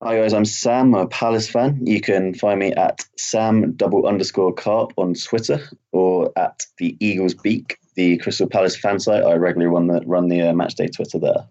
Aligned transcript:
Hi 0.00 0.16
guys, 0.16 0.32
I'm 0.32 0.44
Sam, 0.44 0.94
I'm 0.94 1.00
a 1.00 1.08
Palace 1.08 1.50
fan. 1.50 1.84
You 1.84 2.00
can 2.00 2.32
find 2.32 2.60
me 2.60 2.72
at 2.72 3.04
Sam 3.16 3.72
double 3.72 4.06
underscore 4.06 4.54
carp 4.54 4.92
on 4.96 5.14
Twitter 5.14 5.60
or 5.90 6.30
at 6.36 6.64
the 6.76 6.96
Eagles 7.00 7.34
Beak, 7.34 7.80
the 7.96 8.16
Crystal 8.18 8.46
Palace 8.46 8.76
fan 8.76 9.00
site. 9.00 9.24
I 9.24 9.34
regularly 9.34 9.74
run 9.74 9.88
the 9.88 10.00
run 10.06 10.28
the 10.28 10.42
uh, 10.42 10.52
matchday 10.52 10.94
Twitter 10.94 11.18
there. 11.18 11.48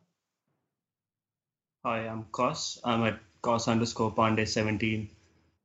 Hi, 1.84 2.08
I'm 2.08 2.23
Kos. 2.31 2.80
I'm 2.86 3.03
at 3.03 3.20
Kos 3.42 3.68
underscore 3.68 4.16
Pandey 4.16 4.48
17. 4.48 5.09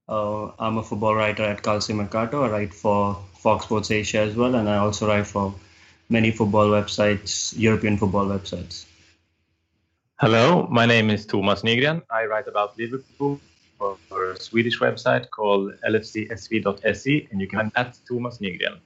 Uh, 0.09 0.51
I'm 0.59 0.79
a 0.79 0.83
football 0.83 1.15
writer 1.15 1.45
at 1.45 1.63
Calcio 1.63 1.95
Mercato. 1.95 2.43
I 2.43 2.49
write 2.49 2.75
for 2.75 3.17
Fox 3.35 3.67
Sports 3.67 3.93
Asia 3.93 4.23
as 4.23 4.35
well, 4.35 4.57
and 4.57 4.69
I 4.69 4.79
also 4.79 5.07
write 5.07 5.29
for 5.29 5.55
many 6.09 6.33
football 6.33 6.67
websites, 6.67 7.57
European 7.57 7.97
football 7.97 8.27
websites. 8.27 8.87
Hello, 10.23 10.69
my 10.71 10.87
name 10.87 11.11
is 11.11 11.27
Thomas 11.27 11.63
Nygren. 11.63 12.01
I 12.09 12.27
write 12.27 12.47
about 12.47 12.79
Liverpool 12.79 13.41
for, 13.77 14.31
a 14.31 14.39
Swedish 14.39 14.79
website 14.79 15.29
called 15.31 15.73
lfcsv.se, 15.85 17.29
and 17.33 17.41
you 17.41 17.49
can 17.49 17.59
find 17.59 17.73
at 17.75 17.99
Thomas 18.09 18.39
Nygren. 18.39 18.79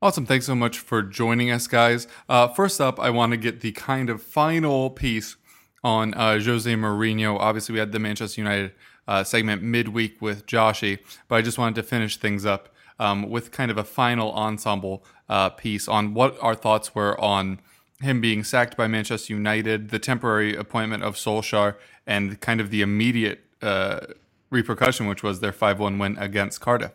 Awesome. 0.00 0.24
Thanks 0.24 0.46
so 0.46 0.54
much 0.54 0.78
for 0.78 1.02
joining 1.02 1.50
us, 1.50 1.66
guys. 1.66 2.06
Uh, 2.28 2.46
first 2.46 2.80
up, 2.80 3.00
I 3.00 3.10
want 3.10 3.32
to 3.32 3.36
get 3.36 3.62
the 3.62 3.72
kind 3.72 4.08
of 4.08 4.22
final 4.22 4.90
piece 4.90 5.34
on 5.82 6.14
uh, 6.14 6.38
Jose 6.38 6.72
Mourinho. 6.72 7.36
Obviously, 7.40 7.72
we 7.72 7.80
had 7.80 7.90
the 7.90 7.98
Manchester 7.98 8.40
United 8.40 8.74
uh, 9.08 9.24
segment 9.24 9.64
midweek 9.64 10.22
with 10.22 10.46
Joshy, 10.46 11.00
but 11.26 11.34
I 11.34 11.42
just 11.42 11.58
wanted 11.58 11.74
to 11.74 11.82
finish 11.82 12.16
things 12.16 12.46
up 12.46 12.68
um, 13.00 13.28
with 13.28 13.50
kind 13.50 13.72
of 13.72 13.76
a 13.76 13.82
final 13.82 14.30
ensemble 14.34 15.04
uh, 15.28 15.50
piece 15.50 15.88
on 15.88 16.14
what 16.14 16.40
our 16.40 16.54
thoughts 16.54 16.94
were 16.94 17.20
on 17.20 17.58
him 18.00 18.20
being 18.20 18.44
sacked 18.44 18.76
by 18.76 18.86
Manchester 18.86 19.32
United, 19.32 19.90
the 19.90 19.98
temporary 19.98 20.54
appointment 20.54 21.02
of 21.02 21.16
Solskjaer, 21.16 21.76
and 22.06 22.40
kind 22.40 22.60
of 22.60 22.70
the 22.70 22.82
immediate 22.82 23.44
uh, 23.62 24.00
repercussion, 24.50 25.06
which 25.06 25.22
was 25.22 25.40
their 25.40 25.52
5 25.52 25.78
1 25.78 25.98
win 25.98 26.18
against 26.18 26.60
Cardiff. 26.60 26.92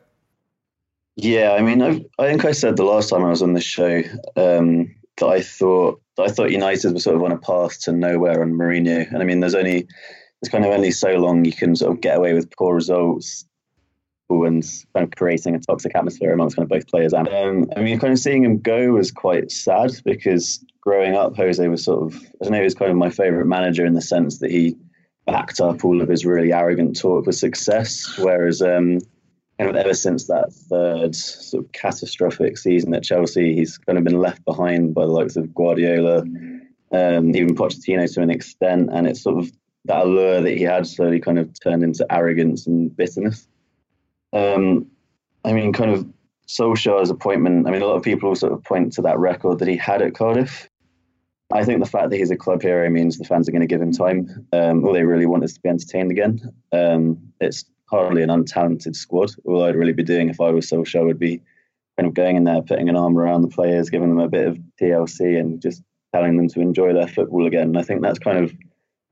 Yeah, 1.16 1.54
I 1.54 1.62
mean, 1.62 1.82
I, 1.82 2.06
I 2.20 2.30
think 2.30 2.46
I 2.46 2.52
said 2.52 2.78
the 2.78 2.84
last 2.84 3.10
time 3.10 3.26
I 3.26 3.30
was 3.30 3.42
on 3.42 3.54
this 3.54 3.66
show 3.66 4.02
um, 4.38 4.96
that 5.18 5.28
I 5.28 5.42
thought 5.42 6.02
that 6.18 6.24
I 6.24 6.28
thought 6.30 6.52
United 6.52 6.94
were 6.94 7.00
sort 7.00 7.16
of 7.16 7.24
on 7.24 7.32
a 7.32 7.38
path 7.38 7.82
to 7.82 7.92
nowhere 7.92 8.42
on 8.42 8.54
Mourinho, 8.54 9.08
and 9.10 9.18
I 9.22 9.26
mean, 9.26 9.42
there's 9.42 9.56
only 9.56 9.88
there's 10.42 10.52
kind 10.52 10.66
of 10.66 10.72
only 10.72 10.92
so 10.92 11.12
long 11.16 11.44
you 11.46 11.52
can 11.52 11.76
sort 11.76 11.94
of 11.94 12.02
get 12.02 12.18
away 12.18 12.34
with 12.34 12.56
poor 12.56 12.76
results 12.76 13.46
and 14.46 14.64
kind 14.94 15.06
of 15.06 15.12
creating 15.12 15.56
a 15.56 15.60
toxic 15.60 15.96
atmosphere 15.96 16.34
amongst 16.34 16.56
kind 16.56 16.66
of 16.66 16.70
both 16.70 16.88
players. 16.88 17.14
And 17.14 17.28
um, 17.28 17.70
I 17.76 17.82
mean, 17.82 18.00
kind 18.00 18.14
of 18.14 18.20
seeing 18.20 18.44
him 18.44 18.60
go 18.60 18.94
was 18.94 19.12
quite 19.12 19.52
sad 19.52 19.92
because 20.04 20.64
growing 20.82 21.16
up, 21.16 21.36
Jose 21.36 21.68
was 21.68 21.84
sort 21.84 22.04
of 22.04 22.16
I 22.16 22.44
don't 22.44 22.52
know, 22.52 22.58
he 22.60 22.64
was 22.64 22.76
kind 22.76 22.92
of 22.92 22.98
my 22.98 23.10
favourite 23.10 23.48
manager 23.48 23.86
in 23.86 23.94
the 23.94 24.02
sense 24.02 24.40
that 24.40 24.52
he 24.52 24.76
backed 25.26 25.62
up 25.62 25.86
all 25.86 26.02
of 26.02 26.10
his 26.10 26.26
really 26.26 26.52
arrogant 26.52 27.00
talk 27.00 27.26
with 27.26 27.36
success, 27.36 28.18
whereas. 28.18 28.62
Um, 28.62 29.00
kind 29.60 29.70
of 29.70 29.76
ever 29.76 29.94
since 29.94 30.26
that 30.26 30.52
third 30.52 31.14
sort 31.16 31.64
of 31.64 31.72
catastrophic 31.72 32.58
season 32.58 32.96
at 32.96 33.04
Chelsea, 33.04 33.54
he's 33.54 33.78
kind 33.78 34.00
of 34.00 34.04
been 34.04 34.18
left 34.18 34.44
behind 34.44 34.96
by 34.96 35.06
the 35.06 35.12
likes 35.12 35.36
of 35.36 35.54
Guardiola, 35.54 36.24
um, 36.92 37.36
even 37.36 37.56
Pochettino 37.56 38.12
to 38.12 38.22
an 38.22 38.32
extent, 38.32 38.90
and 38.92 39.06
it's 39.06 39.22
sort 39.22 39.38
of 39.38 39.52
that 39.86 40.04
allure 40.04 40.42
that 40.42 40.58
he 40.58 40.64
had 40.64 40.86
slowly 40.88 41.20
kind 41.20 41.40
of 41.40 41.50
turned 41.60 41.84
into 41.84 42.06
arrogance 42.12 42.68
and 42.68 42.96
bitterness. 42.96 43.48
Um, 44.34 44.88
I 45.44 45.54
mean, 45.54 45.74
kind 45.74 45.92
of 45.92 46.08
Solskjaer's 46.48 47.10
appointment. 47.10 47.68
I 47.68 47.72
mean, 47.72 47.82
a 47.82 47.86
lot 47.86 47.96
of 47.96 48.04
people 48.04 48.36
sort 48.36 48.54
of 48.54 48.64
point 48.64 48.94
to 48.94 49.02
that 49.04 49.20
record 49.20 49.60
that 49.60 49.68
he 49.68 49.78
had 49.78 50.02
at 50.02 50.16
Cardiff. 50.16 50.70
I 51.54 51.66
think 51.66 51.84
the 51.84 51.90
fact 51.90 52.10
that 52.10 52.18
he's 52.18 52.32
a 52.32 52.38
club 52.38 52.62
hero 52.62 52.90
means 52.90 53.18
the 53.18 53.26
fans 53.26 53.48
are 53.48 53.52
going 53.52 53.62
to 53.62 53.68
give 53.68 53.82
him 53.82 53.92
time. 53.92 54.48
Um, 54.54 54.86
all 54.86 54.94
they 54.94 55.04
really 55.04 55.26
want 55.26 55.44
is 55.44 55.54
to 55.54 55.62
be 55.62 55.70
entertained 55.70 56.12
again. 56.12 56.54
Um, 56.72 57.34
it's 57.42 57.66
hardly 57.90 58.24
an 58.24 58.30
untalented 58.30 58.96
squad. 58.96 59.32
All 59.44 59.64
I'd 59.64 59.76
really 59.76 59.94
be 59.94 60.04
doing 60.04 60.30
if 60.30 60.40
I 60.40 60.52
was 60.52 60.70
Solskjaer 60.70 61.06
would 61.06 61.20
be 61.20 61.42
kind 61.98 62.08
of 62.08 62.14
going 62.14 62.38
in 62.38 62.46
there, 62.46 62.62
putting 62.62 62.90
an 62.90 62.96
arm 62.96 63.18
around 63.18 63.42
the 63.42 63.50
players, 63.50 63.90
giving 63.90 64.10
them 64.10 64.20
a 64.20 64.30
bit 64.30 64.48
of 64.48 64.58
TLC, 64.80 65.40
and 65.40 65.62
just 65.62 65.84
telling 66.14 66.38
them 66.38 66.48
to 66.50 66.62
enjoy 66.62 66.94
their 66.94 67.08
football 67.08 67.46
again. 67.46 67.68
And 67.68 67.78
I 67.78 67.84
think 67.84 68.02
that's 68.02 68.20
kind 68.20 68.38
of 68.38 68.54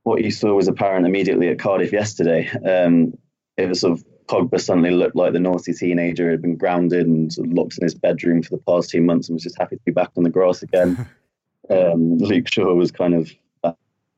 what 0.03 0.23
you 0.23 0.31
saw 0.31 0.53
was 0.53 0.67
apparent 0.67 1.05
immediately 1.05 1.49
at 1.49 1.59
Cardiff 1.59 1.91
yesterday. 1.91 2.49
Um, 2.49 3.17
it 3.57 3.67
was 3.67 3.81
sort 3.81 3.93
of 3.93 4.05
Pogba 4.29 4.61
suddenly 4.61 4.91
looked 4.91 5.15
like 5.15 5.33
the 5.33 5.39
naughty 5.39 5.73
teenager 5.73 6.25
who 6.25 6.31
had 6.31 6.41
been 6.41 6.55
grounded 6.55 7.07
and 7.07 7.35
locked 7.51 7.77
in 7.79 7.83
his 7.83 7.95
bedroom 7.95 8.43
for 8.43 8.51
the 8.51 8.61
past 8.67 8.91
two 8.91 9.01
months 9.01 9.27
and 9.27 9.35
was 9.35 9.43
just 9.43 9.57
happy 9.57 9.75
to 9.75 9.81
be 9.85 9.91
back 9.91 10.11
on 10.15 10.23
the 10.23 10.29
grass 10.29 10.61
again. 10.61 11.09
um, 11.69 12.17
Luke 12.19 12.47
Shaw 12.47 12.73
was 12.75 12.91
kind 12.91 13.15
of 13.15 13.31
uh, 13.63 13.73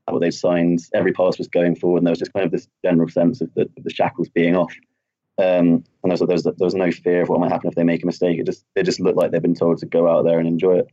what 0.09 0.19
they 0.19 0.31
signed. 0.31 0.81
Every 0.93 1.13
pass 1.13 1.37
was 1.37 1.47
going 1.47 1.75
forward, 1.75 1.99
and 1.99 2.07
there 2.07 2.11
was 2.11 2.19
just 2.19 2.33
kind 2.33 2.45
of 2.45 2.51
this 2.51 2.67
general 2.83 3.07
sense 3.07 3.39
of 3.39 3.53
the, 3.55 3.69
the 3.77 3.89
shackles 3.89 4.27
being 4.27 4.55
off. 4.57 4.73
Um, 5.37 5.85
and 6.03 6.11
there 6.11 6.11
was, 6.11 6.19
there, 6.19 6.27
was, 6.27 6.43
there 6.43 6.53
was 6.59 6.75
no 6.75 6.91
fear 6.91 7.21
of 7.21 7.29
what 7.29 7.39
might 7.39 7.51
happen 7.51 7.69
if 7.69 7.75
they 7.75 7.83
make 7.83 8.03
a 8.03 8.05
mistake. 8.05 8.37
It 8.37 8.45
just 8.45 8.65
it 8.75 8.83
just 8.83 8.99
looked 8.99 9.17
like 9.17 9.31
they've 9.31 9.41
been 9.41 9.55
told 9.55 9.77
to 9.77 9.85
go 9.85 10.09
out 10.09 10.23
there 10.23 10.39
and 10.39 10.47
enjoy 10.47 10.79
it. 10.79 10.87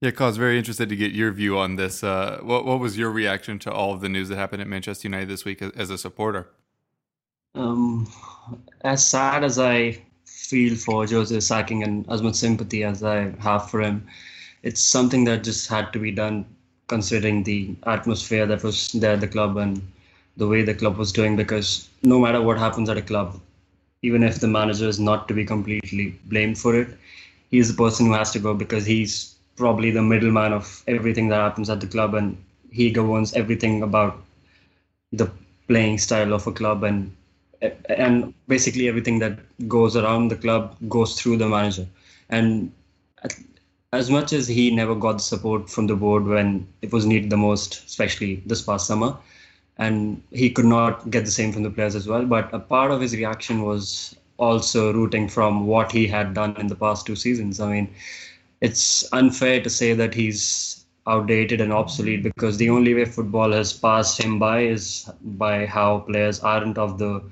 Yeah, 0.00 0.12
Kos 0.12 0.36
very 0.36 0.58
interested 0.58 0.88
to 0.88 0.96
get 0.96 1.12
your 1.12 1.30
view 1.30 1.58
on 1.58 1.76
this. 1.76 2.02
Uh, 2.02 2.40
what 2.42 2.64
what 2.64 2.80
was 2.80 2.96
your 2.96 3.10
reaction 3.10 3.58
to 3.60 3.72
all 3.72 3.92
of 3.92 4.00
the 4.00 4.08
news 4.08 4.30
that 4.30 4.36
happened 4.36 4.62
at 4.62 4.68
Manchester 4.68 5.08
United 5.08 5.28
this 5.28 5.44
week 5.44 5.60
as, 5.60 5.72
as 5.72 5.90
a 5.90 5.98
supporter? 5.98 6.48
Um, 7.56 8.06
as 8.82 9.08
sad 9.08 9.42
as 9.42 9.58
I 9.58 9.98
feel 10.26 10.76
for 10.76 11.06
Jose 11.06 11.40
sacking 11.40 11.82
and 11.82 12.08
as 12.10 12.22
much 12.22 12.34
sympathy 12.34 12.84
as 12.84 13.02
I 13.02 13.30
have 13.38 13.70
for 13.70 13.80
him, 13.80 14.06
it's 14.62 14.82
something 14.82 15.24
that 15.24 15.42
just 15.42 15.68
had 15.68 15.92
to 15.94 15.98
be 15.98 16.10
done 16.10 16.44
considering 16.88 17.42
the 17.42 17.74
atmosphere 17.86 18.46
that 18.46 18.62
was 18.62 18.92
there 18.92 19.14
at 19.14 19.20
the 19.20 19.28
club 19.28 19.56
and 19.56 19.80
the 20.36 20.46
way 20.46 20.62
the 20.62 20.74
club 20.74 20.98
was 20.98 21.12
doing 21.12 21.34
because 21.34 21.88
no 22.02 22.20
matter 22.20 22.42
what 22.42 22.58
happens 22.58 22.90
at 22.90 22.98
a 22.98 23.02
club, 23.02 23.40
even 24.02 24.22
if 24.22 24.38
the 24.38 24.46
manager 24.46 24.86
is 24.86 25.00
not 25.00 25.26
to 25.28 25.34
be 25.34 25.44
completely 25.44 26.10
blamed 26.26 26.58
for 26.58 26.78
it, 26.78 26.88
he's 27.50 27.68
the 27.68 27.82
person 27.82 28.06
who 28.06 28.12
has 28.12 28.30
to 28.32 28.38
go 28.38 28.52
because 28.52 28.84
he's 28.84 29.34
probably 29.56 29.90
the 29.90 30.02
middleman 30.02 30.52
of 30.52 30.84
everything 30.86 31.28
that 31.28 31.40
happens 31.40 31.70
at 31.70 31.80
the 31.80 31.86
club 31.86 32.14
and 32.14 32.36
he 32.70 32.90
governs 32.90 33.32
everything 33.32 33.82
about 33.82 34.22
the 35.12 35.30
playing 35.66 35.96
style 35.96 36.34
of 36.34 36.46
a 36.46 36.52
club 36.52 36.84
and 36.84 37.10
and 37.88 38.34
basically 38.48 38.88
everything 38.88 39.18
that 39.18 39.38
goes 39.68 39.96
around 39.96 40.28
the 40.28 40.36
club 40.36 40.76
goes 40.88 41.20
through 41.20 41.36
the 41.36 41.48
manager. 41.48 41.86
And 42.28 42.72
as 43.92 44.10
much 44.10 44.32
as 44.32 44.48
he 44.48 44.70
never 44.70 44.94
got 44.94 45.14
the 45.14 45.18
support 45.18 45.70
from 45.70 45.86
the 45.86 45.96
board 45.96 46.24
when 46.24 46.66
it 46.82 46.92
was 46.92 47.06
needed 47.06 47.30
the 47.30 47.36
most 47.36 47.84
especially 47.86 48.42
this 48.46 48.62
past 48.62 48.86
summer 48.86 49.16
and 49.78 50.22
he 50.30 50.50
could 50.50 50.64
not 50.64 51.10
get 51.10 51.24
the 51.24 51.30
same 51.30 51.52
from 51.52 51.62
the 51.62 51.70
players 51.70 51.94
as 51.94 52.06
well. 52.08 52.24
But 52.24 52.52
a 52.52 52.58
part 52.58 52.90
of 52.90 53.00
his 53.00 53.14
reaction 53.14 53.62
was 53.62 54.16
also 54.38 54.92
rooting 54.92 55.28
from 55.28 55.66
what 55.66 55.92
he 55.92 56.06
had 56.06 56.34
done 56.34 56.56
in 56.56 56.66
the 56.66 56.74
past 56.74 57.06
two 57.06 57.16
seasons. 57.16 57.60
I 57.60 57.70
mean 57.72 57.94
it's 58.60 59.10
unfair 59.12 59.62
to 59.62 59.70
say 59.70 59.92
that 59.92 60.14
he's 60.14 60.84
outdated 61.06 61.60
and 61.60 61.72
obsolete 61.72 62.22
because 62.22 62.56
the 62.56 62.70
only 62.70 62.94
way 62.94 63.04
football 63.04 63.52
has 63.52 63.72
passed 63.72 64.20
him 64.20 64.38
by 64.38 64.60
is 64.62 65.08
by 65.22 65.66
how 65.66 66.00
players 66.00 66.40
aren't 66.40 66.78
of 66.78 66.98
the 66.98 67.22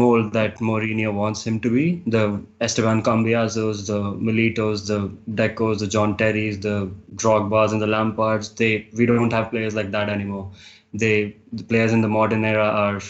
mold 0.00 0.32
that 0.32 0.58
Mourinho 0.58 1.12
wants 1.12 1.46
him 1.46 1.58
to 1.60 1.70
be. 1.70 2.02
The 2.06 2.24
Esteban 2.60 3.02
Cambiasos, 3.02 3.86
the 3.86 4.00
Militos, 4.28 4.86
the 4.86 5.00
Decos, 5.40 5.78
the 5.78 5.86
John 5.86 6.16
Terrys, 6.16 6.60
the 6.60 6.90
Drogbas 7.14 7.72
and 7.72 7.80
the 7.80 7.86
Lampards, 7.86 8.54
they 8.56 8.88
we 8.96 9.06
don't 9.06 9.32
have 9.32 9.50
players 9.50 9.74
like 9.74 9.90
that 9.92 10.08
anymore. 10.08 10.50
They 10.92 11.36
the 11.52 11.64
players 11.64 11.92
in 11.92 12.02
the 12.02 12.08
modern 12.08 12.44
era 12.44 12.68
are 12.84 13.00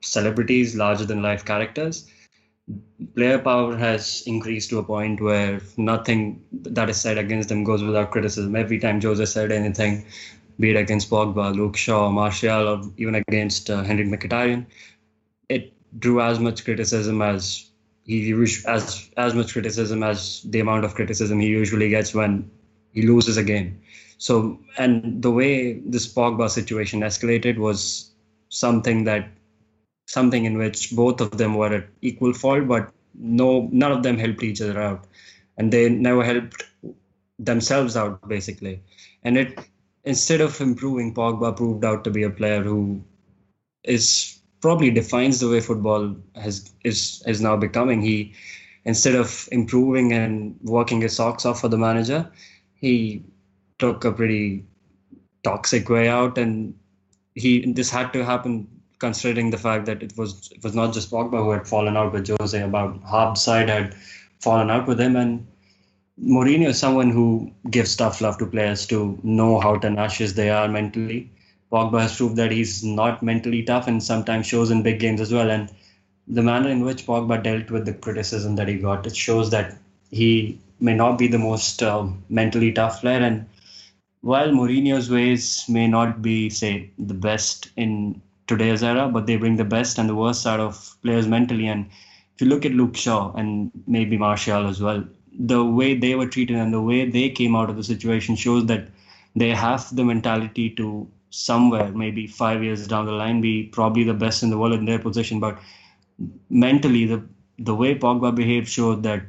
celebrities, 0.00 0.76
larger 0.76 1.04
than 1.04 1.22
life 1.22 1.44
characters. 1.44 2.06
Player 3.14 3.38
power 3.38 3.76
has 3.76 4.22
increased 4.26 4.70
to 4.70 4.78
a 4.78 4.82
point 4.82 5.20
where 5.20 5.60
nothing 5.76 6.42
that 6.78 6.90
is 6.90 7.00
said 7.00 7.18
against 7.18 7.48
them 7.48 7.64
goes 7.64 7.82
without 7.82 8.10
criticism. 8.10 8.56
Every 8.56 8.78
time 8.78 9.00
Jose 9.00 9.24
said 9.24 9.52
anything, 9.52 10.04
be 10.60 10.70
it 10.70 10.76
against 10.76 11.08
Pogba, 11.10 11.54
Luke 11.54 11.76
Shaw, 11.76 12.10
Martial, 12.10 12.68
or 12.68 12.82
even 12.96 13.14
against 13.14 13.70
uh, 13.70 13.82
Henrikh 13.84 14.10
Mkhitaryan, 14.14 14.60
it 14.62 14.97
drew 15.98 16.20
as 16.20 16.38
much 16.38 16.64
criticism 16.64 17.22
as 17.22 17.70
he 18.04 18.32
as 18.66 19.10
as 19.16 19.34
much 19.34 19.52
criticism 19.52 20.02
as 20.02 20.42
the 20.42 20.60
amount 20.60 20.84
of 20.84 20.94
criticism 20.94 21.40
he 21.40 21.48
usually 21.48 21.88
gets 21.90 22.14
when 22.14 22.50
he 22.92 23.02
loses 23.02 23.36
a 23.36 23.42
game. 23.42 23.80
So, 24.18 24.58
and 24.78 25.22
the 25.22 25.30
way 25.30 25.74
this 25.80 26.12
Pogba 26.12 26.50
situation 26.50 27.00
escalated 27.00 27.58
was 27.58 28.10
something 28.48 29.04
that 29.04 29.28
something 30.06 30.44
in 30.44 30.56
which 30.58 30.90
both 30.96 31.20
of 31.20 31.36
them 31.36 31.54
were 31.54 31.72
at 31.74 31.86
equal 32.00 32.32
fault, 32.32 32.66
but 32.66 32.90
no, 33.14 33.68
none 33.70 33.92
of 33.92 34.02
them 34.02 34.18
helped 34.18 34.42
each 34.42 34.60
other 34.62 34.80
out, 34.80 35.04
and 35.56 35.72
they 35.72 35.88
never 35.88 36.24
helped 36.24 36.64
themselves 37.38 37.96
out 37.96 38.26
basically. 38.28 38.82
And 39.22 39.36
it 39.36 39.58
instead 40.04 40.40
of 40.40 40.60
improving, 40.60 41.14
Pogba 41.14 41.56
proved 41.56 41.84
out 41.84 42.04
to 42.04 42.10
be 42.10 42.22
a 42.22 42.30
player 42.30 42.62
who 42.62 43.02
is 43.84 44.37
probably 44.60 44.90
defines 44.90 45.40
the 45.40 45.48
way 45.48 45.60
football 45.60 46.16
has 46.34 46.70
is 46.84 47.22
is 47.26 47.40
now 47.40 47.56
becoming. 47.56 48.02
He 48.02 48.34
instead 48.84 49.14
of 49.14 49.48
improving 49.52 50.12
and 50.12 50.58
working 50.62 51.00
his 51.00 51.16
socks 51.16 51.44
off 51.44 51.60
for 51.60 51.68
the 51.68 51.78
manager, 51.78 52.30
he 52.74 53.22
took 53.78 54.04
a 54.04 54.12
pretty 54.12 54.64
toxic 55.44 55.88
way 55.88 56.08
out, 56.08 56.38
and 56.38 56.74
he 57.34 57.72
this 57.72 57.90
had 57.90 58.12
to 58.12 58.24
happen 58.24 58.66
considering 58.98 59.50
the 59.50 59.58
fact 59.58 59.86
that 59.86 60.02
it 60.02 60.16
was 60.16 60.50
it 60.52 60.62
was 60.64 60.74
not 60.74 60.92
just 60.92 61.10
Pogba 61.10 61.42
who 61.42 61.50
had 61.50 61.68
fallen 61.68 61.96
out 61.96 62.12
with 62.12 62.28
Jose. 62.28 62.60
About 62.60 63.00
half 63.08 63.38
side 63.38 63.68
had 63.68 63.94
fallen 64.40 64.70
out 64.70 64.86
with 64.86 65.00
him, 65.00 65.16
and 65.16 65.46
Mourinho 66.20 66.68
is 66.68 66.78
someone 66.78 67.10
who 67.10 67.50
gives 67.70 67.94
tough 67.94 68.20
love 68.20 68.38
to 68.38 68.46
players 68.46 68.86
to 68.86 69.18
know 69.22 69.60
how 69.60 69.76
tenacious 69.76 70.32
they 70.32 70.50
are 70.50 70.68
mentally. 70.68 71.30
Pogba 71.70 72.00
has 72.00 72.16
proved 72.16 72.36
that 72.36 72.50
he's 72.50 72.82
not 72.82 73.22
mentally 73.22 73.62
tough 73.62 73.86
and 73.88 74.02
sometimes 74.02 74.46
shows 74.46 74.70
in 74.70 74.82
big 74.82 75.00
games 75.00 75.20
as 75.20 75.32
well. 75.32 75.50
And 75.50 75.70
the 76.26 76.42
manner 76.42 76.70
in 76.70 76.84
which 76.84 77.06
Pogba 77.06 77.42
dealt 77.42 77.70
with 77.70 77.84
the 77.84 77.92
criticism 77.92 78.56
that 78.56 78.68
he 78.68 78.76
got, 78.76 79.06
it 79.06 79.16
shows 79.16 79.50
that 79.50 79.76
he 80.10 80.58
may 80.80 80.94
not 80.94 81.18
be 81.18 81.28
the 81.28 81.38
most 81.38 81.82
uh, 81.82 82.06
mentally 82.28 82.72
tough 82.72 83.00
player. 83.00 83.20
And 83.20 83.46
while 84.22 84.48
Mourinho's 84.48 85.10
ways 85.10 85.64
may 85.68 85.86
not 85.86 86.22
be, 86.22 86.48
say, 86.48 86.90
the 86.98 87.14
best 87.14 87.70
in 87.76 88.20
today's 88.46 88.82
era, 88.82 89.08
but 89.08 89.26
they 89.26 89.36
bring 89.36 89.56
the 89.56 89.64
best 89.64 89.98
and 89.98 90.08
the 90.08 90.14
worst 90.14 90.46
out 90.46 90.60
of 90.60 90.96
players 91.02 91.26
mentally. 91.26 91.66
And 91.66 91.86
if 92.34 92.40
you 92.40 92.46
look 92.46 92.64
at 92.64 92.72
Luke 92.72 92.96
Shaw 92.96 93.32
and 93.34 93.70
maybe 93.86 94.16
Martial 94.16 94.66
as 94.66 94.80
well, 94.80 95.04
the 95.38 95.64
way 95.64 95.94
they 95.94 96.14
were 96.14 96.26
treated 96.26 96.56
and 96.56 96.72
the 96.72 96.80
way 96.80 97.08
they 97.08 97.28
came 97.28 97.54
out 97.54 97.70
of 97.70 97.76
the 97.76 97.84
situation 97.84 98.36
shows 98.36 98.66
that 98.66 98.88
they 99.36 99.50
have 99.50 99.94
the 99.94 100.04
mentality 100.04 100.70
to 100.70 101.06
somewhere, 101.30 101.90
maybe 101.92 102.26
five 102.26 102.62
years 102.62 102.86
down 102.86 103.06
the 103.06 103.12
line, 103.12 103.40
be 103.40 103.64
probably 103.64 104.04
the 104.04 104.14
best 104.14 104.42
in 104.42 104.50
the 104.50 104.58
world 104.58 104.74
in 104.74 104.84
their 104.84 104.98
position. 104.98 105.40
But 105.40 105.58
mentally, 106.50 107.06
the 107.06 107.22
the 107.58 107.74
way 107.74 107.94
Pogba 107.94 108.34
behaved 108.34 108.68
showed 108.68 109.02
that 109.02 109.22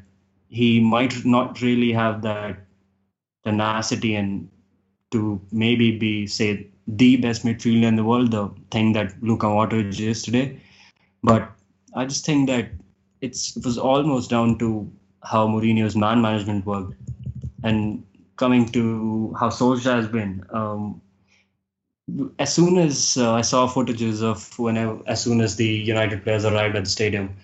he 0.50 0.80
might 0.80 1.26
not 1.26 1.62
really 1.62 1.92
have 1.92 2.22
that 2.22 2.58
tenacity 3.44 4.16
and 4.16 4.50
to 5.12 5.42
maybe 5.52 5.98
be 5.98 6.28
say 6.28 6.68
the 6.88 7.18
best 7.18 7.44
midfielder 7.44 7.84
in 7.84 7.96
the 7.96 8.04
world, 8.04 8.32
the 8.32 8.50
thing 8.72 8.94
that 8.94 9.22
Luka 9.22 9.48
Modric 9.48 10.00
is 10.00 10.24
today. 10.24 10.60
But 11.24 11.52
I 11.96 12.06
just 12.06 12.26
think 12.26 12.48
that 12.50 12.70
it's 13.22 13.56
it 13.58 13.66
was 13.66 13.78
almost 13.78 14.30
down 14.30 14.58
to 14.60 14.92
how 15.24 15.48
Mourinho's 15.48 15.96
man 15.96 16.22
management 16.22 16.66
worked, 16.66 16.94
and 17.64 18.04
coming 18.38 18.68
to 18.72 19.36
how 19.40 19.50
Solskjaer 19.50 19.96
has 19.96 20.08
been. 20.08 20.44
Um, 20.52 21.02
as 22.38 22.54
soon 22.54 22.78
as 22.78 23.18
uh, 23.18 23.34
I 23.34 23.42
saw 23.42 23.68
footages 23.68 24.22
of 24.22 24.58
whenever, 24.58 25.00
as 25.08 25.24
soon 25.24 25.42
as 25.42 25.56
the 25.56 25.68
United 25.68 26.24
players 26.24 26.46
arrived 26.46 26.76
at 26.76 26.84
the 26.84 26.90
stadium, 26.90 27.36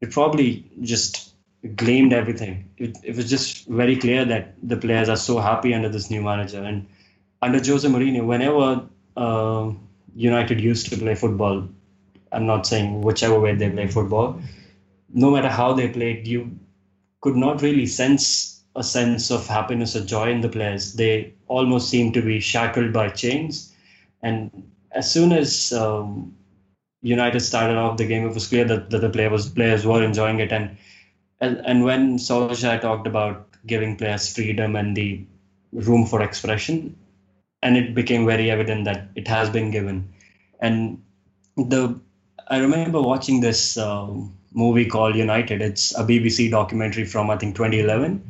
it 0.00 0.10
probably 0.10 0.70
just 0.80 1.34
gleamed 1.76 2.12
everything. 2.12 2.68
It, 2.76 2.98
it 3.02 3.16
was 3.16 3.30
just 3.30 3.66
very 3.68 3.96
clear 3.96 4.24
that 4.24 4.54
the 4.62 4.76
players 4.76 5.08
are 5.08 5.16
so 5.16 5.38
happy 5.38 5.72
under 5.72 5.88
this 5.88 6.10
new 6.10 6.22
manager. 6.22 6.62
And 6.62 6.86
under 7.40 7.58
Jose 7.58 7.88
Mourinho, 7.88 8.26
whenever 8.26 8.86
uh, 9.16 9.72
United 10.14 10.60
used 10.60 10.90
to 10.90 10.96
play 10.96 11.14
football, 11.14 11.68
I'm 12.32 12.46
not 12.46 12.66
saying 12.66 13.00
whichever 13.02 13.38
way 13.38 13.54
they 13.54 13.70
play 13.70 13.86
football, 13.86 14.40
no 15.12 15.30
matter 15.30 15.48
how 15.48 15.72
they 15.72 15.88
played, 15.88 16.26
you 16.26 16.58
could 17.20 17.36
not 17.36 17.62
really 17.62 17.86
sense 17.86 18.62
a 18.76 18.82
sense 18.82 19.30
of 19.30 19.46
happiness 19.46 19.94
or 19.94 20.04
joy 20.04 20.30
in 20.30 20.40
the 20.40 20.48
players. 20.48 20.94
They 20.94 21.32
almost 21.46 21.88
seemed 21.88 22.14
to 22.14 22.22
be 22.22 22.40
shackled 22.40 22.92
by 22.92 23.08
chains. 23.08 23.73
And 24.24 24.50
as 24.92 25.10
soon 25.10 25.32
as 25.32 25.72
um, 25.72 26.34
United 27.02 27.40
started 27.40 27.76
off 27.76 27.98
the 27.98 28.06
game, 28.06 28.26
it 28.26 28.34
was 28.34 28.48
clear 28.48 28.64
that, 28.64 28.88
that 28.90 29.00
the 29.00 29.10
player 29.10 29.28
was, 29.28 29.48
players 29.48 29.86
were 29.86 30.02
enjoying 30.02 30.40
it. 30.40 30.50
And, 30.50 30.76
and 31.40 31.84
when 31.84 32.16
Solskjaer 32.16 32.80
talked 32.80 33.06
about 33.06 33.46
giving 33.66 33.96
players 33.96 34.34
freedom 34.34 34.76
and 34.76 34.96
the 34.96 35.24
room 35.72 36.06
for 36.06 36.22
expression, 36.22 36.96
and 37.62 37.76
it 37.76 37.94
became 37.94 38.24
very 38.24 38.50
evident 38.50 38.86
that 38.86 39.08
it 39.14 39.28
has 39.28 39.50
been 39.50 39.70
given. 39.70 40.08
And 40.60 41.02
the 41.56 42.00
I 42.48 42.58
remember 42.58 43.00
watching 43.00 43.40
this 43.40 43.76
um, 43.76 44.34
movie 44.52 44.86
called 44.86 45.16
United. 45.16 45.60
It's 45.62 45.94
a 45.98 46.04
BBC 46.04 46.50
documentary 46.50 47.04
from 47.04 47.30
I 47.30 47.36
think 47.36 47.56
2011. 47.56 48.22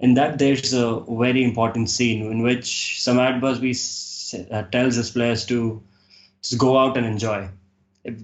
In 0.00 0.14
that, 0.14 0.38
there's 0.38 0.72
a 0.72 1.00
very 1.08 1.42
important 1.42 1.88
scene 1.88 2.30
in 2.30 2.42
which 2.42 3.02
Sam 3.02 3.40
Busby 3.40 3.72
uh, 4.50 4.62
tells 4.64 4.96
his 4.96 5.10
players 5.10 5.44
to 5.46 5.82
just 6.42 6.58
go 6.58 6.78
out 6.78 6.96
and 6.96 7.06
enjoy, 7.06 7.48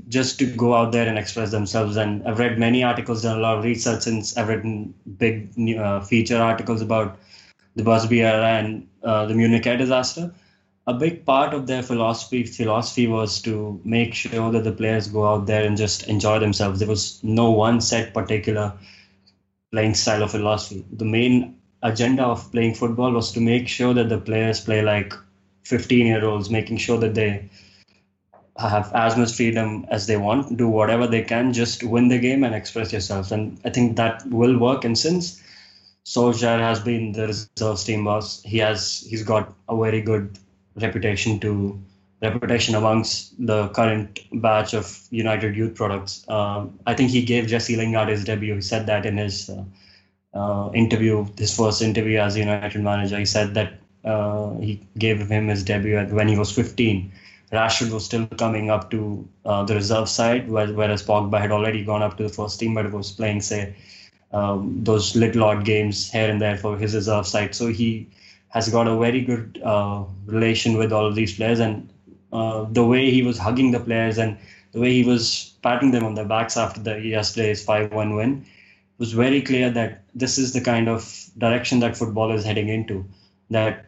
just 0.08 0.38
to 0.38 0.46
go 0.46 0.74
out 0.74 0.92
there 0.92 1.08
and 1.08 1.18
express 1.18 1.50
themselves. 1.50 1.96
And 1.96 2.26
I've 2.26 2.38
read 2.38 2.58
many 2.58 2.82
articles, 2.84 3.22
done 3.22 3.38
a 3.38 3.40
lot 3.40 3.58
of 3.58 3.64
research 3.64 4.02
since 4.02 4.36
I've 4.36 4.48
written 4.48 4.94
big 5.18 5.50
uh, 5.78 6.00
feature 6.00 6.38
articles 6.38 6.82
about 6.82 7.18
the 7.74 7.82
Busby 7.82 8.22
era 8.22 8.46
and 8.46 8.88
uh, 9.02 9.26
the 9.26 9.34
Munich 9.34 9.66
air 9.66 9.76
disaster 9.76 10.32
a 10.86 10.94
big 10.94 11.24
part 11.24 11.54
of 11.54 11.66
their 11.66 11.82
philosophy 11.82 12.42
philosophy 12.44 13.06
was 13.06 13.40
to 13.42 13.80
make 13.84 14.14
sure 14.14 14.50
that 14.50 14.64
the 14.64 14.72
players 14.72 15.06
go 15.06 15.26
out 15.26 15.46
there 15.46 15.64
and 15.64 15.76
just 15.76 16.08
enjoy 16.08 16.38
themselves. 16.40 16.80
There 16.80 16.88
was 16.88 17.22
no 17.22 17.50
one 17.50 17.80
set 17.80 18.12
particular 18.12 18.72
playing 19.70 19.94
style 19.94 20.24
of 20.24 20.32
philosophy. 20.32 20.84
The 20.92 21.04
main 21.04 21.56
agenda 21.82 22.24
of 22.24 22.50
playing 22.50 22.74
football 22.74 23.12
was 23.12 23.32
to 23.32 23.40
make 23.40 23.68
sure 23.68 23.94
that 23.94 24.08
the 24.08 24.18
players 24.18 24.60
play 24.60 24.82
like 24.82 25.14
15 25.64 26.06
year 26.06 26.24
olds, 26.24 26.50
making 26.50 26.76
sure 26.76 26.98
that 26.98 27.14
they 27.14 27.48
have 28.58 28.92
as 28.94 29.16
much 29.16 29.32
freedom 29.34 29.86
as 29.88 30.06
they 30.06 30.16
want, 30.16 30.56
do 30.56 30.68
whatever 30.68 31.06
they 31.06 31.22
can, 31.22 31.52
just 31.52 31.82
win 31.82 32.08
the 32.08 32.18
game 32.18 32.44
and 32.44 32.54
express 32.54 32.92
yourself. 32.92 33.32
And 33.32 33.58
I 33.64 33.70
think 33.70 33.96
that 33.96 34.26
will 34.26 34.58
work. 34.58 34.84
And 34.84 34.98
since 34.98 35.42
Solskjaer 36.04 36.58
has 36.58 36.80
been 36.80 37.12
the 37.12 37.28
reserve 37.28 37.80
team 37.80 38.04
boss, 38.04 38.42
he 38.42 38.58
has 38.58 39.06
he's 39.08 39.22
got 39.22 39.52
a 39.68 39.76
very 39.76 40.00
good 40.00 40.38
reputation 40.76 41.38
to 41.40 41.80
reputation 42.20 42.74
amongst 42.74 43.34
the 43.44 43.68
current 43.68 44.20
batch 44.40 44.74
of 44.74 45.06
United 45.10 45.56
youth 45.56 45.74
products. 45.74 46.24
Um, 46.28 46.78
I 46.86 46.94
think 46.94 47.10
he 47.10 47.22
gave 47.22 47.48
Jesse 47.48 47.76
Lingard 47.76 48.08
his 48.08 48.24
debut. 48.24 48.54
He 48.54 48.60
said 48.60 48.86
that 48.86 49.06
in 49.06 49.16
his 49.16 49.50
uh, 49.50 49.64
uh, 50.34 50.70
interview, 50.72 51.26
his 51.36 51.56
first 51.56 51.82
interview 51.82 52.18
as 52.18 52.36
United 52.36 52.80
manager. 52.80 53.18
He 53.18 53.24
said 53.24 53.54
that 53.54 53.74
uh, 54.04 54.54
he 54.58 54.80
gave 54.98 55.28
him 55.28 55.48
his 55.48 55.62
debut 55.62 56.04
when 56.06 56.28
he 56.28 56.36
was 56.36 56.50
15. 56.50 57.12
Rashford 57.52 57.90
was 57.90 58.04
still 58.04 58.26
coming 58.38 58.70
up 58.70 58.90
to 58.90 59.28
uh, 59.44 59.62
the 59.64 59.74
reserve 59.74 60.08
side, 60.08 60.48
whereas 60.48 61.02
Pogba 61.02 61.38
had 61.38 61.52
already 61.52 61.84
gone 61.84 62.02
up 62.02 62.16
to 62.16 62.22
the 62.22 62.28
first 62.30 62.58
team, 62.58 62.74
but 62.74 62.90
was 62.90 63.12
playing, 63.12 63.42
say, 63.42 63.76
um, 64.32 64.82
those 64.82 65.14
little 65.14 65.44
odd 65.44 65.64
games 65.64 66.10
here 66.10 66.30
and 66.30 66.40
there 66.40 66.56
for 66.56 66.78
his 66.78 66.94
reserve 66.94 67.26
side. 67.26 67.54
So 67.54 67.68
he 67.68 68.08
has 68.48 68.70
got 68.70 68.88
a 68.88 68.96
very 68.96 69.20
good 69.20 69.60
uh, 69.62 70.04
relation 70.24 70.78
with 70.78 70.92
all 70.92 71.06
of 71.06 71.14
these 71.14 71.36
players, 71.36 71.60
and 71.60 71.90
uh, 72.32 72.64
the 72.70 72.84
way 72.84 73.10
he 73.10 73.22
was 73.22 73.38
hugging 73.38 73.70
the 73.70 73.80
players 73.80 74.16
and 74.16 74.38
the 74.72 74.80
way 74.80 74.92
he 74.92 75.04
was 75.04 75.54
patting 75.62 75.90
them 75.90 76.04
on 76.04 76.14
the 76.14 76.24
backs 76.24 76.56
after 76.56 76.80
the 76.80 76.98
yesterday's 77.00 77.64
5-1 77.64 78.16
win 78.16 78.46
was 78.98 79.12
very 79.12 79.42
clear 79.42 79.70
that 79.70 80.02
this 80.14 80.38
is 80.38 80.54
the 80.54 80.60
kind 80.60 80.88
of 80.88 81.26
direction 81.36 81.80
that 81.80 81.96
football 81.96 82.32
is 82.32 82.44
heading 82.44 82.68
into. 82.68 83.04
That 83.50 83.86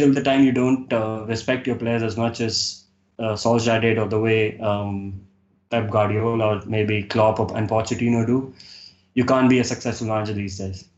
till 0.00 0.14
the 0.14 0.22
time 0.22 0.42
you 0.42 0.52
don't 0.52 0.90
uh, 0.92 1.24
respect 1.28 1.66
your 1.66 1.76
players 1.76 2.02
as 2.02 2.16
much 2.16 2.40
as 2.40 2.84
uh, 3.18 3.34
Solskjaer 3.34 3.82
did, 3.82 3.98
or 3.98 4.08
the 4.08 4.18
way 4.18 4.58
um, 4.60 5.20
Pep 5.68 5.90
Guardiola 5.90 6.46
or 6.46 6.62
maybe 6.64 7.02
Klopp 7.02 7.38
and 7.54 7.68
Pochettino 7.68 8.26
do, 8.26 8.54
you 9.12 9.26
can't 9.26 9.50
be 9.50 9.58
a 9.58 9.64
successful 9.64 10.06
manager 10.06 10.32
these 10.32 10.56
days. 10.56 10.88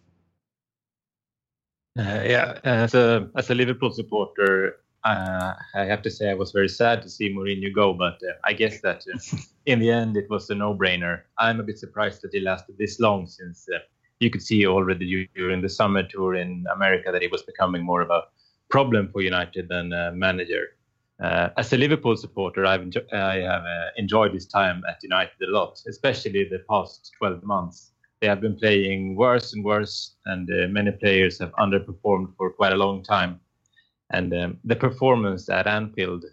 Uh, 1.98 2.22
yeah, 2.24 2.58
as 2.62 2.94
a 2.94 3.28
as 3.34 3.50
a 3.50 3.54
Liverpool 3.54 3.90
supporter, 3.90 4.76
uh, 5.04 5.52
I 5.74 5.84
have 5.84 6.02
to 6.02 6.10
say 6.10 6.30
I 6.30 6.34
was 6.34 6.52
very 6.52 6.68
sad 6.68 7.02
to 7.02 7.10
see 7.10 7.34
Mourinho 7.34 7.74
go, 7.74 7.92
but 7.92 8.22
uh, 8.22 8.34
I 8.44 8.52
guess 8.52 8.80
that 8.82 9.04
uh, 9.12 9.18
in 9.66 9.80
the 9.80 9.90
end 9.90 10.16
it 10.16 10.30
was 10.30 10.48
a 10.48 10.54
no-brainer. 10.54 11.22
I'm 11.38 11.58
a 11.58 11.64
bit 11.64 11.78
surprised 11.78 12.22
that 12.22 12.32
he 12.32 12.40
lasted 12.40 12.78
this 12.78 13.00
long, 13.00 13.26
since 13.26 13.68
uh, 13.68 13.80
you 14.20 14.30
could 14.30 14.42
see 14.42 14.64
already 14.64 15.28
during 15.34 15.60
the 15.60 15.68
summer 15.68 16.04
tour 16.04 16.36
in 16.36 16.64
America 16.72 17.10
that 17.10 17.20
he 17.20 17.28
was 17.28 17.42
becoming 17.42 17.82
more 17.82 18.00
of 18.00 18.10
a 18.10 18.22
problem 18.72 19.08
for 19.12 19.22
United 19.22 19.68
than 19.68 19.92
a 19.92 20.12
manager. 20.12 20.64
Uh, 21.22 21.50
as 21.56 21.72
a 21.72 21.76
Liverpool 21.76 22.16
supporter, 22.16 22.66
I've 22.66 22.80
enjo- 22.80 23.12
I 23.12 23.36
have 23.52 23.64
uh, 23.64 23.90
enjoyed 23.96 24.32
his 24.34 24.46
time 24.46 24.82
at 24.88 25.02
United 25.02 25.40
a 25.48 25.50
lot, 25.52 25.80
especially 25.86 26.44
the 26.44 26.64
past 26.68 27.12
12 27.18 27.44
months. 27.44 27.92
They 28.20 28.28
have 28.28 28.40
been 28.40 28.56
playing 28.56 29.16
worse 29.16 29.52
and 29.52 29.64
worse, 29.64 30.16
and 30.26 30.48
many 30.72 30.92
players 30.92 31.38
have 31.38 31.52
underperformed 31.64 32.34
for 32.36 32.50
quite 32.50 32.72
a 32.72 32.76
long 32.76 33.02
time 33.04 33.40
and 34.12 34.32
um, 34.34 34.58
the 34.64 34.76
performance 34.76 35.48
at 35.48 35.66
Anfield 35.66 36.24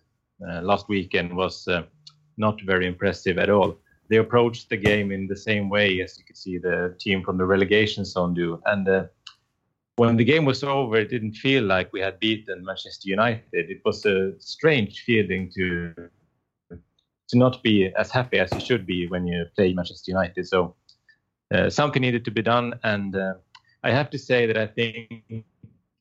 uh, 0.48 0.62
last 0.62 0.90
weekend 0.90 1.36
was 1.36 1.68
uh, 1.68 1.84
not 2.38 2.62
very 2.62 2.86
impressive 2.88 3.38
at 3.38 3.50
all. 3.50 3.78
They 4.10 4.18
approached 4.18 4.70
the 4.70 4.78
game 4.78 5.12
in 5.12 5.28
the 5.28 5.36
same 5.36 5.70
way 5.70 6.02
as 6.02 6.18
you 6.18 6.26
could 6.26 6.38
see 6.38 6.58
the 6.58 6.96
team 7.00 7.24
from 7.24 7.38
the 7.38 7.46
relegation 7.46 8.06
zone 8.06 8.34
do. 8.34 8.62
And 8.66 8.88
uh, 8.88 9.04
when 10.00 10.16
the 10.16 10.24
game 10.24 10.46
was 10.46 10.64
over, 10.64 10.96
it 10.96 11.10
didn't 11.10 11.34
feel 11.34 11.64
like 11.64 11.92
we 11.92 12.00
had 12.00 12.20
beaten 12.20 12.64
Manchester 12.64 13.10
United. 13.10 13.70
It 13.70 13.82
was 13.84 14.06
a 14.06 14.32
strange 14.40 15.02
feeling 15.02 15.52
to 15.56 15.94
to 17.30 17.38
not 17.38 17.62
be 17.62 17.92
as 17.96 18.10
happy 18.10 18.40
as 18.40 18.50
you 18.54 18.60
should 18.60 18.88
be 18.88 19.08
when 19.08 19.28
you 19.28 19.46
play 19.56 19.72
Manchester 19.74 20.12
United. 20.12 20.48
So 20.48 20.76
uh, 21.54 21.70
something 21.70 22.02
needed 22.02 22.24
to 22.26 22.32
be 22.32 22.42
done, 22.42 22.80
and 22.84 23.16
uh, 23.16 23.34
I 23.84 23.92
have 23.92 24.10
to 24.12 24.18
say 24.18 24.48
that 24.48 24.58
I 24.58 24.68
think 24.68 25.46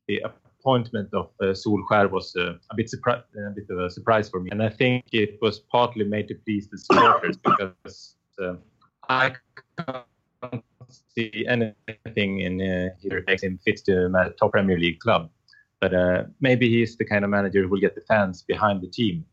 the 0.06 0.22
appointment 0.30 1.08
of 1.12 1.26
uh, 1.42 1.46
Solskjaer 1.62 2.08
was 2.10 2.34
uh, 2.36 2.54
a 2.70 2.74
bit 2.76 2.90
surpri- 2.94 3.24
a 3.48 3.50
bit 3.50 3.68
of 3.68 3.78
a 3.80 3.90
surprise 3.90 4.28
for 4.30 4.40
me, 4.40 4.50
and 4.52 4.62
I 4.62 4.70
think 4.70 5.04
it 5.12 5.38
was 5.42 5.58
partly 5.58 6.04
made 6.04 6.28
to 6.28 6.36
please 6.46 6.68
the 6.70 6.78
supporters 6.78 7.36
because 7.36 8.16
uh, 8.40 8.54
I 9.08 9.34
can't 9.76 10.64
see 10.88 11.46
anything 11.48 12.40
in 12.40 12.60
uh, 12.60 12.88
here 13.00 13.24
makes 13.26 13.42
him 13.42 13.58
fit 13.64 13.84
to 13.86 14.06
a 14.06 14.30
top 14.38 14.52
Premier 14.52 14.78
League 14.78 15.00
club. 15.00 15.30
But 15.80 15.94
uh, 15.94 16.24
maybe 16.40 16.68
he's 16.68 16.96
the 16.96 17.04
kind 17.04 17.24
of 17.24 17.30
manager 17.30 17.62
who 17.62 17.68
will 17.68 17.80
get 17.80 17.94
the 17.94 18.00
fans 18.02 18.42
behind 18.42 18.82
the 18.82 18.88
team 18.88 19.24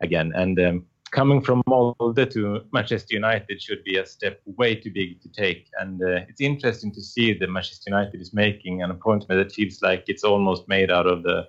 again. 0.00 0.32
And 0.34 0.58
um, 0.60 0.86
coming 1.10 1.40
from 1.40 1.62
Molde 1.66 2.30
to 2.30 2.60
Manchester 2.72 3.14
United 3.14 3.62
should 3.62 3.82
be 3.84 3.96
a 3.96 4.04
step 4.04 4.40
way 4.44 4.74
too 4.74 4.90
big 4.92 5.22
to 5.22 5.28
take. 5.28 5.70
And 5.80 6.02
uh, 6.02 6.26
it's 6.28 6.40
interesting 6.40 6.92
to 6.92 7.02
see 7.02 7.32
that 7.32 7.48
Manchester 7.48 7.90
United 7.90 8.20
is 8.20 8.34
making 8.34 8.82
an 8.82 8.90
appointment 8.90 9.38
that 9.40 9.54
feels 9.54 9.80
like 9.80 10.04
it's 10.08 10.24
almost 10.24 10.68
made 10.68 10.90
out 10.90 11.06
of 11.06 11.22
the 11.22 11.48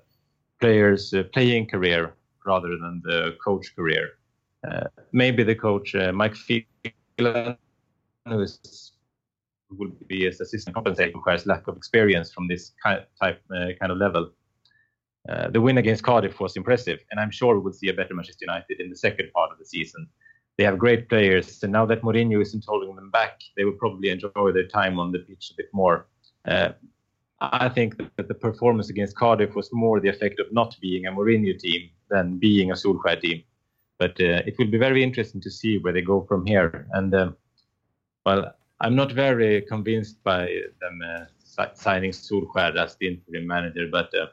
player's 0.62 1.14
uh, 1.14 1.24
playing 1.34 1.68
career 1.68 2.14
rather 2.46 2.70
than 2.70 3.02
the 3.04 3.36
coach 3.44 3.76
career. 3.76 4.12
Uh, 4.66 4.88
maybe 5.12 5.44
the 5.44 5.56
coach, 5.56 5.96
uh, 5.96 6.12
Mike 6.12 6.36
Phelan, 6.36 7.58
who 8.28 8.40
is, 8.42 8.94
will 9.72 9.92
be 10.08 10.28
as 10.28 10.40
assistant 10.42 10.76
compensating 10.76 11.22
for 11.24 11.32
his 11.32 11.46
lack 11.46 11.68
of 11.68 11.78
experience 11.78 12.32
from 12.32 12.48
this 12.48 12.74
kind, 12.82 13.06
type, 13.22 13.42
uh, 13.56 13.68
kind 13.80 13.92
of 13.92 13.98
level. 13.98 14.32
Uh, 15.28 15.50
the 15.50 15.60
win 15.60 15.78
against 15.80 16.04
Cardiff 16.04 16.40
was 16.40 16.56
impressive, 16.56 17.00
and 17.10 17.20
I'm 17.20 17.32
sure 17.32 17.56
we 17.56 17.62
will 17.62 17.74
see 17.74 17.90
a 17.90 17.94
better 17.94 18.14
Manchester 18.14 18.46
United 18.46 18.80
in 18.80 18.90
the 18.90 18.96
second 18.96 19.32
part 19.34 19.52
of 19.52 19.58
the 19.58 19.66
season. 19.66 20.08
They 20.58 20.64
have 20.64 20.78
great 20.78 21.10
players, 21.10 21.64
and 21.64 21.72
now 21.72 21.86
that 21.88 22.02
Mourinho 22.02 22.42
isn't 22.42 22.64
holding 22.68 22.96
them 22.96 23.10
back, 23.10 23.42
they 23.58 23.66
will 23.66 23.74
probably 23.74 24.10
enjoy 24.10 24.52
their 24.54 24.68
time 24.68 25.00
on 25.00 25.12
the 25.12 25.20
pitch 25.20 25.52
a 25.52 25.56
bit 25.58 25.70
more. 25.74 26.08
Uh, 26.48 26.70
I 27.42 27.70
think 27.70 27.98
that 27.98 28.28
the 28.28 28.34
performance 28.34 28.90
against 28.90 29.18
Cardiff 29.18 29.56
was 29.56 29.70
more 29.74 30.00
the 30.00 30.10
effect 30.10 30.40
of 30.40 30.52
not 30.54 30.78
being 30.80 31.06
a 31.06 31.12
Mourinho 31.12 31.58
team 31.58 31.90
than 32.10 32.38
being 32.38 32.72
a 32.72 32.76
Solskjaer 32.76 33.20
team. 33.20 33.44
But 33.98 34.12
uh, 34.22 34.44
it 34.46 34.56
will 34.58 34.68
be 34.68 34.78
very 34.78 35.04
interesting 35.04 35.42
to 35.42 35.52
see 35.52 35.78
where 35.78 35.94
they 35.94 36.02
go 36.02 36.26
from 36.28 36.46
here. 36.46 36.88
And 36.94 37.14
um, 37.14 37.36
well, 38.26 38.54
I'm 38.86 38.96
not 38.96 39.12
very 39.12 39.64
convinced 39.64 40.24
by 40.24 40.46
them 40.80 41.02
uh, 41.02 41.66
signing 41.74 42.12
Solskjaer 42.12 42.78
as 42.78 42.96
the 42.98 43.08
interim 43.08 43.48
manager, 43.48 43.88
but 43.92 44.14
uh, 44.14 44.28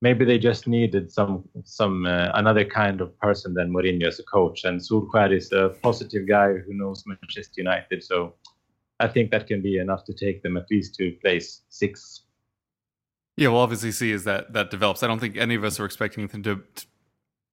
maybe 0.00 0.24
they 0.24 0.36
just 0.36 0.66
needed 0.66 1.12
some 1.12 1.48
some 1.62 2.04
uh, 2.04 2.30
another 2.34 2.64
kind 2.64 3.00
of 3.00 3.16
person 3.20 3.54
than 3.54 3.72
Mourinho 3.72 4.08
as 4.08 4.18
a 4.18 4.24
coach. 4.24 4.64
And 4.64 4.80
Solskjaer 4.80 5.32
is 5.32 5.52
a 5.52 5.76
positive 5.80 6.26
guy 6.26 6.54
who 6.54 6.74
knows 6.74 7.04
Manchester 7.06 7.54
United, 7.58 8.02
so 8.02 8.34
I 8.98 9.06
think 9.06 9.30
that 9.30 9.46
can 9.46 9.62
be 9.62 9.78
enough 9.78 10.02
to 10.06 10.12
take 10.12 10.42
them 10.42 10.56
at 10.56 10.66
least 10.72 10.96
to 10.96 11.12
place 11.22 11.62
six. 11.68 12.22
Yeah, 13.36 13.50
we'll 13.50 13.60
obviously 13.60 13.92
see 13.92 14.12
as 14.12 14.24
that 14.24 14.54
that 14.54 14.72
develops. 14.72 15.04
I 15.04 15.06
don't 15.06 15.20
think 15.20 15.36
any 15.36 15.54
of 15.54 15.62
us 15.62 15.78
are 15.78 15.84
expecting 15.84 16.26
them 16.26 16.42
to. 16.42 16.64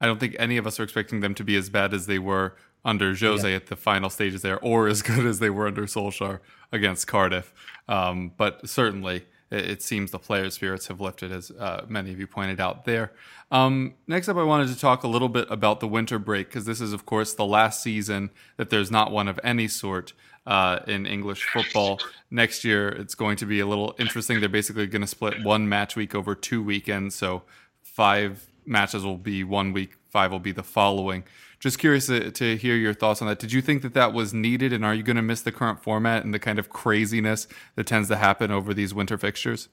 I 0.02 0.06
don't 0.06 0.20
think 0.20 0.36
any 0.38 0.58
of 0.58 0.68
us 0.68 0.80
are 0.80 0.84
expecting 0.84 1.22
them 1.22 1.34
to 1.36 1.44
be 1.44 1.56
as 1.56 1.70
bad 1.70 1.94
as 1.94 2.06
they 2.06 2.20
were 2.20 2.56
under 2.84 3.16
Jose 3.16 3.50
yeah. 3.50 3.56
at 3.56 3.68
the 3.68 3.75
final 3.75 4.10
stages 4.10 4.42
there, 4.42 4.60
or 4.60 4.88
as 4.88 5.02
good 5.02 5.25
as 5.25 5.40
they 5.40 5.50
were 5.50 5.68
under 5.68 5.84
Solskjaer 5.84 6.40
against 6.72 7.08
Cardiff. 7.08 7.54
Um, 7.88 8.32
but 8.38 8.68
certainly, 8.70 9.25
it, 9.52 9.82
seems 9.82 10.12
the 10.12 10.20
player 10.20 10.50
spirits 10.50 10.88
have 10.88 11.00
lifted, 11.00 11.32
as 11.32 11.52
uh, 11.52 11.86
many 11.88 12.12
of 12.12 12.20
you 12.20 12.28
pointed 12.28 12.60
out 12.60 12.86
there. 12.86 13.14
Um, 13.52 13.94
next 14.08 14.28
up, 14.28 14.38
I 14.38 14.44
wanted 14.44 14.68
to 14.70 14.80
talk 14.80 15.04
a 15.04 15.08
little 15.08 15.30
bit 15.30 15.48
about 15.50 15.80
the 15.80 15.88
winter 15.88 16.20
break 16.20 16.48
because 16.48 16.66
this 16.66 16.82
is, 16.82 16.94
of 16.94 17.06
course, 17.06 17.34
the 17.34 17.46
last 17.46 17.82
season 17.82 18.32
that 18.58 18.70
there's 18.70 18.92
not 18.92 19.12
one 19.12 19.28
of 19.28 19.40
any 19.44 19.68
sort 19.68 20.14
uh, 20.46 20.80
in 20.88 21.06
English 21.06 21.44
football. 21.44 22.00
Next 22.32 22.64
year, 22.64 22.90
it's 22.90 23.16
going 23.16 23.38
to 23.38 23.46
be 23.46 23.60
a 23.60 23.68
little 23.68 23.96
interesting. 23.98 24.40
They're 24.40 24.50
basically 24.50 24.88
going 24.88 25.02
to 25.02 25.08
split 25.08 25.44
one 25.44 25.70
match 25.70 25.96
week 25.96 26.16
over 26.16 26.36
two 26.36 26.62
weekends, 26.62 27.16
so 27.16 27.44
five 27.82 28.48
matches 28.65 29.03
will 29.03 29.17
be 29.17 29.43
one 29.43 29.74
week, 29.74 29.93
five 30.10 30.31
will 30.31 30.39
be 30.39 30.51
the 30.51 30.63
following. 30.63 31.24
Just 31.60 31.79
curious 31.79 32.07
to, 32.07 32.31
to, 32.31 32.57
hear 32.57 32.75
your 32.75 32.93
thoughts 32.93 33.22
on 33.22 33.27
that. 33.27 33.39
Did 33.39 33.51
you 33.51 33.62
think 33.62 33.81
that 33.81 33.93
that 33.93 34.13
was 34.13 34.34
needed, 34.34 34.74
and 34.74 34.86
are 34.86 34.93
you 34.93 35.03
going 35.03 35.15
to 35.15 35.22
miss 35.22 35.41
the 35.41 35.51
current 35.51 35.81
format 35.81 36.24
and 36.24 36.34
the 36.34 36.39
kind 36.39 36.60
of 36.60 36.69
craziness 36.69 37.48
that 37.75 37.88
tends 37.88 38.07
to 38.10 38.17
happen 38.17 38.51
over 38.51 38.74
these 38.74 38.93
winter 38.93 39.17
fixtures? 39.17 39.69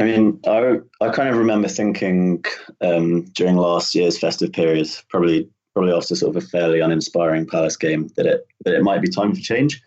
I 0.00 0.04
mean, 0.04 0.40
I 0.46 0.78
I 1.00 1.10
kind 1.10 1.28
of 1.28 1.36
remember 1.36 1.68
thinking 1.68 2.42
um, 2.80 3.26
during 3.34 3.56
last 3.56 3.94
year's 3.94 4.18
festive 4.18 4.52
period, 4.52 4.88
probably 5.08 5.48
probably 5.74 5.92
after 5.92 6.16
sort 6.16 6.34
of 6.34 6.42
a 6.42 6.46
fairly 6.46 6.80
uninspiring 6.80 7.46
Palace 7.46 7.76
game, 7.76 8.08
that 8.16 8.26
it 8.26 8.46
that 8.64 8.74
it 8.74 8.82
might 8.82 9.02
be 9.02 9.08
time 9.08 9.34
for 9.34 9.40
change. 9.40 9.82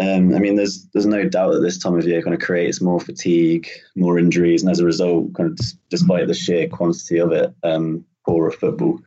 Um, 0.00 0.34
I 0.34 0.38
mean, 0.38 0.56
there's 0.56 0.86
there's 0.92 1.06
no 1.06 1.28
doubt 1.28 1.52
that 1.52 1.60
this 1.60 1.78
time 1.78 1.96
of 1.96 2.06
year 2.06 2.22
kind 2.22 2.34
of 2.34 2.40
creates 2.40 2.80
more 2.80 2.98
fatigue, 2.98 3.68
more 3.94 4.18
injuries, 4.18 4.62
and 4.62 4.70
as 4.70 4.80
a 4.80 4.84
result, 4.84 5.34
kind 5.34 5.50
of 5.50 5.58
despite 5.90 6.26
the 6.26 6.34
sheer 6.34 6.68
quantity 6.68 7.18
of 7.18 7.32
it, 7.32 7.54
um, 7.62 8.04
poorer 8.26 8.50
football. 8.50 8.98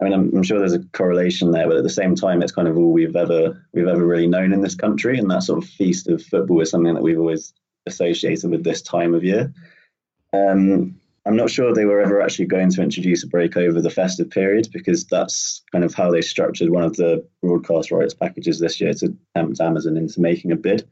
I 0.00 0.04
mean, 0.04 0.14
I'm, 0.14 0.34
I'm, 0.34 0.42
sure 0.42 0.58
there's 0.58 0.72
a 0.72 0.84
correlation 0.92 1.50
there, 1.50 1.68
but 1.68 1.76
at 1.76 1.82
the 1.82 1.90
same 1.90 2.14
time, 2.14 2.42
it's 2.42 2.52
kind 2.52 2.68
of 2.68 2.78
all 2.78 2.90
we've 2.90 3.16
ever 3.16 3.66
we've 3.74 3.86
ever 3.86 4.06
really 4.06 4.26
known 4.26 4.52
in 4.52 4.62
this 4.62 4.74
country, 4.74 5.18
and 5.18 5.30
that 5.30 5.42
sort 5.42 5.62
of 5.62 5.68
feast 5.68 6.08
of 6.08 6.22
football 6.22 6.60
is 6.60 6.70
something 6.70 6.94
that 6.94 7.02
we've 7.02 7.18
always 7.18 7.52
associated 7.86 8.50
with 8.50 8.64
this 8.64 8.82
time 8.82 9.14
of 9.14 9.24
year. 9.24 9.52
Um, 10.32 10.99
I'm 11.26 11.36
not 11.36 11.50
sure 11.50 11.74
they 11.74 11.84
were 11.84 12.00
ever 12.00 12.22
actually 12.22 12.46
going 12.46 12.70
to 12.70 12.82
introduce 12.82 13.22
a 13.22 13.28
break 13.28 13.56
over 13.56 13.80
the 13.80 13.90
festive 13.90 14.30
period 14.30 14.68
because 14.72 15.04
that's 15.04 15.62
kind 15.70 15.84
of 15.84 15.94
how 15.94 16.10
they 16.10 16.22
structured 16.22 16.70
one 16.70 16.82
of 16.82 16.96
the 16.96 17.24
broadcast 17.42 17.90
rights 17.90 18.14
packages 18.14 18.58
this 18.58 18.80
year 18.80 18.94
to 18.94 19.14
tempt 19.36 19.60
Amazon 19.60 19.98
into 19.98 20.20
making 20.20 20.50
a 20.50 20.56
bid. 20.56 20.88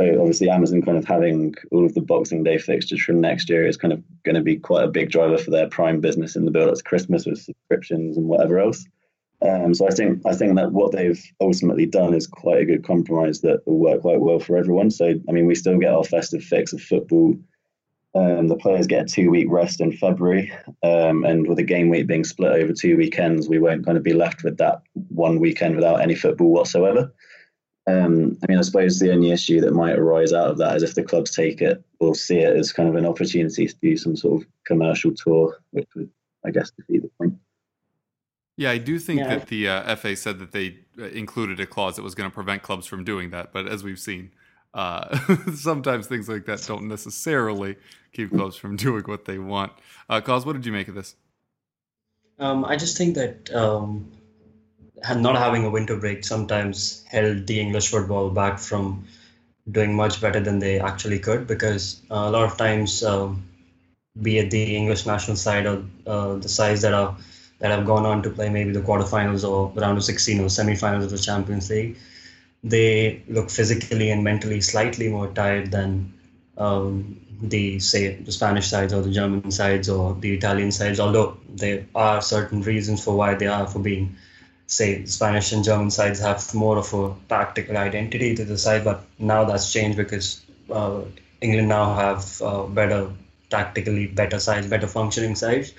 So 0.00 0.20
obviously, 0.20 0.50
Amazon 0.50 0.82
kind 0.82 0.98
of 0.98 1.06
having 1.06 1.54
all 1.72 1.84
of 1.84 1.94
the 1.94 2.02
Boxing 2.02 2.44
Day 2.44 2.58
fixtures 2.58 3.02
from 3.02 3.20
next 3.20 3.48
year 3.48 3.66
is 3.66 3.78
kind 3.78 3.92
of 3.92 4.02
going 4.24 4.34
to 4.34 4.42
be 4.42 4.56
quite 4.56 4.84
a 4.84 4.90
big 4.90 5.10
driver 5.10 5.38
for 5.38 5.50
their 5.50 5.68
prime 5.68 6.00
business 6.00 6.36
in 6.36 6.44
the 6.44 6.50
build 6.50 6.68
up 6.68 6.76
to 6.76 6.82
Christmas 6.82 7.24
with 7.24 7.40
subscriptions 7.40 8.16
and 8.16 8.28
whatever 8.28 8.58
else. 8.58 8.86
Um, 9.42 9.74
so 9.74 9.86
I 9.86 9.90
think 9.90 10.22
I 10.26 10.34
think 10.34 10.56
that 10.56 10.72
what 10.72 10.92
they've 10.92 11.22
ultimately 11.40 11.86
done 11.86 12.14
is 12.14 12.26
quite 12.26 12.60
a 12.60 12.66
good 12.66 12.84
compromise 12.84 13.40
that 13.40 13.66
will 13.66 13.78
work 13.78 14.02
quite 14.02 14.20
well 14.20 14.38
for 14.38 14.56
everyone. 14.56 14.90
So 14.90 15.14
I 15.28 15.32
mean, 15.32 15.46
we 15.46 15.54
still 15.54 15.78
get 15.78 15.92
our 15.92 16.04
festive 16.04 16.42
fix 16.42 16.72
of 16.72 16.80
football. 16.80 17.34
Um, 18.16 18.48
the 18.48 18.56
players 18.56 18.86
get 18.86 19.02
a 19.02 19.04
two 19.04 19.30
week 19.30 19.48
rest 19.50 19.80
in 19.80 19.92
February, 19.92 20.50
um, 20.82 21.24
and 21.24 21.46
with 21.46 21.58
the 21.58 21.62
game 21.62 21.90
week 21.90 22.06
being 22.06 22.24
split 22.24 22.52
over 22.52 22.72
two 22.72 22.96
weekends, 22.96 23.46
we 23.46 23.58
won't 23.58 23.84
kind 23.84 23.98
of 23.98 24.02
be 24.02 24.14
left 24.14 24.42
with 24.42 24.56
that 24.56 24.80
one 25.08 25.38
weekend 25.38 25.76
without 25.76 26.00
any 26.00 26.14
football 26.14 26.50
whatsoever. 26.50 27.12
Um, 27.86 28.38
I 28.42 28.46
mean, 28.48 28.58
I 28.58 28.62
suppose 28.62 28.98
the 28.98 29.12
only 29.12 29.32
issue 29.32 29.60
that 29.60 29.74
might 29.74 29.98
arise 29.98 30.32
out 30.32 30.50
of 30.50 30.58
that 30.58 30.76
is 30.76 30.82
if 30.82 30.94
the 30.94 31.02
clubs 31.02 31.30
take 31.30 31.60
it 31.60 31.84
or 32.00 32.14
see 32.14 32.38
it 32.38 32.56
as 32.56 32.72
kind 32.72 32.88
of 32.88 32.96
an 32.96 33.04
opportunity 33.04 33.66
to 33.66 33.74
do 33.82 33.96
some 33.98 34.16
sort 34.16 34.42
of 34.42 34.48
commercial 34.64 35.12
tour, 35.14 35.58
which 35.70 35.88
would, 35.94 36.10
I 36.44 36.50
guess, 36.52 36.70
defeat 36.70 37.02
the 37.02 37.10
point. 37.18 37.34
Yeah, 38.56 38.70
I 38.70 38.78
do 38.78 38.98
think 38.98 39.20
yeah. 39.20 39.36
that 39.36 39.48
the 39.48 39.68
uh, 39.68 39.96
FA 39.96 40.16
said 40.16 40.38
that 40.38 40.52
they 40.52 40.78
uh, 40.98 41.04
included 41.08 41.60
a 41.60 41.66
clause 41.66 41.96
that 41.96 42.02
was 42.02 42.14
going 42.14 42.30
to 42.30 42.34
prevent 42.34 42.62
clubs 42.62 42.86
from 42.86 43.04
doing 43.04 43.28
that. 43.30 43.52
But 43.52 43.68
as 43.68 43.84
we've 43.84 43.98
seen, 43.98 44.32
uh, 44.74 45.18
sometimes 45.54 46.06
things 46.06 46.28
like 46.28 46.46
that 46.46 46.64
don't 46.66 46.88
necessarily 46.88 47.76
keep 48.12 48.30
clubs 48.30 48.56
from 48.56 48.76
doing 48.86 49.04
what 49.04 49.24
they 49.24 49.38
want. 49.38 49.72
Uh, 50.08 50.20
Kos, 50.20 50.44
what 50.44 50.54
did 50.54 50.66
you 50.66 50.72
make 50.72 50.88
of 50.88 50.94
this? 50.94 51.16
Um, 52.38 52.64
I 52.64 52.76
just 52.76 52.98
think 52.98 53.14
that 53.14 53.54
um, 53.54 54.12
not 55.14 55.36
having 55.36 55.64
a 55.64 55.70
winter 55.70 55.96
break 55.96 56.24
sometimes 56.24 57.04
held 57.08 57.46
the 57.46 57.60
English 57.60 57.88
football 57.88 58.30
back 58.30 58.58
from 58.58 59.06
doing 59.70 59.94
much 59.94 60.20
better 60.20 60.40
than 60.40 60.58
they 60.58 60.78
actually 60.78 61.18
could 61.18 61.46
because 61.46 62.00
uh, 62.10 62.14
a 62.14 62.30
lot 62.30 62.44
of 62.44 62.56
times 62.56 63.02
um, 63.02 63.42
be 64.20 64.38
it 64.38 64.50
the 64.50 64.76
English 64.76 65.06
national 65.06 65.36
side 65.36 65.66
or 65.66 65.84
uh, 66.06 66.34
the 66.36 66.48
sides 66.48 66.82
that 66.82 66.94
are 66.94 67.16
that 67.58 67.70
have 67.70 67.86
gone 67.86 68.04
on 68.04 68.22
to 68.22 68.30
play 68.30 68.48
maybe 68.50 68.70
the 68.72 68.80
quarterfinals 68.80 69.48
or 69.48 69.72
round 69.80 69.96
of 69.96 70.04
16 70.04 70.40
or 70.40 70.48
semi-finals 70.50 71.04
of 71.04 71.10
the 71.10 71.18
Champions 71.18 71.70
League, 71.70 71.96
they 72.66 73.22
look 73.28 73.48
physically 73.48 74.10
and 74.10 74.24
mentally 74.24 74.60
slightly 74.60 75.08
more 75.08 75.28
tired 75.28 75.70
than 75.70 76.12
um, 76.58 77.20
the 77.40 77.78
say 77.78 78.14
the 78.14 78.32
Spanish 78.32 78.68
sides 78.68 78.92
or 78.92 79.02
the 79.02 79.12
German 79.12 79.50
sides 79.50 79.88
or 79.88 80.14
the 80.14 80.34
Italian 80.34 80.72
sides. 80.72 80.98
Although 80.98 81.36
there 81.48 81.86
are 81.94 82.20
certain 82.20 82.62
reasons 82.62 83.04
for 83.04 83.14
why 83.16 83.34
they 83.34 83.46
are 83.46 83.68
for 83.68 83.78
being, 83.78 84.16
say, 84.66 85.04
Spanish 85.04 85.52
and 85.52 85.62
German 85.62 85.90
sides 85.90 86.18
have 86.20 86.54
more 86.54 86.76
of 86.78 86.92
a 86.94 87.14
tactical 87.28 87.76
identity 87.76 88.34
to 88.34 88.44
the 88.44 88.58
side, 88.58 88.82
but 88.84 89.04
now 89.18 89.44
that's 89.44 89.72
changed 89.72 89.96
because 89.96 90.44
uh, 90.70 91.02
England 91.40 91.68
now 91.68 91.94
have 91.94 92.42
uh, 92.42 92.64
better 92.64 93.10
tactically 93.48 94.08
better 94.08 94.40
sides, 94.40 94.66
better 94.66 94.88
functioning 94.88 95.36
sides. 95.36 95.72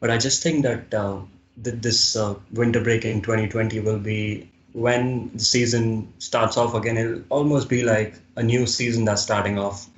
But 0.00 0.10
I 0.10 0.18
just 0.18 0.42
think 0.42 0.64
that 0.64 0.92
uh, 0.92 1.20
that 1.62 1.82
this 1.82 2.16
uh, 2.16 2.34
winter 2.52 2.80
break 2.80 3.04
in 3.04 3.22
2020 3.22 3.78
will 3.80 4.00
be 4.00 4.50
when 4.76 5.30
the 5.34 5.44
season 5.44 6.12
starts 6.18 6.56
off 6.58 6.74
again. 6.74 6.98
It'll 6.98 7.22
almost 7.30 7.68
be 7.70 7.82
like 7.82 8.14
a 8.36 8.42
new 8.42 8.66
season 8.66 9.04
that's 9.06 9.22
starting 9.22 9.58
off. 9.58 9.88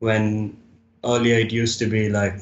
When 0.00 0.56
earlier 1.04 1.38
it 1.38 1.52
used 1.52 1.78
to 1.80 1.86
be 1.86 2.08
like 2.08 2.34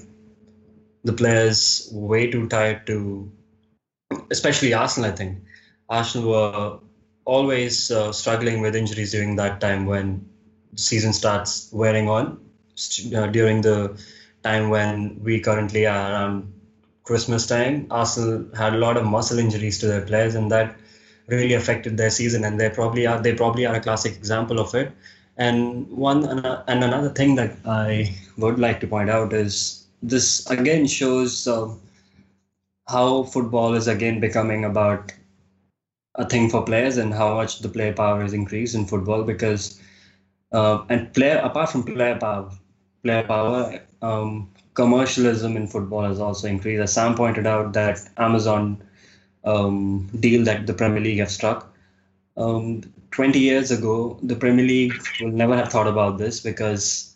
the 1.05 1.13
players 1.13 1.89
way 1.93 2.31
too 2.31 2.49
tired 2.49 2.87
to, 2.87 3.31
especially 4.31 4.75
Arsenal. 4.75 5.11
I 5.11 5.15
think 5.15 5.39
Arsenal 5.89 6.31
were 6.31 6.79
always 7.25 7.91
uh, 7.91 8.13
struggling 8.13 8.61
with 8.61 8.77
injuries 8.77 9.13
during 9.13 9.37
that 9.37 9.61
time 9.61 9.87
when 9.87 10.29
the 10.73 10.81
season 10.81 11.13
starts 11.13 11.69
wearing 11.73 12.09
on 12.09 12.39
uh, 13.17 13.27
during 13.29 13.63
the 13.63 13.99
time 14.43 14.71
when 14.71 15.23
we 15.23 15.41
currently 15.41 15.87
are 15.87 16.13
around 16.13 16.53
Christmas 17.05 17.47
time, 17.47 17.87
Arsenal 17.91 18.47
had 18.57 18.75
a 18.75 18.79
lot 18.79 18.97
of 18.97 19.05
muscle 19.05 19.39
injuries 19.39 19.79
to 19.81 19.87
their 19.87 20.03
players, 20.03 20.35
and 20.35 20.51
that 20.53 20.77
really 21.29 21.55
affected 21.55 21.97
their 21.97 22.11
season. 22.11 22.45
And 22.45 22.59
they 22.59 22.71
probably 22.71 23.07
are 23.07 23.21
they 23.21 23.35
probably 23.35 23.67
are 23.67 23.77
a 23.77 23.81
classic 23.81 24.17
example 24.17 24.61
of 24.61 24.75
it. 24.75 24.93
And 25.37 25.89
one 25.91 26.25
and 26.25 26.85
another 26.85 27.09
thing 27.11 27.37
that 27.37 27.57
I 27.65 28.15
would 28.37 28.59
like 28.59 28.81
to 28.81 28.87
point 28.87 29.11
out 29.11 29.33
is 29.33 29.87
this 30.03 30.49
again 30.51 30.87
shows 30.87 31.47
uh, 31.47 31.75
how 32.89 33.23
football 33.25 33.75
is 33.75 33.89
again 33.89 34.21
becoming 34.21 34.65
about 34.65 35.13
a 36.17 36.29
thing 36.29 36.51
for 36.51 36.63
players 36.65 36.99
and 36.99 37.15
how 37.15 37.35
much 37.35 37.61
the 37.61 37.69
player 37.69 37.93
power 37.95 38.21
has 38.21 38.35
increased 38.35 38.75
in 38.75 38.85
football 38.87 39.23
because 39.23 39.81
uh, 40.53 40.85
and 40.91 41.15
player 41.15 41.39
apart 41.39 41.71
from 41.71 41.83
player 41.83 42.19
power 42.19 42.51
player 43.03 43.23
power 43.23 43.81
um, 44.03 44.53
commercialism 44.75 45.57
in 45.57 45.67
football 45.67 46.05
has 46.05 46.21
also 46.21 46.49
increased. 46.49 46.81
As 46.81 46.93
Sam 46.93 47.15
pointed 47.15 47.47
out, 47.47 47.73
that 47.75 48.09
Amazon 48.17 48.83
um, 49.45 50.09
deal 50.19 50.45
that 50.45 50.67
the 50.67 50.75
Premier 50.75 51.01
League 51.01 51.19
have 51.19 51.31
struck. 51.31 51.73
Um, 52.37 52.83
20 53.11 53.39
years 53.39 53.71
ago, 53.71 54.19
the 54.23 54.37
Premier 54.37 54.65
League 54.65 54.95
will 55.21 55.31
never 55.31 55.57
have 55.57 55.69
thought 55.69 55.87
about 55.87 56.19
this 56.19 56.41
because 56.41 57.15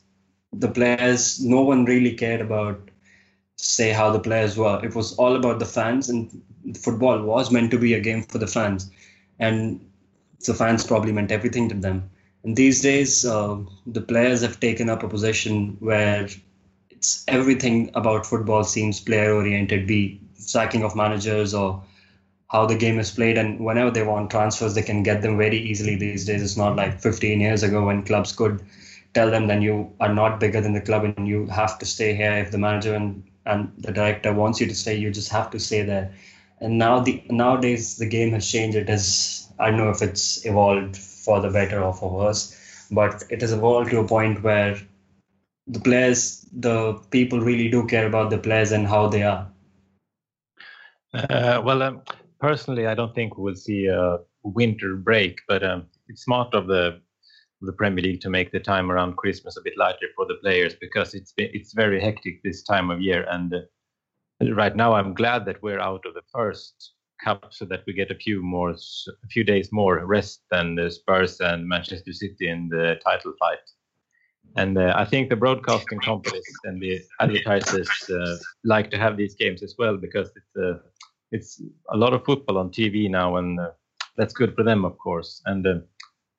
the 0.52 0.68
players, 0.68 1.42
no 1.42 1.62
one 1.62 1.84
really 1.84 2.14
cared 2.14 2.40
about, 2.40 2.90
say, 3.56 3.90
how 3.90 4.10
the 4.10 4.20
players 4.20 4.56
were. 4.56 4.80
It 4.84 4.94
was 4.94 5.14
all 5.14 5.36
about 5.36 5.58
the 5.58 5.66
fans, 5.66 6.08
and 6.08 6.42
football 6.78 7.22
was 7.22 7.50
meant 7.50 7.70
to 7.70 7.78
be 7.78 7.94
a 7.94 8.00
game 8.00 8.22
for 8.22 8.38
the 8.38 8.46
fans. 8.46 8.90
And 9.38 9.80
the 10.46 10.54
fans 10.54 10.84
probably 10.84 11.12
meant 11.12 11.32
everything 11.32 11.68
to 11.70 11.74
them. 11.74 12.10
And 12.44 12.56
these 12.56 12.80
days, 12.80 13.24
uh, 13.24 13.58
the 13.86 14.00
players 14.00 14.42
have 14.42 14.60
taken 14.60 14.88
up 14.88 15.02
a 15.02 15.08
position 15.08 15.76
where 15.80 16.28
it's 16.90 17.24
everything 17.28 17.90
about 17.94 18.26
football 18.26 18.64
seems 18.64 19.00
player 19.00 19.32
oriented, 19.34 19.86
be 19.86 20.20
sacking 20.34 20.84
of 20.84 20.94
managers 20.94 21.54
or 21.54 21.82
how 22.48 22.66
the 22.66 22.76
game 22.76 22.98
is 22.98 23.10
played. 23.10 23.38
And 23.38 23.64
whenever 23.64 23.90
they 23.90 24.02
want 24.02 24.30
transfers, 24.30 24.74
they 24.74 24.82
can 24.82 25.02
get 25.02 25.22
them 25.22 25.36
very 25.36 25.58
easily 25.58 25.96
these 25.96 26.24
days. 26.26 26.42
It's 26.42 26.56
not 26.56 26.76
like 26.76 27.00
15 27.00 27.40
years 27.40 27.62
ago 27.62 27.86
when 27.86 28.04
clubs 28.04 28.32
could 28.32 28.64
tell 29.14 29.30
them 29.30 29.46
then 29.46 29.62
you 29.62 29.90
are 29.98 30.12
not 30.12 30.38
bigger 30.38 30.60
than 30.60 30.74
the 30.74 30.80
club 30.80 31.04
and 31.04 31.26
you 31.26 31.46
have 31.46 31.78
to 31.78 31.86
stay 31.86 32.14
here. 32.14 32.32
If 32.32 32.50
the 32.50 32.58
manager 32.58 32.94
and, 32.94 33.24
and 33.46 33.72
the 33.78 33.92
director 33.92 34.32
wants 34.32 34.60
you 34.60 34.66
to 34.66 34.74
stay, 34.74 34.94
you 34.94 35.10
just 35.10 35.30
have 35.30 35.50
to 35.50 35.58
stay 35.58 35.82
there. 35.82 36.12
And 36.60 36.78
now 36.78 37.00
the 37.00 37.22
nowadays 37.30 37.96
the 37.96 38.06
game 38.06 38.32
has 38.32 38.50
changed. 38.50 38.76
It 38.76 38.88
has 38.88 39.48
I 39.58 39.70
don't 39.70 39.78
know 39.78 39.90
if 39.90 40.02
it's 40.02 40.44
evolved 40.44 40.96
for 40.96 41.40
the 41.40 41.50
better 41.50 41.82
or 41.82 41.94
for 41.94 42.10
worse, 42.10 42.86
but 42.90 43.24
it 43.30 43.40
has 43.40 43.52
evolved 43.52 43.90
to 43.90 44.00
a 44.00 44.06
point 44.06 44.42
where 44.42 44.76
the 45.66 45.80
players, 45.80 46.46
the 46.52 46.94
people 47.10 47.40
really 47.40 47.68
do 47.68 47.86
care 47.86 48.06
about 48.06 48.30
the 48.30 48.38
players 48.38 48.72
and 48.72 48.86
how 48.86 49.08
they 49.08 49.22
are. 49.22 49.50
Uh, 51.12 51.60
well, 51.64 51.82
um, 51.82 52.02
personally, 52.46 52.86
I 52.86 52.94
don't 52.94 53.12
think 53.12 53.36
we'll 53.36 53.56
see 53.56 53.86
a 53.86 54.18
winter 54.44 54.94
break, 54.94 55.40
but 55.48 55.64
um, 55.64 55.86
it's 56.08 56.22
smart 56.22 56.54
of 56.54 56.68
the 56.68 57.00
the 57.62 57.72
Premier 57.72 58.04
League 58.04 58.20
to 58.20 58.30
make 58.30 58.52
the 58.52 58.60
time 58.60 58.88
around 58.92 59.16
Christmas 59.16 59.56
a 59.56 59.62
bit 59.64 59.76
lighter 59.76 60.08
for 60.14 60.26
the 60.26 60.38
players 60.42 60.74
because 60.80 61.14
it's 61.14 61.32
it's 61.38 61.72
very 61.72 62.00
hectic 62.00 62.34
this 62.44 62.62
time 62.62 62.88
of 62.90 63.00
year. 63.00 63.26
And 63.34 63.52
uh, 63.52 64.54
right 64.54 64.76
now, 64.76 64.92
I'm 64.92 65.12
glad 65.14 65.44
that 65.46 65.60
we're 65.62 65.80
out 65.90 66.04
of 66.06 66.14
the 66.14 66.28
first 66.32 66.92
cup 67.24 67.46
so 67.50 67.64
that 67.64 67.82
we 67.86 67.92
get 67.94 68.12
a 68.12 68.22
few 68.26 68.38
more 68.42 68.70
a 68.70 69.28
few 69.34 69.42
days 69.42 69.68
more 69.72 69.94
rest 70.06 70.42
than 70.52 70.76
the 70.76 70.88
Spurs 70.90 71.40
and 71.40 71.68
Manchester 71.74 72.12
City 72.12 72.46
in 72.48 72.68
the 72.68 73.00
title 73.08 73.32
fight. 73.40 73.66
And 74.54 74.78
uh, 74.78 74.92
I 75.02 75.04
think 75.04 75.30
the 75.30 75.42
broadcasting 75.44 75.98
companies 75.98 76.48
and 76.64 76.80
the 76.80 77.00
advertisers 77.20 77.90
uh, 78.08 78.36
like 78.62 78.88
to 78.92 78.98
have 78.98 79.16
these 79.16 79.34
games 79.34 79.62
as 79.62 79.74
well 79.78 79.96
because 79.96 80.28
it's 80.38 80.54
uh, 80.56 80.78
it's 81.36 81.62
a 81.90 81.96
lot 81.96 82.14
of 82.14 82.24
football 82.24 82.58
on 82.58 82.70
TV 82.70 83.10
now, 83.10 83.36
and 83.36 83.60
uh, 83.60 83.70
that's 84.16 84.34
good 84.34 84.54
for 84.54 84.62
them, 84.62 84.84
of 84.84 84.96
course. 84.98 85.42
And 85.44 85.66
uh, 85.66 85.74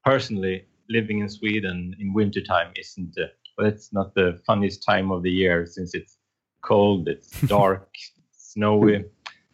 personally, 0.03 0.65
living 0.89 1.19
in 1.19 1.29
Sweden 1.29 1.95
in 1.99 2.13
wintertime 2.13 2.71
isn't 2.75 3.13
uh, 3.17 3.27
well, 3.57 3.67
it's 3.67 3.91
not 3.93 4.13
the 4.13 4.39
funniest 4.45 4.83
time 4.83 5.11
of 5.11 5.23
the 5.23 5.31
year 5.31 5.65
since 5.65 5.93
it's 5.93 6.17
cold, 6.61 7.07
it's 7.07 7.29
dark, 7.47 7.89
snowy. 8.31 9.05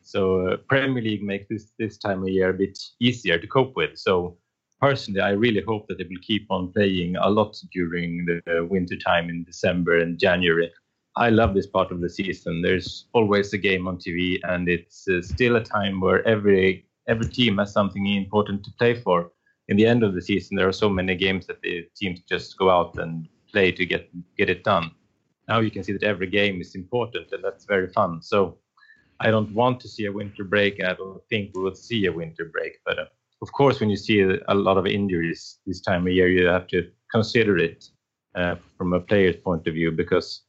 So 0.01 0.57
Premier 0.67 1.01
League 1.01 1.23
makes 1.23 1.47
this 1.49 1.71
this 1.79 1.97
time 1.97 2.23
of 2.23 2.29
year 2.29 2.49
a 2.49 2.53
bit 2.53 2.77
easier 2.99 3.37
to 3.37 3.47
cope 3.47 3.75
with. 3.75 3.97
So 3.97 4.37
personally, 4.81 5.21
I 5.21 5.31
really 5.31 5.61
hope 5.61 5.87
that 5.87 5.97
they 5.97 6.03
will 6.03 6.21
keep 6.21 6.45
on 6.49 6.71
playing 6.73 7.15
a 7.15 7.29
lot 7.29 7.55
during 7.71 8.25
the 8.25 8.67
winter 8.69 8.97
time 8.97 9.29
in 9.29 9.43
December 9.43 9.99
and 9.99 10.19
January. 10.19 10.71
I 11.15 11.29
love 11.29 11.53
this 11.53 11.67
part 11.67 11.91
of 11.91 12.01
the 12.01 12.09
season. 12.09 12.61
There's 12.61 13.05
always 13.13 13.53
a 13.53 13.57
game 13.57 13.87
on 13.87 13.97
TV, 13.97 14.39
and 14.43 14.67
it's 14.67 15.07
uh, 15.07 15.21
still 15.21 15.57
a 15.57 15.63
time 15.63 16.01
where 16.01 16.27
every 16.27 16.87
every 17.07 17.27
team 17.27 17.57
has 17.57 17.71
something 17.71 18.07
important 18.07 18.63
to 18.63 18.71
play 18.79 18.95
for. 18.95 19.31
In 19.67 19.77
the 19.77 19.85
end 19.85 20.03
of 20.03 20.15
the 20.15 20.21
season, 20.21 20.57
there 20.57 20.67
are 20.67 20.73
so 20.73 20.89
many 20.89 21.15
games 21.15 21.45
that 21.47 21.61
the 21.61 21.85
teams 21.95 22.21
just 22.27 22.57
go 22.57 22.69
out 22.69 22.97
and 22.97 23.27
play 23.51 23.71
to 23.71 23.85
get 23.85 24.09
get 24.37 24.49
it 24.49 24.63
done. 24.63 24.91
Now 25.47 25.59
you 25.59 25.69
can 25.69 25.83
see 25.83 25.93
that 25.93 26.03
every 26.03 26.27
game 26.27 26.59
is 26.61 26.73
important, 26.73 27.31
and 27.31 27.43
that's 27.43 27.65
very 27.65 27.89
fun. 27.89 28.21
So 28.23 28.57
I 29.19 29.29
don't 29.29 29.53
want 29.53 29.79
to 29.81 29.87
see 29.87 30.05
a 30.05 30.11
winter 30.11 30.43
break, 30.43 30.79
and 30.79 30.87
I 30.87 30.93
don't 30.95 31.21
think 31.29 31.51
we 31.53 31.61
will 31.61 31.75
see 31.75 32.05
a 32.05 32.11
winter 32.11 32.45
break. 32.45 32.79
But 32.85 32.97
uh, 32.97 33.05
of 33.43 33.51
course, 33.51 33.79
when 33.79 33.91
you 33.91 33.97
see 33.97 34.21
a 34.21 34.55
lot 34.55 34.77
of 34.77 34.87
injuries 34.87 35.59
this 35.67 35.81
time 35.81 36.07
of 36.07 36.13
year, 36.13 36.27
you 36.27 36.47
have 36.47 36.67
to 36.67 36.89
consider 37.11 37.57
it 37.57 37.85
uh, 38.33 38.55
from 38.77 38.93
a 38.93 38.99
player's 38.99 39.35
point 39.35 39.67
of 39.67 39.75
view 39.75 39.91
because 39.91 40.42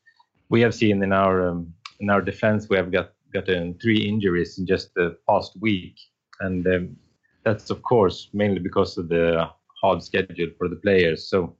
we 0.49 0.61
have 0.61 0.75
seen 0.75 1.03
in 1.03 1.13
our 1.13 1.49
um, 1.49 1.73
in 2.01 2.11
our 2.11 2.21
defense 2.21 2.69
we 2.69 2.77
have 2.77 2.91
got 2.91 3.13
gotten 3.33 3.75
three 3.83 4.09
injuries 4.09 4.59
in 4.59 4.67
just 4.67 4.95
the 4.95 5.17
past 5.29 5.57
week, 5.61 5.97
and 6.41 6.67
um, 6.67 6.97
that's 7.45 7.71
of 7.71 7.83
course 7.83 8.29
mainly 8.33 8.61
because 8.61 8.97
of 8.99 9.09
the 9.09 9.49
hard 9.81 10.03
schedule 10.03 10.51
for 10.57 10.69
the 10.69 10.77
players. 10.77 11.29
So, 11.29 11.57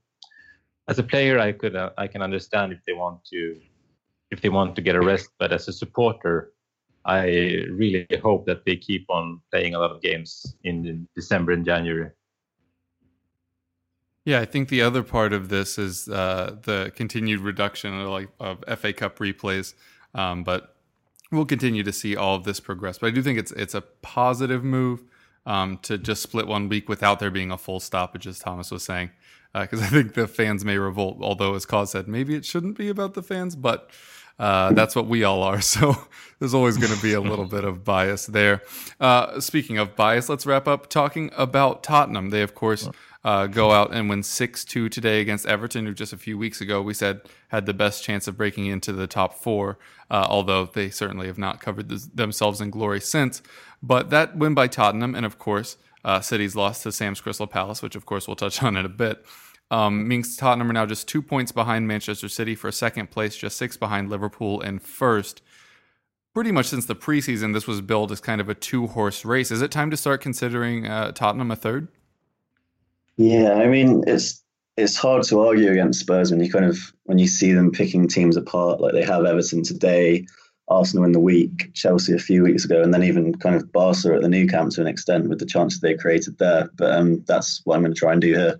as 0.87 0.99
a 0.99 1.03
player, 1.03 1.39
I 1.39 1.51
could 1.51 1.75
uh, 1.75 1.91
I 1.97 2.07
can 2.07 2.21
understand 2.21 2.73
if 2.73 2.79
they 2.85 2.93
want 2.93 3.23
to 3.25 3.59
if 4.31 4.41
they 4.41 4.49
want 4.49 4.75
to 4.75 4.81
get 4.81 4.95
a 4.95 5.01
rest, 5.01 5.29
but 5.39 5.53
as 5.53 5.67
a 5.67 5.73
supporter, 5.73 6.53
I 7.05 7.25
really 7.69 8.07
hope 8.21 8.45
that 8.47 8.65
they 8.65 8.75
keep 8.75 9.05
on 9.09 9.39
playing 9.51 9.75
a 9.75 9.79
lot 9.79 9.91
of 9.91 10.01
games 10.01 10.55
in 10.63 11.07
December 11.15 11.51
and 11.51 11.65
January. 11.65 12.09
Yeah, 14.25 14.39
I 14.39 14.45
think 14.45 14.69
the 14.69 14.81
other 14.81 15.03
part 15.03 15.33
of 15.33 15.49
this 15.49 15.77
is 15.77 16.09
uh, 16.09 16.55
the 16.63 16.91
continued 16.95 17.41
reduction 17.41 17.99
of, 17.99 18.09
like, 18.09 18.29
of 18.39 18.63
FA 18.79 18.91
Cup 18.91 19.19
replays, 19.19 19.75
um, 20.15 20.43
but 20.43 20.75
we'll 21.31 21.45
continue 21.45 21.83
to 21.83 21.93
see 21.93 22.15
all 22.15 22.35
of 22.35 22.43
this 22.43 22.59
progress. 22.59 22.97
But 22.97 23.07
I 23.07 23.11
do 23.11 23.21
think 23.21 23.37
it's 23.37 23.51
it's 23.51 23.75
a 23.75 23.81
positive 23.81 24.63
move 24.63 25.03
um, 25.45 25.77
to 25.83 25.97
just 25.99 26.23
split 26.23 26.47
one 26.47 26.69
week 26.69 26.89
without 26.89 27.19
there 27.19 27.29
being 27.29 27.51
a 27.51 27.57
full 27.57 27.79
stoppage, 27.79 28.25
as 28.25 28.39
Thomas 28.39 28.71
was 28.71 28.83
saying, 28.83 29.11
because 29.53 29.79
uh, 29.81 29.85
I 29.85 29.87
think 29.87 30.15
the 30.15 30.27
fans 30.27 30.65
may 30.65 30.79
revolt. 30.79 31.17
Although, 31.21 31.53
as 31.53 31.67
Kos 31.67 31.91
said, 31.91 32.07
maybe 32.07 32.33
it 32.33 32.45
shouldn't 32.45 32.77
be 32.77 32.89
about 32.89 33.13
the 33.13 33.23
fans, 33.23 33.55
but 33.55 33.91
Uh, 34.37 34.73
that's 34.73 34.97
what 34.97 35.07
we 35.07 35.23
all 35.23 35.43
are. 35.43 35.61
So 35.75 35.95
there's 36.39 36.53
always 36.53 36.75
going 36.77 36.93
to 36.93 37.01
be 37.01 37.13
a 37.13 37.21
little 37.21 37.45
bit 37.45 37.63
of 37.63 37.85
bias 37.85 38.25
there. 38.25 38.61
Uh, 38.99 39.39
speaking 39.39 39.77
of 39.77 39.95
bias, 39.95 40.27
let's 40.27 40.45
wrap 40.45 40.67
up 40.67 40.89
talking 40.89 41.31
about 41.37 41.83
Tottenham. 41.83 42.31
They, 42.31 42.41
of 42.41 42.53
course, 42.53 42.89
uh, 43.25 43.47
go 43.47 43.71
out 43.71 43.91
and 43.91 44.07
win 44.07 44.21
6 44.21 44.65
2 44.65 44.87
today 44.87 45.19
against 45.19 45.47
Everton, 45.47 45.87
who 45.87 45.95
just 45.95 46.13
a 46.13 46.17
few 46.17 46.37
weeks 46.37 46.61
ago 46.61 46.79
we 46.83 46.93
said 46.93 47.21
had 47.47 47.65
the 47.65 47.73
best 47.73 48.03
chance 48.03 48.27
of 48.27 48.37
breaking 48.37 48.67
into 48.67 48.93
the 48.93 49.07
top 49.07 49.33
four, 49.33 49.79
uh, 50.11 50.27
although 50.29 50.67
they 50.67 50.91
certainly 50.91 51.25
have 51.25 51.39
not 51.39 51.59
covered 51.59 51.89
this, 51.89 52.05
themselves 52.05 52.61
in 52.61 52.69
glory 52.69 53.01
since. 53.01 53.41
But 53.81 54.11
that 54.11 54.37
win 54.37 54.53
by 54.53 54.67
Tottenham, 54.67 55.15
and 55.15 55.25
of 55.25 55.39
course, 55.39 55.77
uh, 56.05 56.21
City's 56.21 56.55
loss 56.55 56.83
to 56.83 56.91
Sam's 56.91 57.19
Crystal 57.19 57.47
Palace, 57.47 57.81
which 57.81 57.95
of 57.95 58.05
course 58.05 58.27
we'll 58.27 58.35
touch 58.35 58.61
on 58.61 58.77
in 58.77 58.85
a 58.85 58.89
bit, 58.89 59.25
um, 59.71 60.07
means 60.07 60.37
Tottenham 60.37 60.69
are 60.69 60.73
now 60.73 60.85
just 60.85 61.07
two 61.07 61.23
points 61.23 61.51
behind 61.51 61.87
Manchester 61.87 62.29
City 62.29 62.53
for 62.53 62.71
second 62.71 63.09
place, 63.09 63.35
just 63.35 63.57
six 63.57 63.75
behind 63.75 64.07
Liverpool 64.07 64.61
in 64.61 64.77
first. 64.77 65.41
Pretty 66.35 66.51
much 66.51 66.67
since 66.67 66.85
the 66.85 66.95
preseason, 66.95 67.53
this 67.53 67.65
was 67.65 67.81
billed 67.81 68.11
as 68.11 68.21
kind 68.21 68.39
of 68.39 68.49
a 68.49 68.53
two 68.53 68.85
horse 68.85 69.25
race. 69.25 69.49
Is 69.49 69.63
it 69.63 69.71
time 69.71 69.89
to 69.89 69.97
start 69.97 70.21
considering 70.21 70.85
uh, 70.85 71.11
Tottenham 71.11 71.49
a 71.49 71.55
third? 71.55 71.87
Yeah, 73.17 73.53
I 73.53 73.67
mean 73.67 74.03
it's 74.07 74.43
it's 74.77 74.97
hard 74.97 75.23
to 75.23 75.39
argue 75.39 75.71
against 75.71 76.01
Spurs 76.01 76.31
when 76.31 76.43
you 76.43 76.51
kind 76.51 76.65
of 76.65 76.77
when 77.03 77.17
you 77.17 77.27
see 77.27 77.53
them 77.53 77.71
picking 77.71 78.07
teams 78.07 78.35
apart 78.35 78.81
like 78.81 78.93
they 78.93 79.03
have 79.03 79.25
Everton 79.25 79.63
today, 79.63 80.25
Arsenal 80.67 81.05
in 81.05 81.13
the 81.13 81.19
week, 81.19 81.73
Chelsea 81.73 82.13
a 82.13 82.19
few 82.19 82.43
weeks 82.43 82.65
ago, 82.65 82.81
and 82.81 82.93
then 82.93 83.03
even 83.03 83.35
kind 83.35 83.55
of 83.55 83.71
Barca 83.71 84.13
at 84.13 84.21
the 84.21 84.27
Nou 84.27 84.47
Camp 84.47 84.71
to 84.71 84.81
an 84.81 84.87
extent 84.87 85.29
with 85.29 85.39
the 85.39 85.45
chances 85.45 85.79
they 85.79 85.95
created 85.95 86.37
there. 86.39 86.69
But 86.75 86.91
um, 86.91 87.23
that's 87.25 87.61
what 87.63 87.75
I'm 87.75 87.83
going 87.83 87.93
to 87.93 87.99
try 87.99 88.11
and 88.11 88.21
do 88.21 88.33
here. 88.33 88.57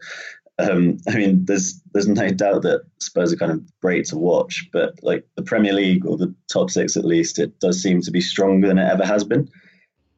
Um, 0.57 0.99
I 1.09 1.15
mean, 1.15 1.43
there's 1.43 1.81
there's 1.93 2.07
no 2.07 2.29
doubt 2.29 2.61
that 2.61 2.85
Spurs 2.99 3.33
are 3.33 3.37
kind 3.37 3.51
of 3.51 3.61
great 3.81 4.05
to 4.05 4.17
watch, 4.17 4.69
but 4.71 4.93
like 5.01 5.27
the 5.35 5.43
Premier 5.43 5.73
League 5.73 6.05
or 6.05 6.15
the 6.15 6.33
top 6.51 6.69
six 6.69 6.95
at 6.95 7.03
least, 7.03 7.39
it 7.39 7.59
does 7.59 7.81
seem 7.81 8.01
to 8.01 8.11
be 8.11 8.21
stronger 8.21 8.69
than 8.69 8.77
it 8.77 8.89
ever 8.89 9.05
has 9.05 9.25
been. 9.25 9.49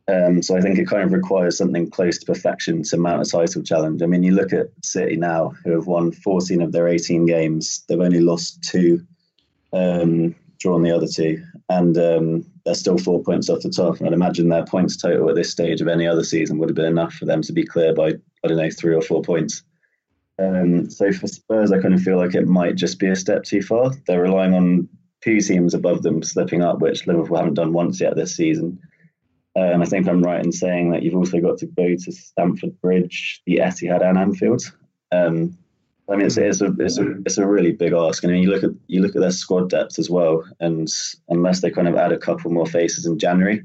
Um, 0.09 0.41
so 0.41 0.55
I 0.55 0.61
think 0.61 0.77
it 0.77 0.87
kind 0.87 1.03
of 1.03 1.11
requires 1.11 1.57
something 1.57 1.89
close 1.89 2.17
to 2.19 2.25
perfection 2.25 2.81
to 2.83 2.97
mount 2.97 3.27
a 3.27 3.29
title 3.29 3.61
challenge. 3.61 4.01
I 4.01 4.05
mean, 4.05 4.23
you 4.23 4.33
look 4.33 4.53
at 4.53 4.69
City 4.81 5.17
now, 5.17 5.53
who 5.63 5.71
have 5.71 5.87
won 5.87 6.13
14 6.13 6.61
of 6.61 6.71
their 6.71 6.87
18 6.87 7.25
games. 7.25 7.83
They've 7.87 7.99
only 7.99 8.21
lost 8.21 8.63
two, 8.63 9.05
um, 9.73 10.33
drawn 10.59 10.83
the 10.83 10.95
other 10.95 11.07
two, 11.07 11.43
and 11.69 11.97
um, 11.97 12.45
they're 12.63 12.73
still 12.73 12.97
four 12.97 13.21
points 13.21 13.49
off 13.49 13.61
the 13.61 13.69
top. 13.69 13.97
And 13.97 14.07
I'd 14.07 14.13
imagine 14.13 14.47
their 14.47 14.65
points 14.65 14.95
total 14.95 15.29
at 15.29 15.35
this 15.35 15.51
stage 15.51 15.81
of 15.81 15.89
any 15.89 16.07
other 16.07 16.23
season 16.23 16.57
would 16.57 16.69
have 16.69 16.75
been 16.75 16.85
enough 16.85 17.13
for 17.13 17.25
them 17.25 17.41
to 17.41 17.51
be 17.51 17.65
clear 17.65 17.93
by, 17.93 18.13
I 18.43 18.47
don't 18.47 18.57
know, 18.57 18.69
three 18.69 18.95
or 18.95 19.01
four 19.01 19.21
points. 19.21 19.63
Um, 20.39 20.89
so 20.89 21.11
for 21.11 21.27
Spurs, 21.27 21.73
I 21.73 21.81
kind 21.81 21.93
of 21.93 22.01
feel 22.01 22.17
like 22.17 22.33
it 22.33 22.47
might 22.47 22.75
just 22.75 22.99
be 22.99 23.07
a 23.07 23.15
step 23.15 23.43
too 23.43 23.61
far. 23.61 23.91
They're 24.05 24.21
relying 24.21 24.53
on 24.53 24.87
two 25.21 25.41
teams 25.41 25.73
above 25.73 26.03
them 26.03 26.23
slipping 26.23 26.61
up, 26.61 26.79
which 26.79 27.07
Liverpool 27.07 27.37
haven't 27.37 27.55
done 27.55 27.73
once 27.73 27.99
yet 27.99 28.15
this 28.15 28.37
season. 28.37 28.79
And 29.59 29.81
I 29.81 29.85
think 29.85 30.07
I'm 30.07 30.21
right 30.21 30.43
in 30.43 30.51
saying 30.51 30.91
that 30.91 31.03
you've 31.03 31.15
also 31.15 31.39
got 31.39 31.57
to 31.59 31.65
go 31.65 31.87
to 31.87 32.11
Stamford 32.11 32.79
Bridge, 32.79 33.41
the 33.45 33.57
Etihad, 33.57 34.03
and 34.03 34.17
Anfield. 34.17 34.61
Um, 35.11 35.57
I 36.09 36.15
mean, 36.15 36.27
it's, 36.27 36.37
it's, 36.37 36.61
a 36.61 36.73
it's 36.79 36.97
a 36.97 37.11
it's 37.25 37.37
a 37.37 37.45
really 37.45 37.71
big 37.71 37.93
ask. 37.93 38.23
And 38.23 38.31
I 38.31 38.35
mean, 38.35 38.43
you 38.43 38.51
look 38.51 38.63
at 38.63 38.71
you 38.87 39.01
look 39.01 39.15
at 39.15 39.21
their 39.21 39.31
squad 39.31 39.69
depth 39.69 39.99
as 39.99 40.09
well, 40.09 40.45
and 40.59 40.87
unless 41.27 41.61
they 41.61 41.71
kind 41.71 41.87
of 41.87 41.95
add 41.95 42.11
a 42.11 42.17
couple 42.17 42.51
more 42.51 42.65
faces 42.67 43.05
in 43.05 43.19
January, 43.19 43.61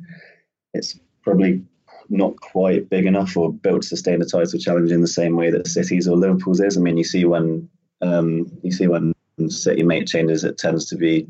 it's 0.74 0.98
probably 1.22 1.62
not 2.08 2.40
quite 2.40 2.90
big 2.90 3.06
enough 3.06 3.36
or 3.36 3.52
built 3.52 3.82
to 3.82 3.88
sustain 3.88 4.20
a 4.22 4.24
title 4.24 4.58
challenge 4.58 4.90
in 4.90 5.00
the 5.00 5.06
same 5.06 5.36
way 5.36 5.50
that 5.50 5.68
City's 5.68 6.08
or 6.08 6.16
Liverpool's 6.16 6.60
is. 6.60 6.76
I 6.76 6.80
mean, 6.80 6.96
you 6.96 7.04
see 7.04 7.24
when 7.24 7.68
um, 8.00 8.50
you 8.62 8.72
see 8.72 8.88
when 8.88 9.14
City 9.48 9.82
make 9.82 10.06
changes, 10.06 10.42
it 10.42 10.58
tends 10.58 10.86
to 10.86 10.96
be 10.96 11.28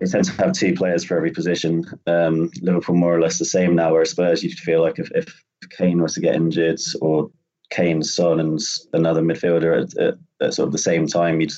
they 0.00 0.06
tend 0.06 0.24
to 0.24 0.32
have 0.32 0.52
two 0.52 0.74
players 0.74 1.04
for 1.04 1.16
every 1.16 1.30
position. 1.30 1.84
Um, 2.06 2.50
Liverpool 2.62 2.96
more 2.96 3.14
or 3.14 3.20
less 3.20 3.38
the 3.38 3.44
same 3.44 3.74
now, 3.74 3.92
where 3.92 4.04
Spurs 4.04 4.42
you 4.42 4.50
feel 4.50 4.80
like 4.80 4.98
if, 4.98 5.10
if 5.14 5.42
Kane 5.76 6.02
was 6.02 6.14
to 6.14 6.20
get 6.20 6.34
injured 6.34 6.80
or 7.02 7.30
Kane, 7.70 8.02
Son, 8.02 8.40
and 8.40 8.58
another 8.94 9.22
midfielder 9.22 9.82
at, 9.82 9.96
at, 9.98 10.14
at, 10.40 10.54
sort 10.54 10.66
of 10.66 10.72
the 10.72 10.78
same 10.78 11.06
time, 11.06 11.40
you'd 11.40 11.52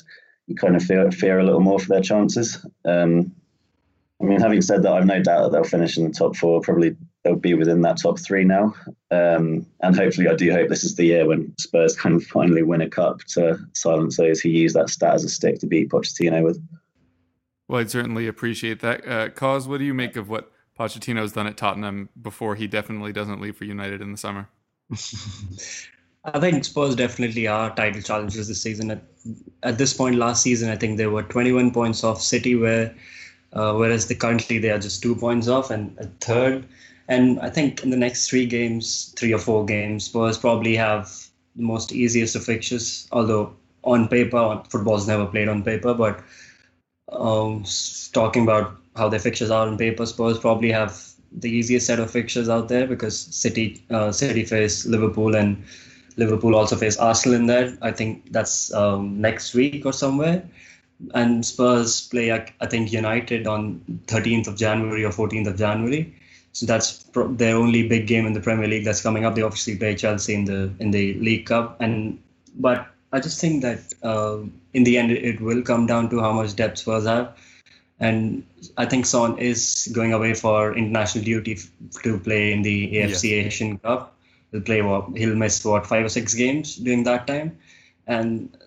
you 0.47 0.55
kind 0.55 0.75
of 0.75 0.83
fear, 0.83 1.09
fear 1.09 1.39
a 1.39 1.43
little 1.43 1.61
more 1.61 1.79
for 1.79 1.87
their 1.87 2.01
chances. 2.01 2.65
Um, 2.83 3.33
I 4.21 4.25
mean, 4.25 4.41
having 4.41 4.61
said 4.61 4.83
that, 4.83 4.91
I've 4.91 5.05
no 5.05 5.21
doubt 5.21 5.43
that 5.43 5.51
they'll 5.51 5.63
finish 5.63 5.97
in 5.97 6.03
the 6.03 6.11
top 6.11 6.35
four. 6.35 6.61
Probably 6.61 6.95
they'll 7.23 7.35
be 7.35 7.53
within 7.53 7.81
that 7.81 7.97
top 7.97 8.19
three 8.19 8.43
now. 8.43 8.73
Um, 9.09 9.65
and 9.81 9.95
hopefully, 9.95 10.27
I 10.27 10.35
do 10.35 10.51
hope 10.51 10.69
this 10.69 10.83
is 10.83 10.95
the 10.95 11.05
year 11.05 11.25
when 11.25 11.53
Spurs 11.59 11.97
of 12.03 12.23
finally 12.25 12.63
win 12.63 12.81
a 12.81 12.89
cup 12.89 13.19
to 13.29 13.57
silence 13.73 14.17
those 14.17 14.41
who 14.41 14.49
use 14.49 14.73
that 14.73 14.89
stat 14.89 15.13
as 15.13 15.23
a 15.23 15.29
stick 15.29 15.59
to 15.59 15.67
beat 15.67 15.89
Pochettino 15.89 16.43
with. 16.43 16.61
Well, 17.67 17.79
I'd 17.79 17.89
certainly 17.89 18.27
appreciate 18.27 18.81
that. 18.81 19.07
Uh, 19.07 19.29
Kos, 19.29 19.67
what 19.67 19.77
do 19.79 19.85
you 19.85 19.93
make 19.93 20.15
of 20.15 20.29
what 20.29 20.51
Pochettino's 20.77 21.31
done 21.31 21.47
at 21.47 21.57
Tottenham 21.57 22.09
before 22.21 22.55
he 22.55 22.67
definitely 22.67 23.13
doesn't 23.13 23.41
leave 23.41 23.55
for 23.55 23.65
United 23.65 24.01
in 24.01 24.11
the 24.11 24.17
summer? 24.17 24.49
I 26.25 26.39
think 26.39 26.63
Spurs 26.63 26.95
definitely 26.95 27.47
are 27.47 27.75
title 27.75 28.01
challengers 28.01 28.47
this 28.47 28.61
season. 28.61 28.91
At, 28.91 29.03
at 29.63 29.77
this 29.77 29.93
point 29.93 30.15
last 30.15 30.41
season, 30.41 30.69
I 30.69 30.77
think 30.77 30.97
they 30.97 31.07
were 31.07 31.23
21 31.23 31.71
points 31.71 32.03
off 32.03 32.21
City, 32.21 32.55
where 32.55 32.95
uh, 33.53 33.73
whereas 33.73 34.07
the 34.07 34.15
currently 34.15 34.57
they 34.57 34.69
are 34.69 34.79
just 34.79 35.01
two 35.01 35.15
points 35.15 35.47
off 35.47 35.69
and 35.69 35.95
a 35.99 36.05
third. 36.21 36.65
And 37.07 37.39
I 37.41 37.49
think 37.49 37.83
in 37.83 37.89
the 37.89 37.97
next 37.97 38.29
three 38.29 38.45
games, 38.45 39.13
three 39.17 39.33
or 39.33 39.37
four 39.37 39.65
games, 39.65 40.05
Spurs 40.05 40.37
probably 40.37 40.75
have 40.75 41.11
the 41.55 41.63
most 41.63 41.91
easiest 41.91 42.35
of 42.35 42.45
fixtures. 42.45 43.07
Although 43.11 43.53
on 43.83 44.07
paper, 44.07 44.63
football's 44.69 45.07
never 45.07 45.25
played 45.25 45.49
on 45.49 45.63
paper, 45.63 45.93
but 45.93 46.23
um, 47.13 47.65
talking 48.11 48.43
about 48.43 48.75
how 48.95 49.09
their 49.09 49.19
fixtures 49.19 49.49
are 49.49 49.67
on 49.67 49.77
paper, 49.77 50.05
Spurs 50.05 50.39
probably 50.39 50.71
have 50.71 51.01
the 51.31 51.49
easiest 51.49 51.87
set 51.87 51.99
of 51.99 52.11
fixtures 52.11 52.49
out 52.49 52.69
there 52.69 52.85
because 52.85 53.17
City, 53.17 53.83
uh, 53.89 54.11
City 54.11 54.45
face 54.45 54.85
Liverpool 54.85 55.35
and 55.35 55.63
Liverpool 56.15 56.55
also 56.55 56.75
face 56.75 56.97
Arsenal 56.97 57.35
in 57.35 57.47
there. 57.47 57.75
I 57.81 57.91
think 57.91 58.31
that's 58.31 58.73
um, 58.73 59.19
next 59.19 59.53
week 59.53 59.85
or 59.85 59.93
somewhere. 59.93 60.43
And 61.13 61.45
Spurs 61.45 62.07
play, 62.07 62.31
I 62.31 62.65
think, 62.67 62.93
United 62.93 63.47
on 63.47 63.81
13th 64.07 64.47
of 64.47 64.55
January 64.55 65.03
or 65.03 65.09
14th 65.09 65.47
of 65.47 65.57
January. 65.57 66.15
So 66.53 66.67
that's 66.67 67.03
their 67.15 67.55
only 67.55 67.87
big 67.87 68.05
game 68.05 68.27
in 68.27 68.33
the 68.33 68.39
Premier 68.39 68.67
League 68.67 68.85
that's 68.85 69.01
coming 69.01 69.25
up. 69.25 69.33
They 69.33 69.41
obviously 69.41 69.75
play 69.75 69.95
Chelsea 69.95 70.35
in 70.35 70.45
the 70.45 70.71
in 70.79 70.91
the 70.91 71.15
League 71.15 71.47
Cup, 71.47 71.81
and 71.81 72.19
but 72.55 72.92
I 73.13 73.19
just 73.19 73.39
think 73.39 73.61
that 73.61 73.79
uh, 74.01 74.39
in 74.73 74.83
the 74.83 74.97
end 74.97 75.11
it 75.11 75.39
will 75.39 75.61
come 75.61 75.85
down 75.85 76.09
to 76.09 76.19
how 76.19 76.33
much 76.33 76.55
depth 76.55 76.79
Spurs 76.79 77.05
have. 77.05 77.37
And 77.99 78.43
I 78.75 78.85
think 78.85 79.05
Son 79.05 79.37
is 79.37 79.87
going 79.93 80.13
away 80.13 80.33
for 80.33 80.75
international 80.75 81.23
duty 81.23 81.53
f- 81.53 82.01
to 82.01 82.19
play 82.19 82.51
in 82.51 82.63
the 82.63 82.87
AFC 82.95 83.29
yes. 83.29 83.45
Asian 83.45 83.77
Cup. 83.77 84.17
He'll 84.51 84.61
play 84.61 84.81
what 84.81 85.15
he'll 85.15 85.35
miss 85.35 85.63
what 85.63 85.85
five 85.85 86.05
or 86.05 86.09
six 86.09 86.33
games 86.33 86.75
during 86.75 87.03
that 87.03 87.27
time, 87.27 87.57
and 88.07 88.57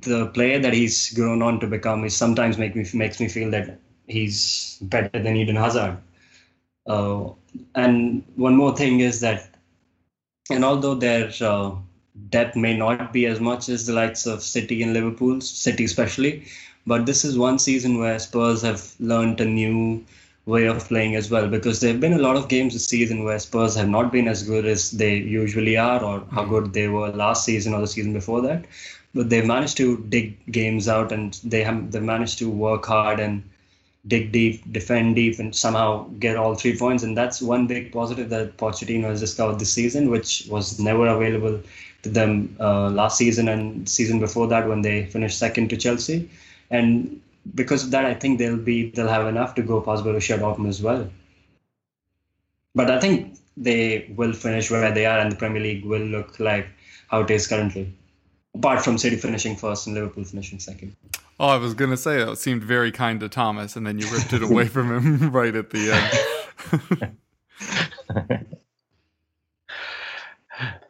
the 0.00 0.26
player 0.28 0.58
that 0.58 0.72
he's 0.72 1.12
grown 1.12 1.42
on 1.42 1.60
to 1.60 1.66
become 1.66 2.04
is 2.04 2.16
sometimes 2.16 2.58
make 2.58 2.74
me 2.74 2.84
makes 2.94 3.20
me 3.20 3.28
feel 3.28 3.50
that 3.50 3.78
he's 4.06 4.78
better 4.80 5.22
than 5.22 5.36
Eden 5.36 5.56
Hazard. 5.56 5.98
Uh, 6.86 7.30
and 7.74 8.24
one 8.36 8.56
more 8.56 8.76
thing 8.76 9.00
is 9.00 9.20
that, 9.20 9.50
and 10.50 10.64
although 10.64 10.94
their 10.94 11.30
uh, 11.40 11.72
depth 12.28 12.56
may 12.56 12.76
not 12.76 13.12
be 13.12 13.26
as 13.26 13.40
much 13.40 13.68
as 13.68 13.86
the 13.86 13.92
likes 13.92 14.26
of 14.26 14.42
City 14.42 14.82
and 14.82 14.92
Liverpool, 14.92 15.40
City 15.40 15.84
especially, 15.84 16.44
but 16.86 17.06
this 17.06 17.24
is 17.24 17.38
one 17.38 17.58
season 17.58 17.98
where 17.98 18.18
Spurs 18.18 18.62
have 18.62 18.94
learned 18.98 19.40
a 19.40 19.44
new 19.44 20.04
way 20.46 20.66
of 20.66 20.88
playing 20.88 21.14
as 21.14 21.30
well 21.30 21.48
because 21.48 21.80
there 21.80 21.92
have 21.92 22.00
been 22.00 22.14
a 22.14 22.18
lot 22.18 22.36
of 22.36 22.48
games 22.48 22.72
this 22.72 22.86
season 22.86 23.24
where 23.24 23.38
Spurs 23.38 23.74
have 23.76 23.88
not 23.88 24.10
been 24.10 24.26
as 24.26 24.42
good 24.42 24.64
as 24.64 24.90
they 24.90 25.16
usually 25.16 25.76
are 25.76 26.02
or 26.02 26.24
how 26.32 26.44
hmm. 26.44 26.50
good 26.50 26.72
they 26.72 26.88
were 26.88 27.10
last 27.10 27.44
season 27.44 27.74
or 27.74 27.80
the 27.80 27.86
season 27.86 28.12
before 28.12 28.40
that. 28.42 28.64
But 29.14 29.28
they've 29.28 29.46
managed 29.46 29.76
to 29.78 29.98
dig 30.08 30.44
games 30.50 30.88
out 30.88 31.12
and 31.12 31.34
they 31.44 31.62
have 31.64 31.90
they 31.90 32.00
managed 32.00 32.38
to 32.38 32.48
work 32.48 32.86
hard 32.86 33.18
and 33.18 33.42
dig 34.06 34.32
deep, 34.32 34.72
defend 34.72 35.16
deep, 35.16 35.38
and 35.38 35.54
somehow 35.54 36.08
get 36.18 36.36
all 36.36 36.54
three 36.54 36.76
points. 36.76 37.02
And 37.02 37.16
that's 37.16 37.42
one 37.42 37.66
big 37.66 37.92
positive 37.92 38.30
that 38.30 38.56
Pochettino 38.56 39.08
has 39.08 39.20
discovered 39.20 39.58
this 39.58 39.72
season, 39.72 40.10
which 40.10 40.46
was 40.48 40.78
never 40.78 41.06
available 41.06 41.60
to 42.02 42.08
them 42.08 42.56
uh, 42.60 42.88
last 42.90 43.18
season 43.18 43.48
and 43.48 43.88
season 43.88 44.20
before 44.20 44.46
that 44.48 44.68
when 44.68 44.82
they 44.82 45.06
finished 45.06 45.38
second 45.38 45.68
to 45.70 45.76
Chelsea. 45.76 46.30
And 46.70 47.20
because 47.54 47.84
of 47.84 47.90
that, 47.90 48.04
I 48.04 48.14
think 48.14 48.38
they'll 48.38 48.56
be 48.56 48.90
they'll 48.90 49.08
have 49.08 49.26
enough 49.26 49.54
to 49.56 49.62
go 49.62 49.80
past 49.80 50.04
Borussia 50.04 50.38
Dortmund 50.38 50.68
as 50.68 50.82
well. 50.82 51.08
But 52.74 52.90
I 52.90 53.00
think 53.00 53.36
they 53.56 54.12
will 54.16 54.32
finish 54.32 54.70
where 54.70 54.92
they 54.92 55.06
are, 55.06 55.18
and 55.18 55.32
the 55.32 55.36
Premier 55.36 55.62
League 55.62 55.84
will 55.84 56.02
look 56.02 56.38
like 56.38 56.68
how 57.08 57.22
it 57.22 57.30
is 57.30 57.46
currently. 57.46 57.92
Apart 58.54 58.82
from 58.82 58.98
City 58.98 59.16
finishing 59.16 59.56
first 59.56 59.86
and 59.86 59.94
Liverpool 59.94 60.24
finishing 60.24 60.58
second. 60.58 60.96
Oh, 61.38 61.48
I 61.48 61.56
was 61.56 61.74
gonna 61.74 61.96
say 61.96 62.20
it 62.20 62.36
seemed 62.36 62.62
very 62.62 62.92
kind 62.92 63.20
to 63.20 63.28
Thomas, 63.28 63.76
and 63.76 63.86
then 63.86 63.98
you 63.98 64.06
ripped 64.08 64.32
it 64.32 64.42
away 64.42 64.66
from 64.66 64.96
him 64.96 65.30
right 65.32 65.54
at 65.54 65.70
the 65.70 65.92
end. 68.10 68.46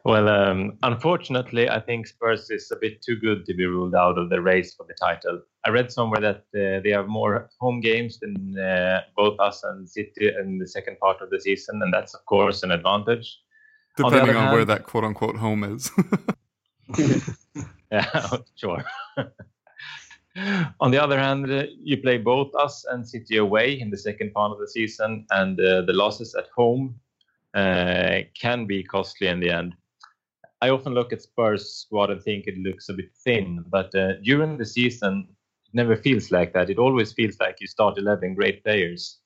Well, 0.03 0.29
um, 0.29 0.77
unfortunately, 0.81 1.69
I 1.69 1.79
think 1.79 2.07
Spurs 2.07 2.49
is 2.49 2.71
a 2.71 2.75
bit 2.75 3.03
too 3.03 3.15
good 3.15 3.45
to 3.45 3.53
be 3.53 3.67
ruled 3.67 3.93
out 3.93 4.17
of 4.17 4.29
the 4.29 4.41
race 4.41 4.73
for 4.73 4.85
the 4.87 4.95
title. 4.95 5.41
I 5.63 5.69
read 5.69 5.91
somewhere 5.91 6.21
that 6.21 6.43
uh, 6.55 6.81
they 6.81 6.89
have 6.89 7.07
more 7.07 7.49
home 7.59 7.81
games 7.81 8.19
than 8.19 8.57
uh, 8.57 9.01
both 9.15 9.39
us 9.39 9.63
and 9.63 9.87
City 9.87 10.31
in 10.39 10.57
the 10.57 10.67
second 10.67 10.97
part 10.99 11.21
of 11.21 11.29
the 11.29 11.39
season, 11.39 11.81
and 11.83 11.93
that's 11.93 12.15
of 12.15 12.25
course 12.25 12.63
an 12.63 12.71
advantage. 12.71 13.39
Depending 13.95 14.35
on, 14.35 14.47
on 14.47 14.53
where 14.53 14.65
that 14.65 14.85
quote 14.85 15.03
unquote 15.03 15.35
home 15.35 15.63
is. 15.63 15.91
yeah, 17.91 18.37
sure. 18.55 18.83
on 20.79 20.89
the 20.89 21.01
other 21.01 21.19
hand, 21.19 21.51
uh, 21.51 21.65
you 21.77 21.97
play 21.97 22.17
both 22.17 22.55
us 22.55 22.85
and 22.89 23.07
City 23.07 23.37
away 23.37 23.79
in 23.79 23.91
the 23.91 23.97
second 23.97 24.33
part 24.33 24.51
of 24.51 24.57
the 24.57 24.67
season, 24.67 25.27
and 25.29 25.59
uh, 25.59 25.81
the 25.81 25.93
losses 25.93 26.33
at 26.33 26.47
home 26.55 26.95
uh, 27.53 28.21
can 28.39 28.65
be 28.65 28.81
costly 28.81 29.27
in 29.27 29.39
the 29.39 29.51
end. 29.51 29.75
I 30.61 30.69
often 30.69 30.93
look 30.93 31.11
at 31.11 31.23
Spurs 31.23 31.73
squad 31.73 32.11
and 32.11 32.21
think 32.21 32.45
it 32.45 32.57
looks 32.57 32.87
a 32.89 32.93
bit 32.93 33.09
thin, 33.23 33.65
but 33.69 33.93
uh, 33.95 34.13
during 34.23 34.57
the 34.57 34.65
season, 34.65 35.27
it 35.65 35.73
never 35.73 35.95
feels 35.95 36.29
like 36.29 36.53
that. 36.53 36.69
It 36.69 36.77
always 36.77 37.11
feels 37.13 37.39
like 37.39 37.59
you 37.59 37.67
start 37.67 37.97
11 37.97 38.35
great 38.35 38.63
players. 38.63 39.19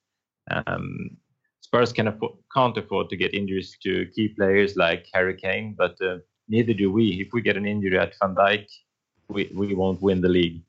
Um, 0.50 1.18
Spurs 1.60 1.92
can 1.92 2.08
afford, 2.08 2.34
can't 2.54 2.78
afford 2.78 3.10
to 3.10 3.18
get 3.18 3.34
injuries 3.34 3.78
to 3.84 4.06
key 4.16 4.30
players 4.30 4.78
like 4.78 5.08
Harry 5.14 5.36
Kane, 5.36 5.76
but 5.78 6.02
uh, 6.02 6.20
neither 6.48 6.74
do 6.74 6.90
we. 6.90 7.20
If 7.20 7.34
we 7.34 7.42
get 7.42 7.58
an 7.58 7.66
injury 7.66 8.00
at 8.00 8.14
Van 8.22 8.34
Dijk, 8.34 8.68
we, 9.28 9.52
we 9.54 9.74
won't 9.74 10.02
win 10.02 10.22
the 10.22 10.30
league. 10.30 10.62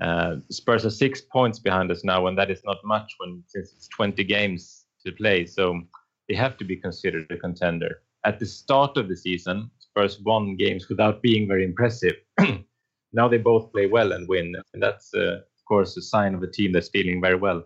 Uh, 0.00 0.36
Spurs 0.50 0.86
are 0.86 0.90
six 0.90 1.20
points 1.20 1.58
behind 1.58 1.90
us 1.90 2.04
now, 2.04 2.28
and 2.28 2.38
that 2.38 2.50
is 2.52 2.62
not 2.64 2.76
much 2.84 3.14
when 3.18 3.42
since 3.48 3.72
it's 3.72 3.88
20 3.88 4.22
games 4.22 4.84
to 5.04 5.10
play. 5.10 5.44
So 5.44 5.80
they 6.28 6.36
have 6.36 6.56
to 6.58 6.64
be 6.64 6.76
considered 6.76 7.26
a 7.30 7.36
contender. 7.36 8.02
At 8.24 8.38
the 8.38 8.46
start 8.46 8.96
of 8.96 9.08
the 9.08 9.16
season, 9.16 9.70
Spurs 9.98 10.20
won 10.20 10.54
games 10.54 10.88
without 10.88 11.22
being 11.22 11.48
very 11.48 11.64
impressive. 11.64 12.14
now 13.12 13.26
they 13.26 13.38
both 13.38 13.72
play 13.72 13.86
well 13.86 14.12
and 14.12 14.28
win, 14.28 14.54
and 14.72 14.80
that's 14.80 15.12
uh, 15.12 15.38
of 15.38 15.64
course 15.66 15.96
a 15.96 16.02
sign 16.02 16.36
of 16.36 16.42
a 16.44 16.46
team 16.46 16.70
that's 16.72 16.88
feeling 16.88 17.20
very 17.20 17.34
well. 17.34 17.64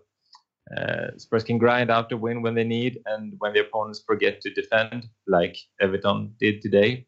Uh, 0.75 1.09
Spurs 1.19 1.45
can 1.45 1.59
grind 1.59 1.91
out 1.91 2.11
a 2.11 2.17
win 2.17 2.41
when 2.41 2.55
they 2.55 2.65
need, 2.65 3.01
and 3.05 3.35
when 3.39 3.53
the 3.53 3.61
opponents 3.61 4.03
forget 4.07 4.41
to 4.41 4.55
defend, 4.55 5.09
like 5.27 5.59
Everton 5.83 6.35
did 6.41 6.63
today, 6.63 7.07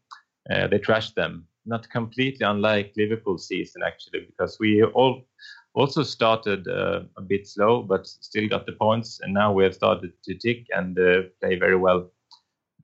uh, 0.51 0.67
they 0.67 0.77
trash 0.77 1.11
them. 1.13 1.47
Not 1.65 1.89
completely 1.89 2.45
unlike 2.45 2.93
Liverpool's 2.95 3.47
season, 3.47 3.81
actually, 3.83 4.27
because 4.27 4.57
we 4.59 4.83
all 4.83 5.23
also 5.73 6.03
started 6.03 6.67
uh, 6.67 7.01
a 7.17 7.21
bit 7.21 7.47
slow, 7.47 7.81
but 7.81 8.05
still 8.05 8.47
got 8.47 8.67
the 8.67 8.73
points, 8.73 9.19
and 9.23 9.33
now 9.33 9.51
we 9.51 9.63
have 9.63 9.73
started 9.73 10.11
to 10.25 10.35
tick 10.35 10.67
and 10.69 10.99
uh, 10.99 11.23
play 11.41 11.55
very 11.55 11.77
well. 11.77 12.11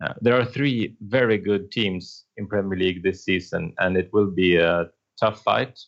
Uh, 0.01 0.13
there 0.21 0.39
are 0.39 0.45
three 0.45 0.95
very 1.01 1.37
good 1.37 1.71
teams 1.71 2.25
in 2.37 2.47
Premier 2.47 2.77
League 2.77 3.03
this 3.03 3.23
season, 3.23 3.73
and 3.79 3.95
it 3.95 4.09
will 4.11 4.31
be 4.31 4.55
a 4.55 4.89
tough 5.19 5.43
fight. 5.43 5.79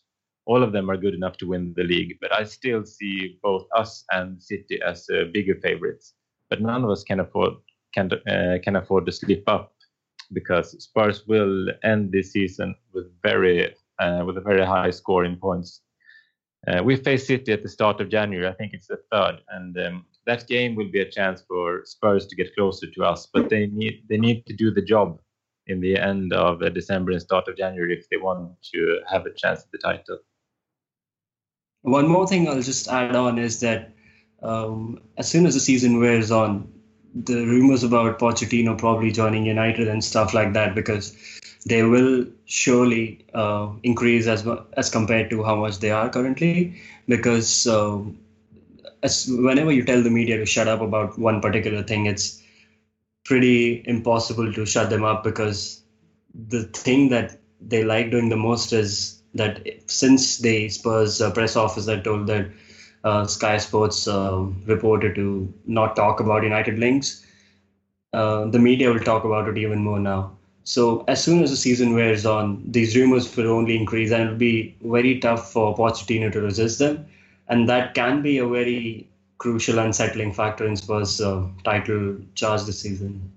All 0.46 0.62
of 0.62 0.72
them 0.72 0.90
are 0.90 0.98
good 0.98 1.16
enough 1.16 1.38
to 1.38 1.48
win 1.48 1.74
the 1.76 1.84
league, 1.84 2.18
but 2.22 2.36
I 2.36 2.44
still 2.44 2.86
see 2.86 3.40
both 3.42 3.66
us 3.76 4.04
and 4.12 4.42
City 4.42 4.80
as 4.86 5.10
uh, 5.10 5.26
bigger 5.34 5.56
favorites. 5.56 6.14
But 6.50 6.62
none 6.62 6.84
of 6.84 6.92
us 6.92 7.04
can 7.04 7.22
afford 7.22 7.54
can 7.94 8.12
uh, 8.28 8.58
can 8.64 8.76
afford 8.76 9.06
to 9.06 9.12
slip 9.12 9.44
up 9.48 9.74
because 10.34 10.84
Spurs 10.84 11.26
will 11.28 11.70
end 11.84 12.12
this 12.12 12.32
season 12.32 12.76
with 12.94 13.06
very 13.24 13.74
uh, 14.00 14.24
with 14.26 14.38
a 14.38 14.42
very 14.42 14.66
high 14.66 14.92
score 14.92 15.26
in 15.26 15.38
points. 15.38 15.82
Uh, 16.68 16.84
we 16.84 16.96
face 16.96 17.26
City 17.28 17.52
at 17.52 17.64
the 17.64 17.70
start 17.70 18.00
of 18.00 18.10
January. 18.10 18.48
I 18.48 18.54
think 18.54 18.74
it's 18.74 18.88
the 18.88 19.00
third, 19.12 19.40
and 19.50 19.78
um, 19.80 20.06
that 20.26 20.48
game 20.48 20.76
will 20.76 20.90
be 20.90 21.02
a 21.02 21.10
chance 21.10 21.44
for 21.48 21.82
Spurs 21.86 22.28
to 22.28 22.36
get 22.36 22.56
closer 22.56 22.88
to 22.90 23.04
us. 23.04 23.28
But 23.34 23.50
they 23.50 23.68
need 23.68 24.04
they 24.10 24.18
need 24.18 24.46
to 24.46 24.54
do 24.54 24.72
the 24.72 24.82
job 24.82 25.20
in 25.68 25.80
the 25.80 25.98
end 25.98 26.34
of 26.34 26.62
uh, 26.62 26.70
December 26.70 27.12
and 27.12 27.22
start 27.22 27.48
of 27.48 27.58
January 27.58 27.98
if 27.98 28.10
they 28.10 28.18
want 28.18 28.52
to 28.74 29.00
have 29.10 29.26
a 29.26 29.34
chance 29.34 29.62
at 29.62 29.72
the 29.72 29.78
title. 29.78 30.20
One 31.84 32.08
more 32.08 32.28
thing 32.28 32.48
I'll 32.48 32.62
just 32.62 32.88
add 32.88 33.16
on 33.16 33.38
is 33.38 33.60
that 33.60 33.94
um, 34.42 35.00
as 35.18 35.30
soon 35.30 35.46
as 35.46 35.54
the 35.54 35.60
season 35.60 36.00
wears 36.00 36.32
on, 36.32 36.72
the 37.14 37.46
rumors 37.46 37.84
about 37.84 38.20
Pochettino 38.20 38.78
probably 38.78 39.12
joining 39.12 39.46
United 39.46 39.88
and 39.88 40.04
stuff 40.04 40.34
like 40.34 40.54
that, 40.54 40.74
because 40.76 41.16
they 41.66 41.84
will 41.84 42.26
surely 42.46 43.26
uh, 43.34 43.70
increase 43.84 44.28
as 44.28 44.48
as 44.76 44.90
compared 44.90 45.30
to 45.30 45.44
how 45.44 45.56
much 45.56 45.80
they 45.80 45.92
are 45.92 46.10
currently. 46.10 46.82
Because 47.08 47.68
um, 47.68 48.18
as 49.04 49.28
whenever 49.30 49.72
you 49.72 49.84
tell 49.86 50.02
the 50.04 50.10
media 50.12 50.38
to 50.38 50.46
shut 50.46 50.68
up 50.68 50.82
about 50.82 51.20
one 51.20 51.42
particular 51.42 51.84
thing, 51.84 52.08
it's 52.08 52.42
pretty 53.26 53.84
impossible 53.86 54.52
to 54.54 54.66
shut 54.66 54.90
them 54.90 55.04
up 55.04 55.24
because 55.24 55.84
the 56.50 56.64
thing 56.66 57.10
that 57.10 57.40
they 57.62 57.84
like 57.84 58.12
doing 58.12 58.30
the 58.30 58.38
most 58.38 58.74
is 58.74 59.22
that 59.36 59.68
since 59.88 60.38
the 60.40 60.70
Spurs 60.70 61.22
uh, 61.22 61.32
press 61.32 61.56
officer 61.56 62.02
told 62.02 62.28
that 62.28 62.50
uh, 63.04 63.26
Sky 63.26 63.58
Sports 63.58 64.08
uh, 64.08 64.46
reported 64.66 65.16
to 65.16 65.54
not 65.66 65.96
talk 65.96 66.20
about 66.20 66.44
United 66.44 66.80
links, 66.80 67.26
uh, 68.14 68.46
the 68.46 68.60
media 68.60 68.92
will 68.92 69.00
talk 69.00 69.24
about 69.24 69.48
it 69.50 69.58
even 69.58 69.84
more 69.84 70.00
now. 70.00 70.38
So 70.64 71.04
as 71.08 71.24
soon 71.24 71.44
as 71.44 71.52
the 71.52 71.58
season 71.58 71.94
wears 71.94 72.26
on, 72.26 72.64
these 72.72 72.96
rumors 72.96 73.36
will 73.36 73.50
only 73.52 73.76
increase, 73.78 74.12
and 74.12 74.24
it'll 74.24 74.36
be 74.38 74.76
very 74.82 75.20
tough 75.20 75.52
for 75.52 75.76
Pochettino 75.76 76.32
to 76.32 76.42
resist 76.42 76.80
them, 76.80 77.06
and 77.48 77.68
that 77.70 77.94
can 77.94 78.22
be 78.22 78.38
a 78.40 78.48
very 78.48 79.08
crucial 79.38 79.80
unsettling 79.80 80.34
factor 80.34 80.66
in 80.66 80.76
Spurs' 80.76 81.20
uh, 81.20 81.46
title 81.64 82.18
charge 82.36 82.64
this 82.64 82.80
season. 82.80 83.32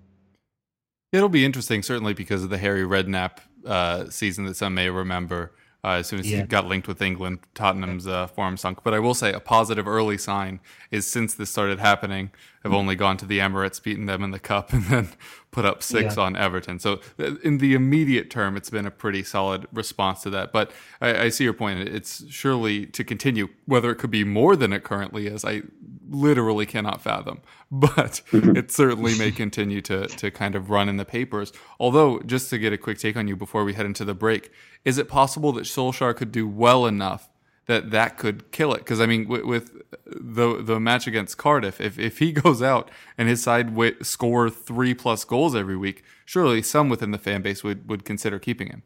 It'll 1.13 1.29
be 1.29 1.45
interesting, 1.45 1.83
certainly 1.83 2.15
because 2.15 2.43
of 2.45 2.51
the 2.51 2.59
Harry 2.59 2.83
Redknapp 2.83 3.39
uh, 3.65 4.11
season 4.11 4.45
that 4.47 4.57
some 4.57 4.75
may 4.75 4.91
remember. 4.91 5.53
Uh, 5.85 5.99
as 6.01 6.09
soon 6.09 6.19
as 6.19 6.29
Yeah. 6.31 6.39
he 6.41 6.43
got 6.47 6.67
linked 6.67 6.89
with 6.89 7.01
England, 7.01 7.39
Tottenham's 7.55 8.09
uh, 8.09 8.27
form 8.27 8.57
sunk. 8.57 8.83
But 8.83 8.93
I 8.93 8.99
will 8.99 9.15
say 9.15 9.33
a 9.33 9.39
positive 9.39 9.87
early 9.87 10.19
sign 10.19 10.59
is 10.91 11.07
since 11.07 11.35
this 11.35 11.51
started 11.51 11.79
happening, 11.79 12.31
have 12.67 12.75
only 12.75 12.95
gone 12.97 13.17
to 13.19 13.27
the 13.27 13.39
Emirates, 13.39 13.83
beaten 13.83 14.07
them 14.07 14.23
in 14.23 14.31
the 14.31 14.39
cup, 14.39 14.73
and 14.75 14.85
then 14.85 15.09
put 15.51 15.65
up 15.65 15.83
six 15.83 16.17
Yeah. 16.17 16.23
on 16.25 16.37
Everton. 16.37 16.79
So 16.79 17.01
uh, 17.19 17.37
in 17.43 17.59
the 17.59 17.75
immediate 17.75 18.31
term, 18.31 18.57
it's 18.57 18.71
been 18.71 18.87
a 18.87 18.91
pretty 18.91 19.23
solid 19.23 19.67
response 19.73 20.23
to 20.23 20.31
that. 20.31 20.53
But 20.53 20.71
I, 21.01 21.25
I 21.25 21.29
see 21.31 21.45
your 21.45 21.53
point. 21.55 21.81
It's 21.89 22.25
surely 22.31 22.87
to 22.87 23.03
continue. 23.05 23.49
Whether 23.65 23.91
it 23.91 23.97
could 23.97 24.11
be 24.11 24.25
more 24.25 24.57
than 24.57 24.73
it 24.73 24.85
currently 24.85 25.27
is, 25.27 25.45
I 25.45 25.63
literally 26.09 26.67
cannot 26.67 27.01
fathom. 27.03 27.41
But 27.69 28.23
it 28.33 28.71
certainly 28.71 29.19
may 29.19 29.33
continue 29.33 29.81
to 29.83 30.07
to 30.07 30.31
kind 30.31 30.55
of 30.55 30.71
run 30.71 30.89
in 30.89 30.99
the 30.99 31.05
papers. 31.05 31.53
Although, 31.81 32.21
just 32.21 32.49
to 32.51 32.59
get 32.59 32.73
a 32.73 32.79
quick 32.79 32.99
take 32.99 33.17
on 33.17 33.27
you 33.27 33.35
before 33.35 33.65
we 33.65 33.73
head 33.75 33.87
into 33.87 34.05
the 34.05 34.15
break, 34.15 34.53
is 34.85 34.99
it 34.99 35.09
possible 35.09 35.51
that 35.55 35.65
Solskjaer 35.65 36.15
could 36.15 36.31
do 36.31 36.47
well 36.47 36.87
enough 36.87 37.29
that 37.67 37.91
that 37.91 38.17
could 38.17 38.51
kill 38.53 38.73
it? 38.73 38.79
Because 38.79 39.01
I 39.01 39.07
mean, 39.07 39.29
with, 39.29 39.45
with 39.45 39.83
the 40.07 40.63
the 40.63 40.81
match 40.81 41.07
against 41.07 41.37
Cardiff, 41.39 41.81
if 41.81 41.99
if 41.99 42.19
he 42.19 42.33
goes 42.45 42.63
out 42.63 42.91
and 43.19 43.29
his 43.29 43.43
side 43.43 43.69
wi- 43.69 43.97
score 44.03 44.51
three 44.51 44.95
plus 44.95 45.25
goals 45.25 45.55
every 45.55 45.77
week, 45.77 46.03
surely 46.25 46.63
some 46.63 46.89
within 46.89 47.11
the 47.11 47.19
fan 47.19 47.43
base 47.43 47.63
would 47.63 47.89
would 47.89 48.05
consider 48.05 48.39
keeping 48.39 48.69
him. 48.69 48.83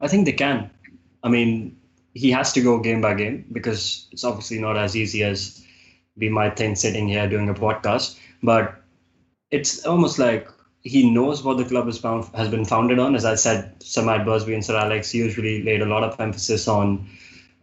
I 0.00 0.08
think 0.08 0.26
they 0.26 0.32
can. 0.32 0.70
I 1.22 1.28
mean, 1.28 1.76
he 2.14 2.30
has 2.30 2.52
to 2.52 2.60
go 2.60 2.78
game 2.78 3.00
by 3.00 3.14
game 3.14 3.46
because 3.52 4.08
it's 4.12 4.24
obviously 4.24 4.58
not 4.58 4.76
as 4.76 4.94
easy 4.94 5.22
as 5.22 5.62
we 6.16 6.28
might 6.28 6.56
think 6.56 6.76
sitting 6.76 7.08
here 7.08 7.28
doing 7.28 7.48
a 7.48 7.54
podcast. 7.54 8.18
But 8.42 8.74
it's 9.50 9.84
almost 9.84 10.18
like 10.18 10.48
he 10.86 11.10
knows 11.10 11.42
what 11.42 11.56
the 11.56 11.64
club 11.64 11.92
found, 11.94 12.24
has 12.34 12.48
been 12.48 12.64
founded 12.64 12.98
on. 12.98 13.14
As 13.14 13.24
I 13.24 13.34
said, 13.34 13.82
Sir 13.82 14.02
Matt 14.02 14.24
Busby 14.24 14.54
and 14.54 14.64
Sir 14.64 14.76
Alex 14.76 15.14
usually 15.14 15.62
laid 15.62 15.82
a 15.82 15.86
lot 15.86 16.04
of 16.04 16.20
emphasis 16.20 16.68
on 16.68 17.08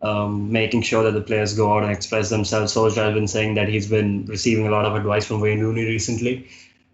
um, 0.02 0.52
making 0.52 0.82
sure 0.82 1.04
that 1.04 1.14
the 1.14 1.22
players 1.22 1.56
go 1.56 1.74
out 1.74 1.84
and 1.84 1.92
express 1.92 2.30
themselves. 2.30 2.74
Solskjaer 2.74 3.06
has 3.06 3.14
been 3.14 3.28
saying 3.28 3.54
that 3.56 3.70
he's 3.70 3.88
been 3.88 4.26
receiving 4.26 4.68
a 4.68 4.72
lot 4.72 4.86
of 4.86 4.96
advice 4.96 5.26
from 5.26 5.40
Wayne 5.40 5.62
Rooney 5.62 5.86
recently. 5.86 6.48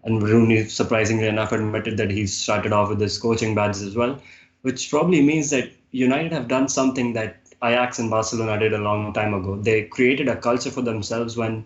And 0.04 0.22
Rooney, 0.22 0.64
surprisingly 0.64 1.26
enough, 1.26 1.52
admitted 1.52 1.96
that 1.96 2.10
he's 2.10 2.36
started 2.36 2.72
off 2.72 2.88
with 2.88 3.00
his 3.00 3.18
coaching 3.18 3.54
badges 3.54 3.82
as 3.82 3.96
well, 3.96 4.18
which 4.62 4.88
probably 4.88 5.20
means 5.22 5.50
that 5.50 5.70
United 5.90 6.32
have 6.32 6.46
done 6.46 6.68
something 6.68 7.12
that 7.14 7.38
Ajax 7.62 7.98
and 7.98 8.08
Barcelona 8.08 8.58
did 8.58 8.72
a 8.72 8.78
long 8.78 9.12
time 9.12 9.34
ago. 9.34 9.56
They 9.56 9.82
created 9.84 10.28
a 10.28 10.36
culture 10.36 10.70
for 10.70 10.82
themselves 10.82 11.36
when 11.36 11.64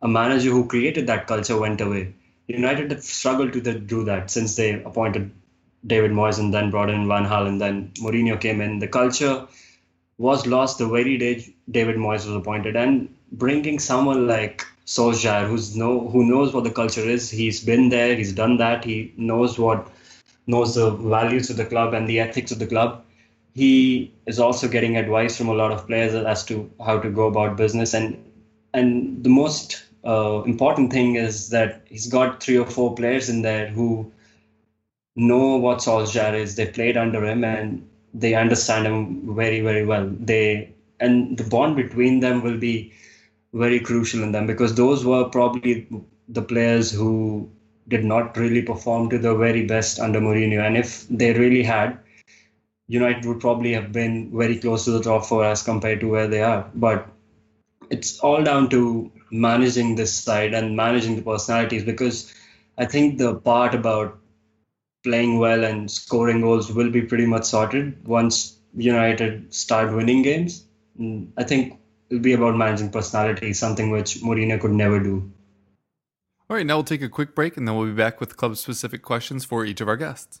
a 0.00 0.08
manager 0.08 0.50
who 0.50 0.66
created 0.66 1.08
that 1.08 1.26
culture 1.26 1.58
went 1.58 1.80
away. 1.80 2.14
United 2.48 2.90
have 2.90 3.02
struggled 3.02 3.52
to 3.52 3.60
th- 3.60 3.86
do 3.86 4.04
that 4.04 4.30
since 4.30 4.56
they 4.56 4.82
appointed 4.82 5.30
David 5.86 6.12
Moyes 6.12 6.38
and 6.38 6.52
then 6.52 6.70
brought 6.70 6.90
in 6.90 7.08
Van 7.08 7.24
Gaal 7.24 7.46
and 7.46 7.60
then 7.60 7.92
Mourinho 8.00 8.40
came 8.40 8.60
in. 8.60 8.78
The 8.78 8.88
culture 8.88 9.46
was 10.18 10.46
lost 10.46 10.78
the 10.78 10.86
very 10.86 11.18
day 11.18 11.54
David 11.70 11.96
Moyes 11.96 12.26
was 12.26 12.34
appointed, 12.34 12.76
and 12.76 13.14
bringing 13.32 13.78
someone 13.78 14.26
like 14.26 14.64
Solskjaer, 14.86 15.48
who's 15.48 15.76
know 15.76 16.08
who 16.08 16.24
knows 16.24 16.54
what 16.54 16.64
the 16.64 16.70
culture 16.70 17.02
is, 17.02 17.30
he's 17.30 17.62
been 17.62 17.88
there, 17.88 18.14
he's 18.14 18.32
done 18.32 18.56
that, 18.58 18.84
he 18.84 19.12
knows 19.16 19.58
what 19.58 19.88
knows 20.46 20.76
the 20.76 20.90
values 20.90 21.50
of 21.50 21.56
the 21.56 21.64
club 21.66 21.92
and 21.92 22.08
the 22.08 22.20
ethics 22.20 22.52
of 22.52 22.58
the 22.58 22.66
club. 22.66 23.04
He 23.54 24.12
is 24.26 24.38
also 24.38 24.68
getting 24.68 24.96
advice 24.96 25.36
from 25.36 25.48
a 25.48 25.54
lot 25.54 25.72
of 25.72 25.86
players 25.86 26.14
as 26.14 26.44
to 26.46 26.70
how 26.84 27.00
to 27.00 27.10
go 27.10 27.26
about 27.26 27.56
business, 27.56 27.94
and 27.94 28.22
and 28.72 29.24
the 29.24 29.30
most 29.30 29.85
uh, 30.06 30.42
important 30.44 30.92
thing 30.92 31.16
is 31.16 31.48
that 31.50 31.82
he's 31.88 32.06
got 32.06 32.42
three 32.42 32.56
or 32.56 32.66
four 32.66 32.94
players 32.94 33.28
in 33.28 33.42
there 33.42 33.66
who 33.66 34.10
know 35.16 35.56
what 35.56 35.78
Solskjaer 35.78 36.34
is. 36.34 36.54
They 36.54 36.66
played 36.66 36.96
under 36.96 37.24
him 37.24 37.42
and 37.44 37.88
they 38.14 38.34
understand 38.34 38.86
him 38.86 39.34
very, 39.34 39.60
very 39.60 39.84
well. 39.84 40.08
They 40.18 40.72
and 41.00 41.36
the 41.36 41.44
bond 41.44 41.76
between 41.76 42.20
them 42.20 42.42
will 42.42 42.56
be 42.56 42.92
very 43.52 43.80
crucial 43.80 44.22
in 44.22 44.32
them 44.32 44.46
because 44.46 44.74
those 44.74 45.04
were 45.04 45.24
probably 45.24 45.86
the 46.28 46.42
players 46.42 46.90
who 46.90 47.48
did 47.88 48.04
not 48.04 48.36
really 48.36 48.62
perform 48.62 49.08
to 49.10 49.18
the 49.18 49.34
very 49.34 49.64
best 49.66 49.98
under 50.00 50.20
Mourinho. 50.20 50.60
And 50.66 50.76
if 50.76 51.06
they 51.08 51.32
really 51.32 51.62
had, 51.62 51.98
United 52.88 53.24
would 53.24 53.40
probably 53.40 53.72
have 53.74 53.92
been 53.92 54.30
very 54.36 54.56
close 54.58 54.84
to 54.84 54.92
the 54.92 55.02
top 55.02 55.24
four 55.26 55.44
as 55.44 55.62
compared 55.62 56.00
to 56.00 56.08
where 56.08 56.28
they 56.28 56.42
are. 56.42 56.70
But 56.74 57.08
it's 57.90 58.18
all 58.20 58.42
down 58.42 58.68
to 58.70 59.10
managing 59.30 59.96
this 59.96 60.14
side 60.14 60.54
and 60.54 60.76
managing 60.76 61.16
the 61.16 61.22
personalities 61.22 61.84
because 61.84 62.32
I 62.78 62.84
think 62.86 63.18
the 63.18 63.34
part 63.34 63.74
about 63.74 64.18
playing 65.04 65.38
well 65.38 65.64
and 65.64 65.90
scoring 65.90 66.40
goals 66.40 66.72
will 66.72 66.90
be 66.90 67.02
pretty 67.02 67.26
much 67.26 67.44
sorted 67.44 68.06
once 68.06 68.58
United 68.74 69.52
start 69.54 69.94
winning 69.94 70.22
games. 70.22 70.66
Mm, 71.00 71.28
I 71.36 71.44
think 71.44 71.78
it'll 72.10 72.22
be 72.22 72.32
about 72.32 72.56
managing 72.56 72.90
personality, 72.90 73.52
something 73.52 73.90
which 73.90 74.16
Mourinho 74.16 74.60
could 74.60 74.72
never 74.72 75.00
do. 75.00 75.30
All 76.48 76.56
right, 76.56 76.66
now 76.66 76.76
we'll 76.76 76.84
take 76.84 77.02
a 77.02 77.08
quick 77.08 77.34
break 77.34 77.56
and 77.56 77.66
then 77.66 77.76
we'll 77.76 77.86
be 77.86 77.92
back 77.92 78.20
with 78.20 78.36
club 78.36 78.56
specific 78.56 79.02
questions 79.02 79.44
for 79.44 79.64
each 79.64 79.80
of 79.80 79.88
our 79.88 79.96
guests. 79.96 80.40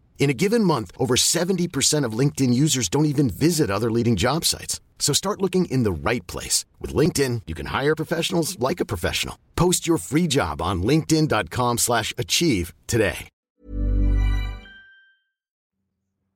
In 0.21 0.29
a 0.29 0.35
given 0.35 0.63
month, 0.63 0.91
over 0.99 1.15
70% 1.15 2.05
of 2.05 2.13
LinkedIn 2.13 2.53
users 2.53 2.89
don't 2.89 3.05
even 3.05 3.27
visit 3.27 3.71
other 3.71 3.89
leading 3.89 4.15
job 4.15 4.45
sites. 4.45 4.79
So 4.99 5.13
start 5.13 5.41
looking 5.41 5.65
in 5.65 5.81
the 5.81 5.91
right 5.91 6.25
place. 6.27 6.63
With 6.79 6.93
LinkedIn, 6.93 7.41
you 7.47 7.55
can 7.55 7.65
hire 7.65 7.95
professionals 7.95 8.59
like 8.59 8.79
a 8.79 8.85
professional. 8.85 9.39
Post 9.55 9.87
your 9.87 9.97
free 9.97 10.27
job 10.27 10.61
on 10.61 10.83
linkedin.com 10.83 11.79
slash 11.79 12.13
achieve 12.19 12.71
today. 12.85 13.29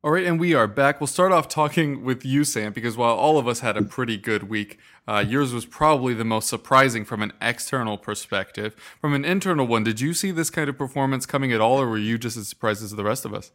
All 0.04 0.12
right, 0.12 0.26
and 0.26 0.40
we 0.40 0.56
are 0.56 0.68
back. 0.68 1.00
We'll 1.00 1.08
start 1.08 1.32
off 1.32 1.48
talking 1.48 2.04
with 2.04 2.26
you, 2.26 2.44
Sam, 2.44 2.74
because 2.74 2.98
while 2.98 3.16
all 3.16 3.38
of 3.38 3.48
us 3.48 3.60
had 3.60 3.78
a 3.78 3.84
pretty 3.84 4.18
good 4.18 4.50
week, 4.50 4.80
uh, 5.08 5.24
yours 5.28 5.54
was 5.54 5.66
probably 5.66 6.16
the 6.16 6.24
most 6.24 6.48
surprising 6.48 7.06
from 7.06 7.22
an 7.22 7.34
external 7.40 8.00
perspective. 8.00 8.76
From 9.00 9.14
an 9.14 9.26
internal 9.26 9.68
one, 9.68 9.84
did 9.84 10.02
you 10.02 10.16
see 10.16 10.32
this 10.32 10.50
kind 10.50 10.70
of 10.70 10.78
performance 10.78 11.28
coming 11.28 11.52
at 11.52 11.62
all, 11.62 11.80
or 11.80 11.88
were 11.88 11.98
you 12.00 12.18
just 12.18 12.38
as 12.38 12.48
surprised 12.48 12.84
as 12.84 12.92
the 12.92 13.04
rest 13.04 13.26
of 13.26 13.34
us? 13.34 13.52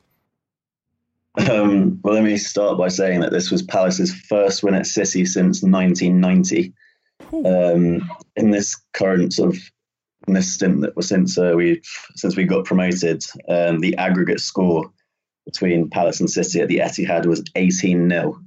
Um, 1.36 2.00
well, 2.02 2.14
let 2.14 2.24
me 2.24 2.36
start 2.36 2.78
by 2.78 2.88
saying 2.88 3.20
that 3.20 3.32
this 3.32 3.50
was 3.50 3.62
Palace's 3.62 4.14
first 4.14 4.62
win 4.62 4.74
at 4.74 4.86
City 4.86 5.24
since 5.24 5.62
1990. 5.62 6.72
Um, 7.32 8.10
in 8.34 8.50
this 8.50 8.76
current 8.92 9.32
sort 9.32 9.54
of 9.54 9.62
in 10.26 10.34
this 10.34 10.52
stint 10.52 10.80
that 10.80 10.96
was 10.96 11.08
since 11.08 11.38
uh, 11.38 11.52
we 11.56 11.80
since 12.16 12.36
we 12.36 12.44
got 12.44 12.64
promoted, 12.64 13.24
um, 13.48 13.80
the 13.80 13.96
aggregate 13.96 14.40
score 14.40 14.90
between 15.44 15.90
Palace 15.90 16.20
and 16.20 16.30
City 16.30 16.60
at 16.60 16.68
the 16.68 16.78
Etihad 16.78 17.26
was 17.26 17.44
18 17.54 18.08
0. 18.08 18.40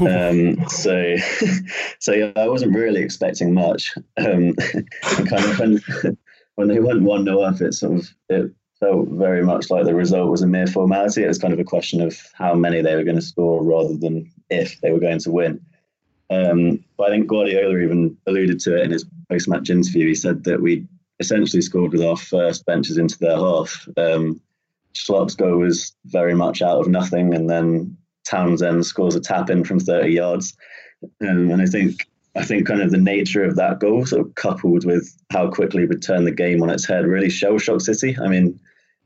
Um, 0.00 0.68
so, 0.68 1.16
so 2.00 2.12
yeah, 2.12 2.32
I 2.36 2.48
wasn't 2.48 2.74
really 2.74 3.02
expecting 3.02 3.54
much. 3.54 3.94
Um, 4.16 4.54
kind 5.02 5.44
of 5.44 5.58
when, 5.58 5.80
when 6.56 6.68
they 6.68 6.80
went 6.80 7.02
one 7.02 7.24
0 7.24 7.40
up, 7.40 7.60
it 7.60 7.74
sort 7.74 7.98
of 7.98 8.08
it 8.28 8.52
very 9.08 9.42
much 9.42 9.70
like 9.70 9.84
the 9.84 9.94
result 9.94 10.30
was 10.30 10.42
a 10.42 10.46
mere 10.46 10.66
formality. 10.66 11.22
It 11.22 11.28
was 11.28 11.38
kind 11.38 11.52
of 11.52 11.60
a 11.60 11.64
question 11.64 12.00
of 12.00 12.18
how 12.34 12.54
many 12.54 12.82
they 12.82 12.94
were 12.96 13.04
going 13.04 13.16
to 13.16 13.22
score 13.22 13.62
rather 13.62 13.96
than 13.96 14.30
if 14.50 14.80
they 14.80 14.92
were 14.92 15.00
going 15.00 15.20
to 15.20 15.30
win. 15.30 15.64
Um, 16.30 16.84
but 16.96 17.08
I 17.08 17.10
think 17.10 17.26
Guardiola 17.26 17.78
even 17.78 18.16
alluded 18.26 18.60
to 18.60 18.76
it 18.76 18.84
in 18.84 18.90
his 18.90 19.04
post-match 19.28 19.70
interview. 19.70 20.08
He 20.08 20.14
said 20.14 20.44
that 20.44 20.60
we 20.60 20.86
essentially 21.20 21.62
scored 21.62 21.92
with 21.92 22.02
our 22.02 22.16
first 22.16 22.66
benches 22.66 22.98
into 22.98 23.18
their 23.18 23.36
half. 23.36 23.88
Um, 23.96 24.40
goal 25.36 25.58
was 25.58 25.94
very 26.06 26.34
much 26.34 26.62
out 26.62 26.80
of 26.80 26.88
nothing, 26.88 27.34
and 27.34 27.48
then 27.48 27.96
Townsend 28.24 28.86
scores 28.86 29.14
a 29.14 29.20
tap 29.20 29.50
in 29.50 29.64
from 29.64 29.80
30 29.80 30.10
yards. 30.10 30.56
Um, 31.20 31.50
and 31.50 31.60
I 31.60 31.66
think 31.66 32.06
I 32.36 32.44
think 32.44 32.66
kind 32.66 32.82
of 32.82 32.90
the 32.90 32.98
nature 32.98 33.44
of 33.44 33.56
that 33.56 33.78
goal, 33.78 34.06
sort 34.06 34.26
of 34.26 34.34
coupled 34.34 34.84
with 34.84 35.16
how 35.30 35.50
quickly 35.50 35.86
we 35.86 35.96
turn 35.96 36.24
the 36.24 36.32
game 36.32 36.62
on 36.62 36.70
its 36.70 36.84
head, 36.84 37.06
really 37.06 37.30
shell 37.30 37.58
shocked 37.58 37.82
City. 37.82 38.16
I 38.20 38.28
mean, 38.28 38.58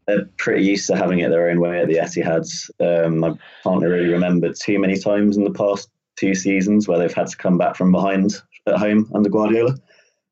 they're 0.09 0.25
pretty 0.39 0.65
used 0.65 0.87
to 0.87 0.97
having 0.97 1.19
it 1.19 1.29
their 1.29 1.51
own 1.51 1.61
way 1.61 1.81
at 1.81 1.87
the 1.87 1.97
Etihad. 1.97 2.49
Um, 2.81 3.23
I 3.23 3.35
can't 3.63 3.83
really 3.83 4.09
remember 4.09 4.53
too 4.55 4.79
many 4.79 4.99
times 4.99 5.37
in 5.37 5.45
the 5.45 5.53
past 5.53 5.91
two 6.17 6.35
seasons 6.35 6.89
where 6.89 6.99
they've 6.99 7.13
had 7.13 7.29
to 7.29 7.37
come 7.37 7.59
back 7.59 7.77
from 7.77 7.93
behind 7.93 8.33
at 8.67 8.79
home 8.79 9.11
under 9.15 9.29
Guardiola. 9.29 9.77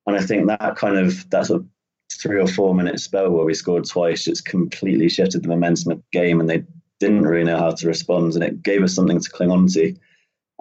And 0.06 0.16
I 0.16 0.22
think 0.22 0.46
that 0.46 0.76
kind 0.76 0.96
of 0.96 1.28
that 1.30 1.46
sort 1.46 1.60
of 1.60 1.66
three 2.10 2.40
or 2.40 2.46
four 2.46 2.74
minute 2.74 2.98
spell 3.00 3.30
where 3.30 3.44
we 3.44 3.52
scored 3.52 3.84
twice 3.84 4.24
just 4.24 4.46
completely 4.46 5.10
shifted 5.10 5.42
the 5.42 5.48
momentum 5.48 5.92
of 5.92 5.98
the 5.98 6.04
game, 6.18 6.40
and 6.40 6.48
they 6.48 6.64
didn't 6.98 7.26
really 7.26 7.44
know 7.44 7.58
how 7.58 7.72
to 7.72 7.86
respond, 7.86 8.34
and 8.34 8.44
it 8.44 8.62
gave 8.62 8.82
us 8.82 8.94
something 8.94 9.20
to 9.20 9.30
cling 9.30 9.50
on 9.50 9.66
to. 9.68 9.94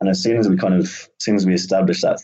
And 0.02 0.10
as 0.10 0.22
soon 0.22 0.38
as 0.38 0.50
we 0.50 0.58
kind 0.58 0.74
of, 0.74 0.86
as 0.86 1.10
soon 1.20 1.36
as 1.38 1.46
we 1.46 1.54
established 1.54 2.02
that 2.02 2.22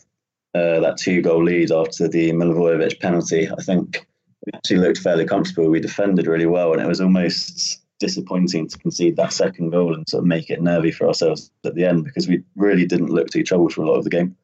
uh, 0.54 0.80
that 0.80 0.98
two 0.98 1.22
goal 1.22 1.42
lead 1.42 1.72
after 1.72 2.06
the 2.06 2.32
Milivojevic 2.32 3.00
penalty, 3.00 3.48
I 3.48 3.62
think 3.62 4.06
we 4.44 4.52
actually 4.54 4.78
looked 4.78 4.98
fairly 4.98 5.24
comfortable. 5.24 5.70
We 5.70 5.80
defended 5.80 6.26
really 6.26 6.46
well, 6.46 6.72
and 6.72 6.82
it 6.82 6.88
was 6.88 7.00
almost 7.00 7.80
disappointing 8.00 8.68
to 8.68 8.78
concede 8.78 9.16
that 9.16 9.32
second 9.32 9.70
goal 9.70 9.94
and 9.94 10.08
sort 10.08 10.22
of 10.22 10.26
make 10.26 10.50
it 10.50 10.60
nervy 10.60 10.90
for 10.90 11.06
ourselves 11.06 11.50
at 11.64 11.74
the 11.76 11.84
end 11.84 12.04
because 12.04 12.26
we 12.26 12.42
really 12.56 12.84
didn't 12.84 13.10
look 13.10 13.30
too 13.30 13.44
troubled 13.44 13.72
for 13.72 13.82
a 13.82 13.86
lot 13.86 13.96
of 13.96 14.04
the 14.04 14.10
game. 14.10 14.36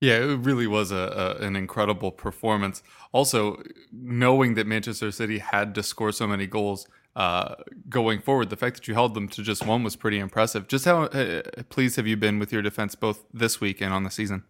Yeah, 0.00 0.16
it 0.16 0.38
really 0.40 0.66
was 0.66 0.92
a, 0.92 1.38
a, 1.40 1.44
an 1.44 1.56
incredible 1.56 2.10
performance. 2.10 2.82
Also, 3.12 3.62
knowing 3.92 4.54
that 4.54 4.66
Manchester 4.66 5.10
City 5.10 5.38
had 5.38 5.74
to 5.74 5.82
score 5.82 6.10
so 6.10 6.26
many 6.26 6.46
goals 6.46 6.86
uh, 7.16 7.56
going 7.88 8.20
forward, 8.20 8.48
the 8.48 8.56
fact 8.56 8.76
that 8.76 8.88
you 8.88 8.94
held 8.94 9.14
them 9.14 9.28
to 9.28 9.42
just 9.42 9.66
one 9.66 9.82
was 9.82 9.96
pretty 9.96 10.18
impressive. 10.18 10.68
Just 10.68 10.86
how 10.86 11.04
uh, 11.04 11.42
pleased 11.68 11.96
have 11.96 12.06
you 12.06 12.16
been 12.16 12.38
with 12.38 12.52
your 12.52 12.62
defense 12.62 12.94
both 12.94 13.24
this 13.32 13.60
week 13.60 13.82
and 13.82 13.92
on 13.92 14.04
the 14.04 14.10
season? 14.10 14.44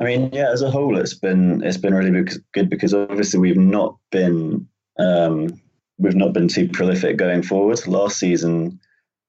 I 0.00 0.04
mean, 0.04 0.30
yeah, 0.32 0.50
as 0.50 0.62
a 0.62 0.70
whole, 0.70 0.96
it's 0.96 1.14
been 1.14 1.62
it's 1.62 1.76
been 1.76 1.94
really 1.94 2.26
good 2.52 2.70
because 2.70 2.94
obviously 2.94 3.38
we've 3.38 3.56
not 3.56 3.98
been 4.10 4.66
um, 4.98 5.60
we've 5.98 6.16
not 6.16 6.32
been 6.32 6.48
too 6.48 6.68
prolific 6.68 7.18
going 7.18 7.42
forward. 7.42 7.86
Last 7.86 8.18
season, 8.18 8.80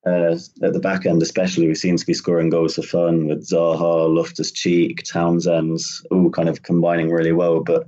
uh, 0.05 0.37
at 0.63 0.73
the 0.73 0.79
back 0.79 1.05
end, 1.05 1.21
especially, 1.21 1.67
we 1.67 1.75
seem 1.75 1.97
to 1.97 2.05
be 2.05 2.13
scoring 2.13 2.49
goals 2.49 2.75
for 2.75 2.83
fun 2.83 3.27
with 3.27 3.47
Zaha, 3.47 4.15
Loftus 4.15 4.51
Cheek, 4.51 5.03
Townsend, 5.03 5.79
all 6.09 6.29
kind 6.29 6.47
of 6.47 6.63
combining 6.63 7.11
really 7.11 7.33
well. 7.33 7.59
But 7.59 7.85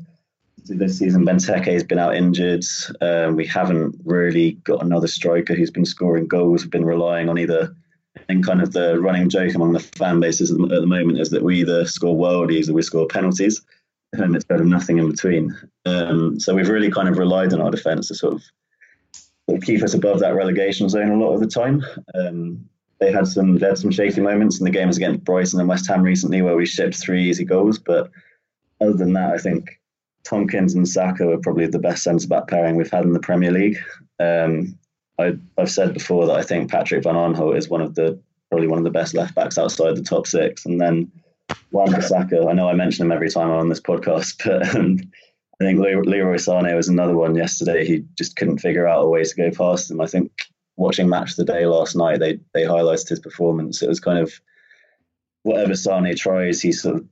this 0.65 0.99
season, 0.99 1.25
Benteke 1.25 1.71
has 1.73 1.83
been 1.83 1.99
out 1.99 2.15
injured. 2.15 2.65
Um, 2.99 3.37
we 3.37 3.45
haven't 3.45 3.95
really 4.03 4.51
got 4.65 4.83
another 4.83 5.07
striker 5.07 5.55
who's 5.55 5.71
been 5.71 5.85
scoring 5.85 6.27
goals. 6.27 6.63
We've 6.63 6.71
been 6.71 6.85
relying 6.85 7.29
on 7.29 7.39
either 7.39 7.73
think 8.23 8.45
kind 8.45 8.61
of 8.61 8.73
the 8.73 8.99
running 8.99 9.29
joke 9.29 9.53
among 9.55 9.73
the 9.73 9.79
fan 9.79 10.19
bases 10.19 10.51
at 10.51 10.57
the, 10.57 10.85
moment 10.85 11.19
is 11.19 11.29
that 11.29 11.43
we 11.43 11.59
either 11.61 11.85
score 11.85 12.15
worldies 12.15 12.69
or 12.69 12.73
we 12.73 12.81
score 12.81 13.07
penalties, 13.07 13.61
and 14.13 14.35
it's 14.35 14.45
kind 14.45 14.61
of 14.61 14.67
nothing 14.67 14.97
in 14.97 15.09
between. 15.09 15.55
Um, 15.85 16.39
so 16.39 16.53
we've 16.53 16.69
really 16.69 16.91
kind 16.91 17.09
of 17.09 17.17
relied 17.17 17.53
on 17.53 17.61
our 17.61 17.71
defence 17.71 18.07
to 18.09 18.15
sort 18.15 18.35
of, 18.35 18.43
sort 19.47 19.57
of 19.57 19.63
keep 19.63 19.81
us 19.83 19.93
above 19.93 20.19
that 20.19 20.35
relegation 20.35 20.89
zone 20.89 21.09
a 21.09 21.17
lot 21.17 21.33
of 21.33 21.39
the 21.39 21.47
time. 21.47 21.83
Um, 22.15 22.69
they 22.99 23.11
had 23.11 23.27
some 23.27 23.57
they 23.57 23.67
had 23.67 23.77
some 23.77 23.91
shaky 23.91 24.21
moments 24.21 24.59
in 24.59 24.63
the 24.63 24.71
games 24.71 24.97
against 24.97 25.23
Brighton 25.23 25.59
and 25.59 25.67
West 25.67 25.87
Ham 25.87 26.03
recently 26.03 26.41
where 26.41 26.55
we 26.55 26.65
shipped 26.65 26.95
three 26.95 27.29
easy 27.29 27.43
goals, 27.43 27.77
but 27.77 28.09
other 28.81 28.93
than 28.93 29.13
that, 29.13 29.33
I 29.33 29.37
think 29.37 29.79
Tomkins 30.23 30.73
and 30.73 30.85
Sakho 30.85 31.27
were 31.27 31.37
probably 31.37 31.67
the 31.67 31.79
best 31.79 32.03
centre 32.03 32.27
back 32.27 32.47
pairing 32.47 32.75
we've 32.75 32.91
had 32.91 33.03
in 33.03 33.13
the 33.13 33.19
Premier 33.19 33.51
League. 33.51 33.77
Um, 34.19 34.77
I, 35.19 35.37
have 35.57 35.71
said 35.71 35.93
before 35.93 36.27
that 36.27 36.37
I 36.37 36.43
think 36.43 36.71
Patrick 36.71 37.03
Van 37.03 37.15
Aanholt 37.15 37.57
is 37.57 37.69
one 37.69 37.81
of 37.81 37.95
the 37.95 38.19
probably 38.49 38.67
one 38.67 38.77
of 38.77 38.83
the 38.83 38.91
best 38.91 39.13
left 39.13 39.35
backs 39.35 39.57
outside 39.57 39.95
the 39.95 40.03
top 40.03 40.27
six, 40.27 40.65
and 40.65 40.79
then 40.79 41.11
Wan-Bissaka. 41.71 42.49
I 42.49 42.53
know 42.53 42.69
I 42.69 42.73
mention 42.73 43.05
him 43.05 43.11
every 43.11 43.29
time 43.29 43.49
I'm 43.49 43.57
on 43.57 43.69
this 43.69 43.81
podcast, 43.81 44.43
but 44.45 44.75
um, 44.75 44.99
I 45.59 45.65
think 45.65 45.79
Leroy 45.79 46.35
Sané 46.35 46.75
was 46.75 46.87
another 46.87 47.15
one 47.15 47.35
yesterday. 47.35 47.85
He 47.85 48.05
just 48.17 48.35
couldn't 48.35 48.59
figure 48.59 48.87
out 48.87 49.05
a 49.05 49.09
way 49.09 49.23
to 49.23 49.35
go 49.35 49.51
past 49.51 49.89
him. 49.89 50.01
I 50.01 50.07
think 50.07 50.31
watching 50.77 51.09
Match 51.09 51.35
the 51.35 51.45
Day 51.45 51.65
last 51.65 51.95
night, 51.95 52.19
they 52.19 52.39
they 52.53 52.63
highlighted 52.63 53.09
his 53.09 53.19
performance. 53.19 53.81
It 53.81 53.89
was 53.89 53.99
kind 53.99 54.19
of 54.19 54.33
whatever 55.43 55.73
Sané 55.73 56.15
tries, 56.15 56.61
he 56.61 56.71
sort 56.71 56.95
of 56.95 57.07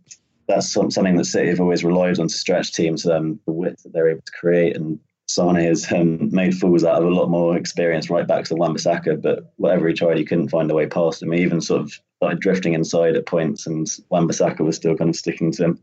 that's 0.48 0.72
something 0.72 1.16
that 1.16 1.26
City 1.26 1.50
have 1.50 1.62
always 1.62 1.84
relied 1.84 2.20
on 2.20 2.28
to 2.28 2.34
stretch 2.34 2.74
teams, 2.74 3.06
um, 3.06 3.40
the 3.46 3.54
width 3.54 3.84
that 3.84 3.94
they're 3.94 4.10
able 4.10 4.22
to 4.22 4.32
create. 4.32 4.76
And 4.76 5.00
Sané 5.38 5.66
has 5.68 5.92
um, 5.92 6.30
made 6.32 6.56
fools 6.56 6.84
out 6.84 7.02
of 7.02 7.08
a 7.08 7.14
lot 7.14 7.30
more 7.30 7.58
experienced 7.58 8.10
right 8.10 8.28
backs 8.28 8.50
than 8.50 8.58
Wan-Bissaka, 8.58 9.22
but 9.22 9.54
whatever 9.58 9.88
he 9.88 9.94
tried, 9.94 10.18
he 10.18 10.26
couldn't 10.26 10.50
find 10.50 10.70
a 10.70 10.74
way 10.74 10.88
past 10.88 11.22
him. 11.22 11.32
He 11.32 11.42
even 11.42 11.62
sort 11.62 11.82
of 11.82 11.94
started 12.18 12.40
drifting 12.40 12.74
inside 12.74 13.16
at 13.16 13.26
points, 13.26 13.68
and 13.68 13.88
Wan-Bissaka 14.10 14.60
was 14.60 14.76
still 14.76 14.96
kind 14.96 15.10
of 15.10 15.16
sticking 15.16 15.52
to 15.54 15.64
him. 15.66 15.80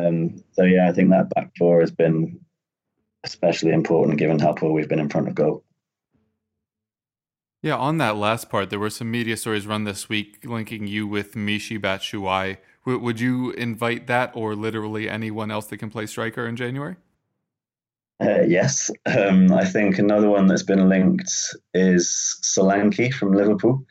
Um, 0.00 0.42
so 0.52 0.64
yeah, 0.64 0.88
I 0.88 0.92
think 0.92 1.10
that 1.10 1.30
back 1.30 1.50
four 1.58 1.80
has 1.80 1.90
been 1.90 2.40
especially 3.24 3.72
important 3.72 4.18
given 4.18 4.38
how 4.38 4.52
poor 4.52 4.72
we've 4.72 4.88
been 4.88 4.98
in 4.98 5.08
front 5.08 5.28
of 5.28 5.34
goal. 5.34 5.64
Yeah, 7.62 7.76
on 7.76 7.96
that 7.98 8.16
last 8.16 8.50
part, 8.50 8.68
there 8.68 8.78
were 8.78 8.90
some 8.90 9.10
media 9.10 9.38
stories 9.38 9.66
run 9.66 9.84
this 9.84 10.08
week 10.08 10.44
linking 10.44 10.86
you 10.86 11.06
with 11.06 11.34
Michy 11.34 11.78
Batshuayi. 11.78 12.58
W- 12.84 13.02
would 13.02 13.20
you 13.20 13.52
invite 13.52 14.06
that 14.06 14.32
or 14.34 14.54
literally 14.54 15.08
anyone 15.08 15.50
else 15.50 15.66
that 15.66 15.78
can 15.78 15.88
play 15.88 16.04
striker 16.04 16.46
in 16.46 16.56
January? 16.56 16.96
Uh, 18.22 18.42
yes. 18.46 18.90
Um, 19.06 19.52
I 19.52 19.64
think 19.64 19.98
another 19.98 20.28
one 20.30 20.46
that's 20.46 20.62
been 20.62 20.88
linked 20.88 21.30
is 21.72 22.38
Solanke 22.42 23.12
from 23.12 23.34
Liverpool. 23.34 23.84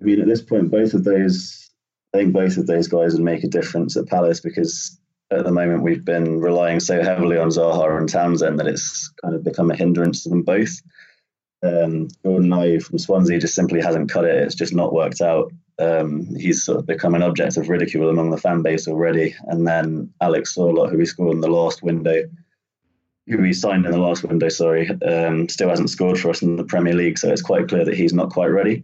I 0.00 0.04
mean, 0.04 0.20
at 0.20 0.26
this 0.26 0.42
point, 0.42 0.70
both 0.70 0.94
of 0.94 1.04
those, 1.04 1.70
I 2.14 2.18
think 2.18 2.32
both 2.32 2.56
of 2.56 2.66
those 2.66 2.88
guys 2.88 3.14
would 3.14 3.24
make 3.24 3.44
a 3.44 3.48
difference 3.48 3.96
at 3.96 4.06
Palace 4.06 4.40
because 4.40 4.98
at 5.30 5.44
the 5.44 5.52
moment 5.52 5.82
we've 5.82 6.04
been 6.04 6.40
relying 6.40 6.80
so 6.80 7.02
heavily 7.02 7.36
on 7.36 7.48
Zaha 7.48 7.98
and 7.98 8.08
Townsend 8.08 8.60
that 8.60 8.68
it's 8.68 9.12
kind 9.22 9.34
of 9.34 9.42
become 9.42 9.70
a 9.70 9.76
hindrance 9.76 10.22
to 10.22 10.28
them 10.28 10.42
both. 10.42 10.80
Um, 11.62 12.08
Jordan 12.24 12.50
Ayew 12.50 12.82
from 12.82 12.98
Swansea 12.98 13.40
just 13.40 13.54
simply 13.54 13.80
hasn't 13.80 14.10
cut 14.10 14.24
it. 14.24 14.36
It's 14.36 14.54
just 14.54 14.74
not 14.74 14.92
worked 14.92 15.20
out. 15.20 15.52
Um, 15.78 16.26
he's 16.36 16.64
sort 16.64 16.78
of 16.78 16.86
become 16.86 17.14
an 17.14 17.22
object 17.22 17.56
of 17.56 17.68
ridicule 17.68 18.08
among 18.08 18.30
the 18.30 18.38
fan 18.38 18.62
base 18.62 18.86
already. 18.86 19.34
And 19.46 19.66
then 19.66 20.12
Alex 20.20 20.54
Sorloth, 20.54 20.90
who 20.90 20.98
we 20.98 21.06
scored 21.06 21.34
in 21.34 21.40
the 21.40 21.48
last 21.48 21.82
window, 21.82 22.22
who 23.26 23.38
we 23.38 23.52
signed 23.52 23.84
in 23.84 23.92
the 23.92 23.98
last 23.98 24.22
window, 24.22 24.48
sorry, 24.48 24.88
um, 25.02 25.48
still 25.48 25.68
hasn't 25.68 25.90
scored 25.90 26.18
for 26.18 26.30
us 26.30 26.42
in 26.42 26.56
the 26.56 26.64
Premier 26.64 26.94
League. 26.94 27.18
So 27.18 27.30
it's 27.30 27.42
quite 27.42 27.68
clear 27.68 27.84
that 27.84 27.96
he's 27.96 28.12
not 28.12 28.30
quite 28.30 28.46
ready. 28.46 28.82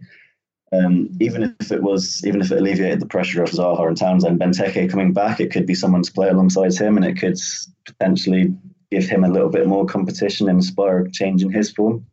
Um, 0.73 1.09
even 1.21 1.55
if 1.59 1.71
it 1.71 1.83
was, 1.83 2.21
even 2.25 2.41
if 2.41 2.51
it 2.51 2.57
alleviated 2.57 2.99
the 2.99 3.05
pressure 3.05 3.43
of 3.43 3.51
Zaha 3.51 3.87
and 3.87 3.95
Townsend, 3.95 4.39
Benteke 4.39 4.89
coming 4.89 5.13
back, 5.13 5.39
it 5.39 5.51
could 5.51 5.67
be 5.67 5.75
someone 5.75 6.01
to 6.01 6.11
play 6.11 6.29
alongside 6.29 6.73
him, 6.73 6.97
and 6.97 7.05
it 7.05 7.19
could 7.19 7.37
potentially 7.85 8.53
give 8.89 9.05
him 9.05 9.23
a 9.23 9.29
little 9.29 9.49
bit 9.49 9.67
more 9.67 9.85
competition, 9.85 10.49
and 10.49 10.57
inspire 10.57 10.99
a 10.99 11.11
change 11.11 11.43
in 11.43 11.51
his 11.51 11.71
form. 11.71 12.05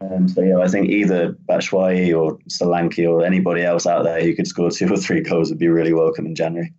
Um, 0.00 0.28
so 0.28 0.40
yeah, 0.42 0.58
I 0.58 0.68
think 0.68 0.88
either 0.88 1.32
Batshuayi 1.48 2.18
or 2.18 2.38
Solanke 2.48 3.08
or 3.08 3.24
anybody 3.24 3.62
else 3.62 3.86
out 3.86 4.02
there 4.02 4.22
who 4.22 4.34
could 4.34 4.46
score 4.46 4.70
two 4.70 4.92
or 4.92 4.96
three 4.96 5.20
goals 5.20 5.50
would 5.50 5.58
be 5.58 5.68
really 5.68 5.92
welcome 5.92 6.26
in 6.26 6.34
January. 6.34 6.72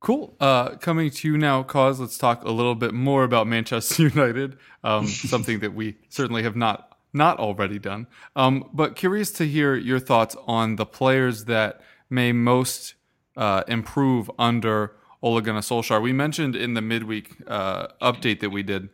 Cool. 0.00 0.34
Uh, 0.40 0.76
coming 0.76 1.10
to 1.10 1.28
you 1.28 1.36
now, 1.36 1.62
Kos, 1.62 2.00
let's 2.00 2.16
talk 2.16 2.42
a 2.44 2.50
little 2.50 2.74
bit 2.74 2.94
more 2.94 3.22
about 3.22 3.46
Manchester 3.46 4.02
United, 4.08 4.56
um, 4.82 5.06
something 5.06 5.60
that 5.60 5.74
we 5.74 5.96
certainly 6.08 6.42
have 6.42 6.56
not 6.56 6.86
not 7.12 7.38
already 7.38 7.78
done. 7.78 8.06
Um, 8.36 8.70
but 8.72 8.94
curious 8.96 9.32
to 9.32 9.46
hear 9.46 9.74
your 9.74 9.98
thoughts 9.98 10.36
on 10.46 10.76
the 10.76 10.86
players 10.86 11.46
that 11.46 11.80
may 12.08 12.32
most 12.32 12.94
uh, 13.36 13.64
improve 13.66 14.30
under 14.38 14.92
Ole 15.20 15.40
Gunnar 15.40 15.60
Solskjaer. 15.60 16.00
We 16.00 16.12
mentioned 16.12 16.54
in 16.54 16.74
the 16.74 16.80
midweek 16.80 17.36
uh, 17.48 17.88
update 18.00 18.40
that 18.40 18.50
we 18.50 18.62
did 18.62 18.90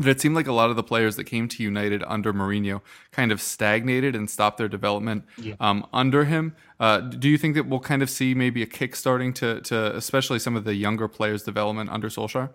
but 0.00 0.08
it 0.08 0.20
seemed 0.20 0.34
like 0.34 0.46
a 0.46 0.52
lot 0.52 0.70
of 0.70 0.76
the 0.76 0.82
players 0.82 1.16
that 1.16 1.24
came 1.24 1.46
to 1.46 1.62
United 1.62 2.02
under 2.06 2.32
Mourinho 2.32 2.80
kind 3.12 3.30
of 3.30 3.40
stagnated 3.40 4.16
and 4.16 4.30
stopped 4.30 4.56
their 4.56 4.68
development 4.68 5.24
yeah. 5.36 5.54
um, 5.60 5.86
under 5.92 6.24
him. 6.24 6.56
Uh, 6.80 7.00
do 7.00 7.28
you 7.28 7.36
think 7.36 7.54
that 7.54 7.66
we'll 7.66 7.80
kind 7.80 8.02
of 8.02 8.08
see 8.08 8.34
maybe 8.34 8.62
a 8.62 8.66
kick 8.66 8.96
starting 8.96 9.34
to, 9.34 9.60
to 9.60 9.94
especially 9.94 10.38
some 10.38 10.56
of 10.56 10.64
the 10.64 10.74
younger 10.74 11.06
players' 11.06 11.42
development 11.42 11.90
under 11.90 12.08
Solskjaer? 12.08 12.50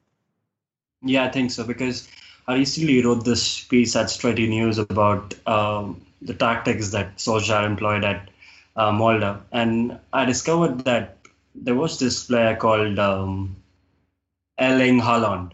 Yeah, 1.03 1.25
I 1.25 1.29
think 1.29 1.51
so 1.51 1.63
because 1.63 2.07
I 2.47 2.55
recently 2.55 3.03
wrote 3.03 3.25
this 3.25 3.63
piece 3.63 3.95
at 3.95 4.09
Stretty 4.09 4.47
News 4.47 4.79
about 4.79 5.35
um, 5.47 6.01
the 6.21 6.33
tactics 6.33 6.89
that 6.89 7.17
Solskjaer 7.17 7.63
employed 7.65 8.03
at 8.03 8.29
uh, 8.75 8.91
Molde, 8.91 9.39
and 9.51 9.99
I 10.11 10.25
discovered 10.25 10.83
that 10.85 11.17
there 11.53 11.75
was 11.75 11.99
this 11.99 12.25
player 12.25 12.55
called 12.55 12.99
um, 12.99 13.55
Erling 14.59 14.99
Haaland. 14.99 15.51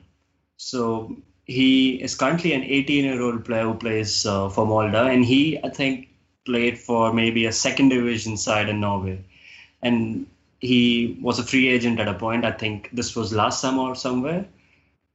So 0.57 1.15
he 1.51 2.01
is 2.01 2.15
currently 2.15 2.53
an 2.53 2.63
18 2.63 3.03
year 3.03 3.21
old 3.21 3.45
player 3.45 3.63
who 3.63 3.73
plays 3.73 4.25
uh, 4.25 4.49
for 4.49 4.65
Molde, 4.65 4.95
and 4.95 5.25
he, 5.25 5.59
I 5.63 5.69
think, 5.69 6.07
played 6.45 6.79
for 6.79 7.13
maybe 7.13 7.45
a 7.45 7.51
second 7.51 7.89
division 7.89 8.37
side 8.37 8.69
in 8.69 8.79
Norway. 8.79 9.23
And 9.81 10.27
he 10.59 11.17
was 11.21 11.39
a 11.39 11.43
free 11.43 11.67
agent 11.69 11.99
at 11.99 12.07
a 12.07 12.13
point. 12.13 12.45
I 12.45 12.51
think 12.51 12.89
this 12.93 13.15
was 13.15 13.33
last 13.33 13.61
summer 13.61 13.83
or 13.83 13.95
somewhere. 13.95 14.45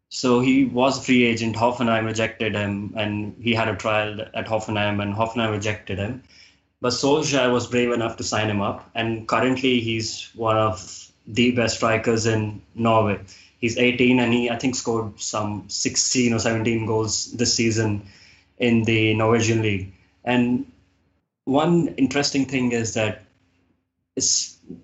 So 0.09 0.41
he 0.41 0.65
was 0.67 0.99
a 0.99 1.03
free 1.03 1.25
agent. 1.25 1.57
Hoffenheim 1.57 2.05
rejected 2.05 2.55
him, 2.55 2.95
and 2.97 3.35
he 3.41 3.55
had 3.55 3.69
a 3.69 3.77
trial 3.77 4.21
at 4.35 4.47
Hoffenheim, 4.47 5.03
and 5.03 5.15
Hoffenheim 5.15 5.51
rejected 5.51 5.99
him. 5.99 6.23
But 6.81 6.93
Solskjaer 6.93 7.53
was 7.53 7.67
brave 7.67 7.91
enough 7.91 8.17
to 8.19 8.25
sign 8.25 8.51
him 8.51 8.61
up, 8.61 8.89
and 8.95 9.27
currently 9.27 9.81
he's 9.81 10.31
one 10.35 10.57
of 10.57 11.11
the 11.27 11.51
best 11.53 11.77
strikers 11.77 12.27
in 12.27 12.63
Norway 12.75 13.19
he's 13.61 13.77
18 13.79 14.21
and 14.21 14.33
he 14.33 14.51
I 14.51 14.57
think 14.57 14.75
scored 14.75 15.21
some 15.21 15.69
16 15.69 16.33
or 16.33 16.39
17 16.39 16.87
goals 16.87 17.33
this 17.33 17.55
season 17.55 18.09
in 18.59 18.85
the 18.85 19.15
Norwegian 19.15 19.63
league. 19.63 19.93
And 20.25 20.71
one 21.45 21.89
interesting 21.97 22.47
thing 22.47 22.73
is 22.73 22.95
that 22.95 23.23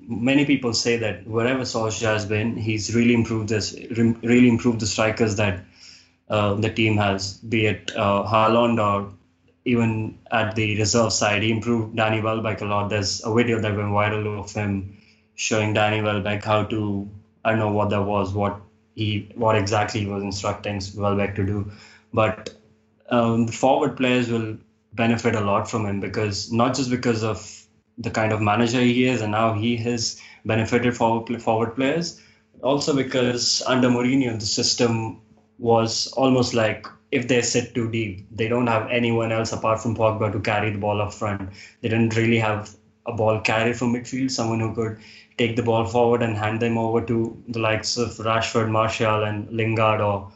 many 0.06 0.44
people 0.44 0.74
say 0.74 0.96
that 0.98 1.26
wherever 1.26 1.62
Solskjaer 1.62 2.12
has 2.12 2.26
been, 2.26 2.56
he's 2.56 2.94
really 2.94 3.14
improved 3.14 3.48
this, 3.48 3.74
really 3.90 4.48
improved 4.48 4.80
the 4.80 4.86
strikers 4.86 5.36
that 5.36 5.64
uh, 6.28 6.54
the 6.54 6.70
team 6.70 6.96
has, 6.98 7.38
be 7.38 7.66
it 7.66 7.90
uh, 7.96 8.24
Haaland 8.24 8.78
or 8.78 9.12
even 9.64 10.18
at 10.30 10.54
the 10.54 10.78
reserve 10.78 11.12
side. 11.12 11.42
He 11.42 11.50
improved 11.50 11.96
Danny 11.96 12.20
Welbeck 12.20 12.60
a 12.60 12.64
lot. 12.64 12.90
There's 12.90 13.24
a 13.24 13.32
video 13.34 13.60
that 13.60 13.76
went 13.76 13.88
viral 13.88 14.38
of 14.38 14.52
him 14.52 14.98
showing 15.34 15.74
Danny 15.74 16.02
Welbeck 16.02 16.44
how 16.44 16.64
to 16.64 17.08
I 17.44 17.50
don't 17.50 17.58
know 17.58 17.72
what 17.72 17.90
that 17.90 18.02
was, 18.02 18.32
what 18.32 18.60
he 18.94 19.30
what 19.34 19.56
exactly 19.56 20.00
he 20.00 20.06
was 20.06 20.22
instructing 20.22 20.80
Welbeck 20.96 21.34
to 21.36 21.44
do, 21.46 21.70
but 22.12 22.50
um, 23.10 23.46
the 23.46 23.52
forward 23.52 23.96
players 23.96 24.30
will 24.30 24.58
benefit 24.92 25.34
a 25.34 25.40
lot 25.40 25.70
from 25.70 25.86
him 25.86 26.00
because 26.00 26.52
not 26.52 26.74
just 26.74 26.90
because 26.90 27.22
of 27.24 27.62
the 27.98 28.10
kind 28.10 28.32
of 28.32 28.40
manager 28.40 28.80
he 28.80 29.04
is 29.04 29.20
and 29.20 29.32
now 29.32 29.52
he 29.54 29.76
has 29.76 30.20
benefited 30.44 30.96
forward 30.96 31.42
forward 31.42 31.74
players, 31.74 32.20
also 32.62 32.94
because 32.94 33.62
under 33.66 33.88
Mourinho 33.88 34.38
the 34.38 34.46
system 34.46 35.20
was 35.58 36.06
almost 36.16 36.54
like 36.54 36.86
if 37.10 37.28
they 37.28 37.42
sit 37.42 37.74
too 37.74 37.90
deep, 37.90 38.26
they 38.30 38.48
don't 38.48 38.66
have 38.66 38.90
anyone 38.90 39.32
else 39.32 39.52
apart 39.52 39.80
from 39.80 39.94
Pogba 39.94 40.32
to 40.32 40.40
carry 40.40 40.70
the 40.70 40.78
ball 40.78 41.00
up 41.02 41.12
front. 41.12 41.50
They 41.82 41.88
didn't 41.90 42.16
really 42.16 42.38
have 42.38 42.74
a 43.06 43.12
ball 43.12 43.40
carrier 43.40 43.74
from 43.74 43.92
midfield, 43.92 44.30
someone 44.30 44.60
who 44.60 44.74
could 44.74 44.98
take 45.42 45.56
the 45.56 45.62
ball 45.70 45.84
forward 45.84 46.22
and 46.22 46.36
hand 46.36 46.60
them 46.60 46.78
over 46.78 47.00
to 47.12 47.18
the 47.48 47.58
likes 47.58 47.96
of 47.96 48.10
Rashford, 48.30 48.70
Martial, 48.70 49.24
and 49.24 49.50
Lingard 49.50 50.00
or 50.00 50.32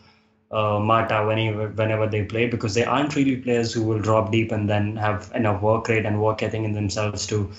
uh, 0.51 0.79
Mata 0.81 1.25
whenever, 1.27 1.69
whenever 1.69 2.07
they 2.07 2.25
play 2.25 2.47
because 2.47 2.75
they 2.75 2.85
aren't 2.85 3.17
really 3.17 3.37
players 3.37 3.73
who 3.73 3.83
will 3.85 3.99
drop 3.99 4.33
deep 4.33 4.53
and 4.53 4.69
then 4.69 4.97
have 4.97 5.31
enough 5.35 5.63
work 5.63 5.89
rate 5.89 6.07
and 6.07 6.23
work 6.23 6.43
ethic 6.43 6.63
in 6.63 6.73
themselves 6.73 7.27
to 7.27 7.51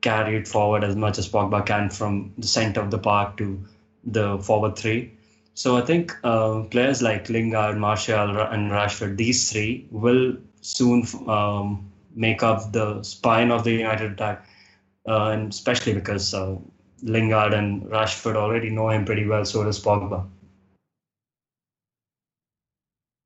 carry 0.00 0.36
it 0.36 0.48
forward 0.48 0.84
as 0.84 0.94
much 0.94 1.18
as 1.18 1.28
Pogba 1.28 1.64
can 1.66 1.90
from 1.90 2.32
the 2.38 2.46
center 2.46 2.80
of 2.80 2.90
the 2.90 2.98
park 2.98 3.36
to 3.38 3.64
the 4.04 4.38
forward 4.38 4.76
three. 4.76 5.12
So 5.54 5.76
I 5.76 5.80
think 5.80 6.14
uh, 6.22 6.64
players 6.70 7.00
like 7.02 7.28
Lingard, 7.28 7.78
Martial, 7.78 8.40
and 8.40 8.70
Rashford, 8.70 9.16
these 9.16 9.50
three 9.50 9.86
will 9.90 10.36
soon 10.60 11.04
um, 11.26 11.90
make 12.14 12.42
up 12.42 12.72
the 12.72 13.02
spine 13.02 13.50
of 13.50 13.64
the 13.64 13.72
United 13.72 14.12
attack, 14.12 14.46
uh, 15.08 15.30
and 15.30 15.52
especially 15.52 15.94
because 15.94 16.34
uh, 16.34 16.56
Lingard 17.02 17.52
and 17.54 17.82
Rashford 17.84 18.36
already 18.36 18.70
know 18.70 18.88
him 18.88 19.04
pretty 19.04 19.26
well. 19.26 19.44
So 19.44 19.64
does 19.64 19.82
Pogba. 19.82 20.26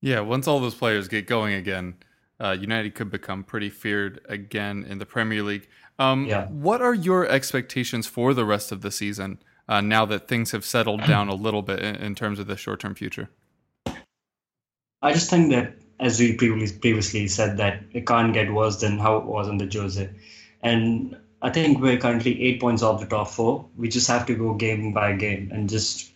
Yeah, 0.02 0.20
once 0.20 0.48
all 0.48 0.60
those 0.60 0.74
players 0.74 1.08
get 1.08 1.26
going 1.26 1.54
again, 1.54 1.94
uh, 2.40 2.56
United 2.58 2.94
could 2.94 3.10
become 3.10 3.44
pretty 3.44 3.68
feared 3.68 4.20
again 4.28 4.84
in 4.88 4.98
the 4.98 5.06
Premier 5.06 5.42
League. 5.42 5.68
Um, 5.98 6.24
Yeah. 6.24 6.46
What 6.46 6.80
are 6.80 6.94
your 6.94 7.28
expectations 7.28 8.06
for 8.06 8.32
the 8.32 8.46
rest 8.46 8.72
of 8.72 8.80
the 8.80 8.90
season 8.90 9.38
uh, 9.68 9.82
now 9.82 10.06
that 10.06 10.26
things 10.26 10.52
have 10.52 10.64
settled 10.64 11.04
down 11.06 11.28
a 11.28 11.34
little 11.34 11.62
bit 11.62 11.80
in, 11.80 11.96
in 11.96 12.14
terms 12.14 12.38
of 12.38 12.46
the 12.46 12.56
short 12.56 12.80
term 12.80 12.94
future? 12.94 13.28
I 15.02 15.12
just 15.12 15.28
think 15.30 15.50
that, 15.50 15.74
as 15.98 16.18
we 16.18 16.34
previously 16.34 16.78
previously 16.78 17.28
said, 17.28 17.58
that 17.58 17.82
it 17.92 18.06
can't 18.06 18.32
get 18.32 18.52
worse 18.52 18.80
than 18.80 18.98
how 18.98 19.16
it 19.16 19.24
was 19.24 19.48
under 19.48 19.68
Jose, 19.70 20.10
and 20.62 21.16
I 21.43 21.51
think 21.51 21.80
we're 21.80 21.99
currently 21.99 22.43
eight 22.43 22.61
points 22.61 22.82
off 22.82 23.01
the 23.01 23.07
top 23.07 23.28
four. 23.28 23.66
We 23.76 23.88
just 23.88 24.09
have 24.09 24.26
to 24.26 24.34
go 24.34 24.55
game 24.55 24.93
by 24.93 25.14
game 25.14 25.51
and 25.53 25.70
just 25.70 26.11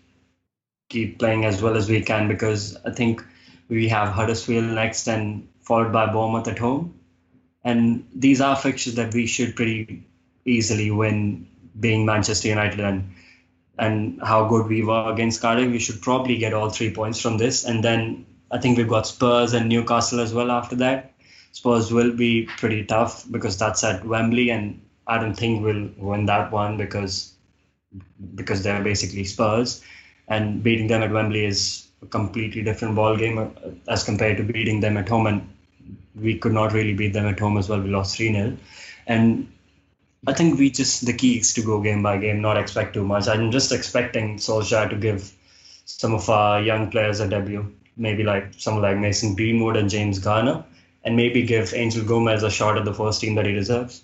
keep 0.90 1.18
playing 1.18 1.44
as 1.44 1.62
well 1.62 1.76
as 1.76 1.88
we 1.88 2.02
can 2.02 2.28
because 2.28 2.76
I 2.84 2.90
think 2.90 3.24
we 3.68 3.88
have 3.88 4.10
Huddersfield 4.10 4.66
next 4.66 5.08
and 5.08 5.48
followed 5.62 5.92
by 5.92 6.12
Bournemouth 6.12 6.48
at 6.48 6.58
home, 6.58 7.00
and 7.64 8.06
these 8.14 8.40
are 8.42 8.54
fixtures 8.54 8.96
that 8.96 9.14
we 9.14 9.26
should 9.26 9.56
pretty 9.56 10.06
easily 10.44 10.90
win, 10.90 11.48
being 11.80 12.04
Manchester 12.04 12.48
United 12.48 12.80
and 12.80 13.14
and 13.78 14.20
how 14.22 14.46
good 14.46 14.66
we 14.66 14.84
were 14.84 15.10
against 15.12 15.40
Cardiff. 15.40 15.70
We 15.70 15.80
should 15.80 16.02
probably 16.02 16.36
get 16.36 16.52
all 16.52 16.70
three 16.70 16.92
points 16.92 17.20
from 17.20 17.38
this, 17.38 17.64
and 17.64 17.82
then 17.82 18.26
I 18.50 18.58
think 18.58 18.76
we've 18.76 18.88
got 18.88 19.06
Spurs 19.06 19.54
and 19.54 19.68
Newcastle 19.68 20.20
as 20.20 20.34
well 20.34 20.50
after 20.50 20.76
that. 20.76 21.14
Spurs 21.52 21.92
will 21.92 22.12
be 22.12 22.46
pretty 22.58 22.84
tough 22.84 23.24
because 23.30 23.56
that's 23.56 23.82
at 23.82 24.04
Wembley, 24.04 24.50
and 24.50 24.83
I 25.06 25.18
don't 25.18 25.34
think 25.34 25.64
we'll 25.64 25.90
win 25.96 26.26
that 26.26 26.50
one 26.50 26.76
because 26.76 27.34
because 28.34 28.62
they're 28.62 28.82
basically 28.82 29.24
Spurs, 29.24 29.82
and 30.28 30.62
beating 30.62 30.88
them 30.88 31.02
at 31.02 31.12
Wembley 31.12 31.44
is 31.44 31.88
a 32.02 32.06
completely 32.06 32.62
different 32.62 32.94
ball 32.94 33.16
game 33.16 33.38
uh, 33.38 33.48
as 33.88 34.04
compared 34.04 34.36
to 34.38 34.42
beating 34.42 34.80
them 34.80 34.96
at 34.96 35.08
home, 35.08 35.26
and 35.26 35.48
we 36.14 36.38
could 36.38 36.52
not 36.52 36.72
really 36.72 36.94
beat 36.94 37.12
them 37.12 37.26
at 37.26 37.38
home 37.38 37.56
as 37.58 37.68
well. 37.68 37.80
We 37.80 37.90
lost 37.90 38.16
three 38.16 38.32
0 38.32 38.56
and 39.06 39.48
I 40.26 40.32
think 40.32 40.58
we 40.58 40.70
just 40.70 41.04
the 41.04 41.12
key 41.12 41.38
is 41.38 41.52
to 41.54 41.62
go 41.62 41.80
game 41.82 42.02
by 42.02 42.16
game, 42.16 42.40
not 42.40 42.56
expect 42.56 42.94
too 42.94 43.04
much. 43.04 43.28
I'm 43.28 43.50
just 43.50 43.72
expecting 43.72 44.36
Solskjaer 44.38 44.88
to 44.90 44.96
give 44.96 45.32
some 45.84 46.14
of 46.14 46.30
our 46.30 46.62
young 46.62 46.90
players 46.90 47.20
a 47.20 47.28
debut, 47.28 47.70
maybe 47.96 48.22
like 48.22 48.54
someone 48.56 48.82
like 48.82 48.96
Mason 48.96 49.34
Greenwood 49.34 49.76
and 49.76 49.90
James 49.90 50.18
Garner, 50.18 50.64
and 51.04 51.14
maybe 51.14 51.42
give 51.42 51.74
Angel 51.74 52.04
Gomes 52.04 52.42
a 52.42 52.50
shot 52.50 52.78
at 52.78 52.86
the 52.86 52.94
first 52.94 53.20
team 53.20 53.34
that 53.34 53.44
he 53.44 53.52
deserves. 53.52 54.02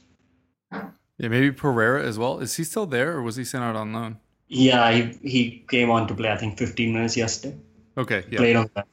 Yeah, 1.20 1.28
maybe 1.28 1.52
Pereira 1.52 2.02
as 2.02 2.18
well. 2.18 2.38
Is 2.38 2.56
he 2.56 2.64
still 2.64 2.86
there 2.86 3.12
or 3.12 3.22
was 3.22 3.36
he 3.36 3.44
sent 3.44 3.62
out 3.62 3.76
on 3.76 3.92
loan? 3.92 4.18
Yeah, 4.48 4.90
he, 4.90 5.18
he 5.22 5.64
came 5.68 5.90
on 5.90 6.08
to 6.08 6.14
play, 6.14 6.30
I 6.30 6.36
think, 6.38 6.56
15 6.58 6.92
minutes 6.94 7.16
yesterday. 7.16 7.56
Okay, 7.98 8.24
yeah. 8.30 8.38
Played 8.38 8.56
on 8.56 8.70
that, 8.74 8.86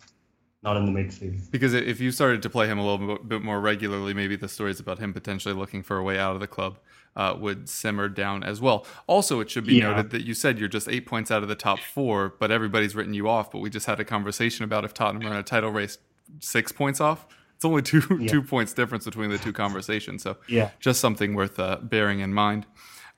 not 0.61 0.75
in 0.75 0.85
the 0.85 0.91
midfield. 0.91 1.49
Because 1.49 1.73
if 1.73 2.01
you 2.01 2.11
started 2.11 2.41
to 2.41 2.49
play 2.49 2.67
him 2.67 2.77
a 2.77 2.85
little 2.85 3.17
bit- 3.19 3.41
more 3.41 3.61
regularly, 3.61 4.13
maybe 4.13 4.35
the 4.35 4.49
stories 4.49 4.79
about 4.79 4.99
him 4.99 5.13
potentially 5.13 5.55
looking 5.55 5.81
for 5.83 5.97
a 5.97 6.03
way 6.03 6.19
out 6.19 6.33
of 6.35 6.41
the 6.41 6.47
club 6.47 6.77
uh, 7.15 7.33
would 7.39 7.69
simmer 7.69 8.09
down 8.09 8.43
as 8.43 8.59
well. 8.59 8.85
Also, 9.07 9.39
it 9.39 9.49
should 9.49 9.65
be 9.65 9.75
Yeah. 9.75 9.89
noted 9.91 10.09
that 10.11 10.25
you 10.25 10.33
said 10.33 10.59
you're 10.59 10.67
just 10.67 10.89
eight 10.89 11.05
points 11.05 11.31
out 11.31 11.41
of 11.43 11.47
the 11.49 11.55
top 11.55 11.79
four, 11.79 12.35
but 12.39 12.51
everybody's 12.51 12.93
written 12.93 13.13
you 13.13 13.29
off. 13.29 13.49
But 13.49 13.59
we 13.59 13.69
just 13.69 13.85
had 13.87 13.99
a 14.01 14.05
conversation 14.05 14.65
about 14.65 14.83
if 14.85 14.93
Tottenham 14.93 15.25
are 15.27 15.31
in 15.33 15.37
a 15.39 15.43
title 15.43 15.71
race, 15.71 15.97
six 16.41 16.71
points 16.73 16.99
off. 16.99 17.25
It's 17.57 17.65
only 17.65 17.81
two 17.81 18.01
Yeah. 18.19 18.27
two 18.27 18.41
points 18.41 18.71
difference 18.73 19.03
between 19.05 19.29
the 19.29 19.37
two 19.37 19.51
conversations. 19.51 20.23
So 20.23 20.37
Yeah. 20.47 20.69
just 20.79 21.01
something 21.01 21.33
worth 21.35 21.59
uh, 21.59 21.77
bearing 21.81 22.19
in 22.21 22.33
mind. 22.33 22.65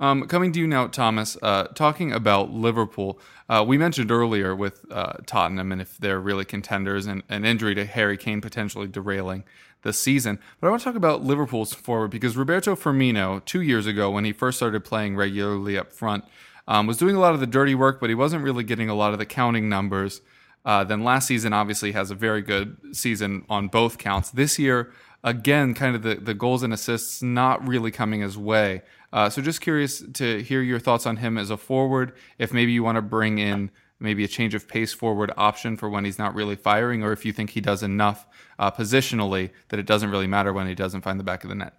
Um, 0.01 0.27
coming 0.27 0.53
to 0.53 0.59
you 0.61 0.65
now, 0.65 0.87
Thomas, 0.87 1.37
uh, 1.43 1.65
talking 1.75 2.13
about 2.13 2.51
Liverpool. 2.53 3.19
Uh, 3.49 3.65
we 3.67 3.77
mentioned 3.77 4.11
earlier 4.11 4.55
with 4.55 4.85
uh, 4.89 5.13
Tottenham 5.25 5.73
and 5.73 5.81
if 5.81 5.97
they're 5.97 6.21
really 6.21 6.45
contenders 6.45 7.05
and 7.05 7.21
an 7.27 7.43
injury 7.43 7.75
to 7.75 7.83
Harry 7.85 8.15
Kane 8.15 8.39
potentially 8.39 8.87
derailing 8.87 9.43
the 9.81 9.91
season. 9.91 10.39
But 10.61 10.67
I 10.67 10.69
want 10.69 10.81
to 10.83 10.85
talk 10.85 10.95
about 10.95 11.23
Liverpool's 11.25 11.73
forward 11.73 12.11
because 12.11 12.37
Roberto 12.37 12.75
Firmino, 12.77 13.43
two 13.43 13.59
years 13.61 13.85
ago 13.87 14.09
when 14.09 14.23
he 14.23 14.31
first 14.31 14.57
started 14.57 14.85
playing 14.85 15.17
regularly 15.17 15.77
up 15.77 15.91
front, 15.91 16.23
um, 16.65 16.87
was 16.87 16.95
doing 16.97 17.15
a 17.17 17.19
lot 17.19 17.33
of 17.33 17.41
the 17.41 17.47
dirty 17.47 17.75
work, 17.75 17.99
but 17.99 18.09
he 18.09 18.15
wasn't 18.15 18.41
really 18.43 18.63
getting 18.63 18.87
a 18.89 18.95
lot 18.95 19.11
of 19.11 19.19
the 19.19 19.25
counting 19.25 19.67
numbers. 19.67 20.21
Uh, 20.65 20.83
then 20.83 21.03
last 21.03 21.27
season, 21.27 21.53
obviously, 21.53 21.91
has 21.93 22.11
a 22.11 22.15
very 22.15 22.41
good 22.41 22.77
season 22.91 23.45
on 23.49 23.67
both 23.67 23.97
counts. 23.97 24.31
This 24.31 24.59
year, 24.59 24.91
again, 25.23 25.73
kind 25.73 25.95
of 25.95 26.03
the, 26.03 26.15
the 26.15 26.33
goals 26.33 26.63
and 26.63 26.73
assists 26.73 27.21
not 27.21 27.65
really 27.67 27.91
coming 27.91 28.21
his 28.21 28.37
way. 28.37 28.81
Uh, 29.11 29.29
so 29.29 29.41
just 29.41 29.61
curious 29.61 30.03
to 30.13 30.43
hear 30.43 30.61
your 30.61 30.79
thoughts 30.79 31.05
on 31.05 31.17
him 31.17 31.37
as 31.37 31.49
a 31.49 31.57
forward. 31.57 32.13
If 32.37 32.53
maybe 32.53 32.71
you 32.71 32.83
want 32.83 32.97
to 32.97 33.01
bring 33.01 33.39
in 33.39 33.71
maybe 33.99 34.23
a 34.23 34.27
change 34.27 34.53
of 34.53 34.67
pace 34.67 34.93
forward 34.93 35.31
option 35.35 35.75
for 35.75 35.89
when 35.89 36.05
he's 36.05 36.19
not 36.19 36.33
really 36.35 36.55
firing, 36.55 37.03
or 37.03 37.11
if 37.11 37.25
you 37.25 37.33
think 37.33 37.49
he 37.49 37.61
does 37.61 37.83
enough 37.83 38.27
uh, 38.57 38.71
positionally 38.71 39.49
that 39.69 39.79
it 39.79 39.85
doesn't 39.85 40.11
really 40.11 40.27
matter 40.27 40.53
when 40.53 40.67
he 40.67 40.75
doesn't 40.75 41.01
find 41.01 41.19
the 41.19 41.23
back 41.23 41.43
of 41.43 41.49
the 41.49 41.55
net. 41.55 41.73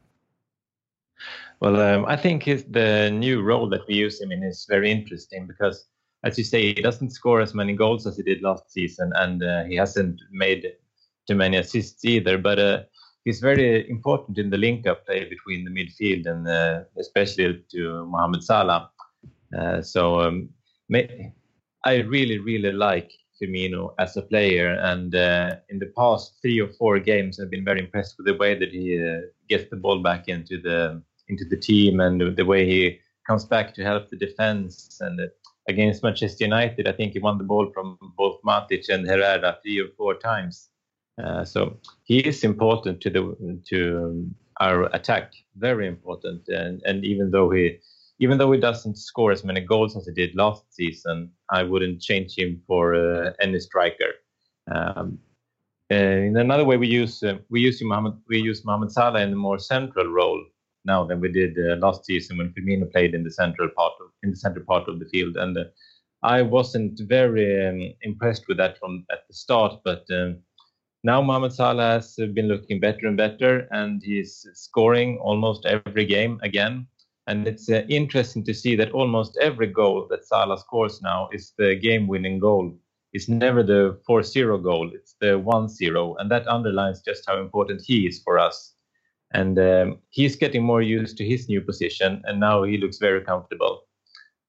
Well, 1.60 1.80
um, 1.80 2.06
I 2.06 2.16
think 2.16 2.44
the 2.44 3.10
new 3.10 3.42
role 3.42 3.68
that 3.68 3.86
we 3.86 3.94
use 3.94 4.20
him 4.20 4.32
in 4.32 4.42
is 4.42 4.66
very 4.68 4.90
interesting 4.90 5.46
because, 5.46 5.86
as 6.24 6.36
you 6.36 6.44
say, 6.44 6.62
he 6.62 6.74
doesn't 6.74 7.10
score 7.10 7.40
as 7.40 7.54
many 7.54 7.74
goals 7.74 8.06
as 8.06 8.16
he 8.16 8.22
did 8.22 8.42
last 8.42 8.70
season, 8.70 9.12
and 9.16 9.42
uh, 9.42 9.64
he 9.64 9.76
hasn't 9.76 10.20
made 10.30 10.66
too 11.26 11.34
many 11.34 11.56
assists 11.56 12.04
either. 12.04 12.38
But 12.38 12.58
uh, 12.58 12.82
he's 13.24 13.40
very 13.40 13.88
important 13.88 14.38
in 14.38 14.50
the 14.50 14.58
link-up 14.58 15.06
play 15.06 15.24
between 15.24 15.64
the 15.64 15.70
midfield 15.70 16.26
and 16.26 16.46
uh, 16.46 16.82
especially 16.98 17.64
to 17.70 18.06
Mohamed 18.06 18.44
Salah. 18.44 18.90
Uh, 19.56 19.82
so 19.82 20.20
um, 20.20 20.50
I 21.84 21.96
really, 22.00 22.38
really 22.38 22.72
like 22.72 23.10
Firmino 23.40 23.94
as 23.98 24.16
a 24.16 24.22
player, 24.22 24.74
and 24.74 25.14
uh, 25.14 25.56
in 25.70 25.78
the 25.78 25.92
past 25.96 26.38
three 26.42 26.60
or 26.60 26.68
four 26.68 26.98
games, 26.98 27.40
I've 27.40 27.50
been 27.50 27.64
very 27.64 27.80
impressed 27.80 28.16
with 28.18 28.26
the 28.26 28.36
way 28.36 28.58
that 28.58 28.70
he 28.70 29.02
uh, 29.02 29.20
gets 29.48 29.70
the 29.70 29.76
ball 29.76 30.02
back 30.02 30.28
into 30.28 30.60
the 30.60 31.02
into 31.28 31.44
the 31.44 31.56
team 31.56 32.00
and 32.00 32.36
the, 32.36 32.44
way 32.44 32.66
he 32.66 32.98
comes 33.26 33.44
back 33.44 33.72
to 33.72 33.84
help 33.84 34.10
the 34.10 34.16
defense. 34.16 34.98
And 35.00 35.20
against 35.70 36.02
Manchester 36.02 36.44
United, 36.44 36.86
I 36.86 36.92
think 36.92 37.12
he 37.14 37.18
won 37.18 37.38
the 37.38 37.44
ball 37.44 37.70
from 37.72 37.96
both 38.16 38.42
Matic 38.42 38.88
and 38.88 39.06
Herrera 39.06 39.58
three 39.62 39.80
or 39.80 39.88
four 39.96 40.14
times. 40.14 40.68
Uh, 41.22 41.44
so 41.44 41.78
he 42.04 42.18
is 42.20 42.44
important 42.44 43.00
to 43.02 43.10
the 43.10 43.22
to 43.68 43.78
our 44.60 44.84
attack, 44.98 45.32
very 45.56 45.86
important. 45.86 46.48
And 46.48 46.82
and 46.88 47.04
even 47.04 47.30
though 47.30 47.50
he 47.50 47.78
even 48.18 48.36
though 48.38 48.52
he 48.52 48.60
doesn't 48.60 48.96
score 48.98 49.32
as 49.32 49.44
many 49.44 49.60
goals 49.60 49.96
as 49.96 50.06
he 50.06 50.12
did 50.12 50.36
last 50.36 50.62
season, 50.74 51.30
I 51.48 51.62
wouldn't 51.62 52.00
change 52.00 52.36
him 52.36 52.62
for 52.66 52.94
uh, 52.94 53.32
any 53.40 53.58
striker. 53.60 54.12
Um, 54.70 55.18
uh, 55.90 56.18
in 56.28 56.36
another 56.36 56.64
way, 56.64 56.76
we 56.76 56.88
use 56.88 57.22
uh, 57.22 57.38
we 57.48 57.60
use 57.60 57.82
Mohamed 57.82 58.14
we 58.28 58.38
use 58.38 58.64
Mohamed 58.64 58.92
Salah 58.92 59.22
in 59.22 59.32
a 59.32 59.36
more 59.48 59.58
central 59.58 60.08
role 60.20 60.42
now 60.84 61.04
than 61.04 61.20
we 61.20 61.30
did 61.30 61.56
uh, 61.58 61.76
last 61.76 62.04
season 62.04 62.38
when 62.38 62.52
Firmino 62.52 62.90
played 62.90 63.14
in 63.14 63.24
the 63.24 63.30
central 63.30 63.68
part 63.76 63.92
of 64.00 64.08
in 64.22 64.30
the 64.30 64.36
central 64.36 64.64
part 64.64 64.88
of 64.88 64.98
the 64.98 65.06
field. 65.06 65.36
And 65.36 65.56
uh, 65.56 65.64
I 66.22 66.42
wasn't 66.42 67.00
very 67.00 67.66
um, 67.66 67.94
impressed 68.02 68.46
with 68.48 68.58
that 68.58 68.78
from 68.78 69.04
at 69.10 69.26
the 69.28 69.34
start, 69.34 69.80
but. 69.84 70.04
Um, 70.10 70.38
now 71.02 71.22
Mohamed 71.22 71.54
Salah 71.54 71.92
has 71.92 72.14
been 72.16 72.46
looking 72.46 72.78
better 72.78 73.06
and 73.06 73.16
better, 73.16 73.66
and 73.70 74.02
he's 74.02 74.46
scoring 74.52 75.18
almost 75.22 75.64
every 75.64 76.04
game 76.04 76.38
again. 76.42 76.86
And 77.26 77.48
it's 77.48 77.70
uh, 77.70 77.84
interesting 77.88 78.44
to 78.44 78.52
see 78.52 78.76
that 78.76 78.92
almost 78.92 79.38
every 79.40 79.68
goal 79.68 80.06
that 80.10 80.26
Salah 80.26 80.58
scores 80.58 81.00
now 81.00 81.30
is 81.32 81.54
the 81.56 81.76
game-winning 81.76 82.38
goal. 82.38 82.76
It's 83.14 83.28
never 83.28 83.62
the 83.62 83.98
4-0 84.08 84.62
goal; 84.62 84.90
it's 84.92 85.14
the 85.20 85.40
1-0, 85.40 86.16
and 86.18 86.30
that 86.30 86.46
underlines 86.48 87.00
just 87.00 87.24
how 87.26 87.40
important 87.40 87.82
he 87.82 88.06
is 88.06 88.22
for 88.22 88.38
us. 88.38 88.74
And 89.32 89.58
um, 89.58 89.98
he's 90.10 90.36
getting 90.36 90.62
more 90.62 90.82
used 90.82 91.16
to 91.18 91.24
his 91.24 91.48
new 91.48 91.60
position, 91.60 92.22
and 92.24 92.40
now 92.40 92.64
he 92.64 92.78
looks 92.78 92.98
very 92.98 93.22
comfortable. 93.22 93.82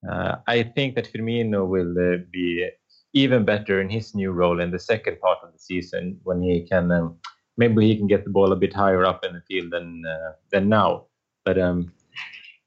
Uh, 0.10 0.38
I 0.48 0.64
think 0.64 0.96
that 0.96 1.12
Firmino 1.12 1.68
will 1.68 1.92
uh, 1.98 2.18
be 2.32 2.68
even 3.14 3.46
better 3.46 3.82
in 3.82 3.90
his 3.90 4.16
new 4.16 4.32
role 4.32 4.62
in 4.62 4.72
the 4.72 4.80
second 4.80 5.20
part 5.20 5.40
of 5.44 5.52
the 5.54 5.60
season 5.60 6.20
when 6.24 6.42
he 6.42 6.66
can 6.68 6.92
um, 6.92 7.18
maybe 7.58 7.88
he 7.88 7.96
can 7.96 8.08
get 8.08 8.24
the 8.24 8.30
ball 8.30 8.52
a 8.52 8.56
bit 8.56 8.74
higher 8.74 9.06
up 9.06 9.24
in 9.24 9.34
the 9.34 9.42
field 9.42 9.72
than 9.72 10.04
uh, 10.06 10.32
than 10.52 10.70
now. 10.70 11.06
But 11.46 11.60
um, 11.60 11.92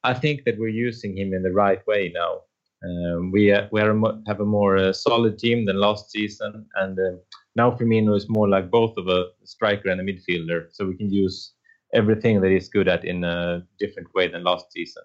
I 0.05 0.15
think 0.15 0.45
that 0.45 0.59
we're 0.59 0.69
using 0.69 1.17
him 1.17 1.33
in 1.33 1.43
the 1.43 1.53
right 1.53 1.85
way 1.87 2.12
now. 2.15 2.43
Um, 2.85 3.33
we 3.33 3.51
uh, 3.51 3.67
we 3.73 3.83
mo- 3.83 4.23
have 4.27 4.41
a 4.41 4.45
more 4.45 4.77
uh, 4.77 4.93
solid 4.93 5.39
team 5.39 5.65
than 5.65 5.81
last 5.81 6.11
season, 6.11 6.67
and 6.77 6.99
uh, 6.99 7.17
now 7.57 7.71
Firmino 7.71 8.15
is 8.15 8.29
more 8.29 8.49
like 8.49 8.71
both 8.71 8.97
of 8.99 9.09
a 9.09 9.29
striker 9.45 9.89
and 9.89 10.01
a 10.01 10.05
midfielder, 10.05 10.67
so 10.71 10.85
we 10.87 10.97
can 10.97 11.11
use 11.11 11.55
everything 11.95 12.40
that 12.40 12.51
he's 12.51 12.68
good 12.68 12.88
at 12.88 13.05
in 13.05 13.24
a 13.24 13.64
different 13.78 14.12
way 14.14 14.28
than 14.28 14.45
last 14.45 14.72
season. 14.72 15.05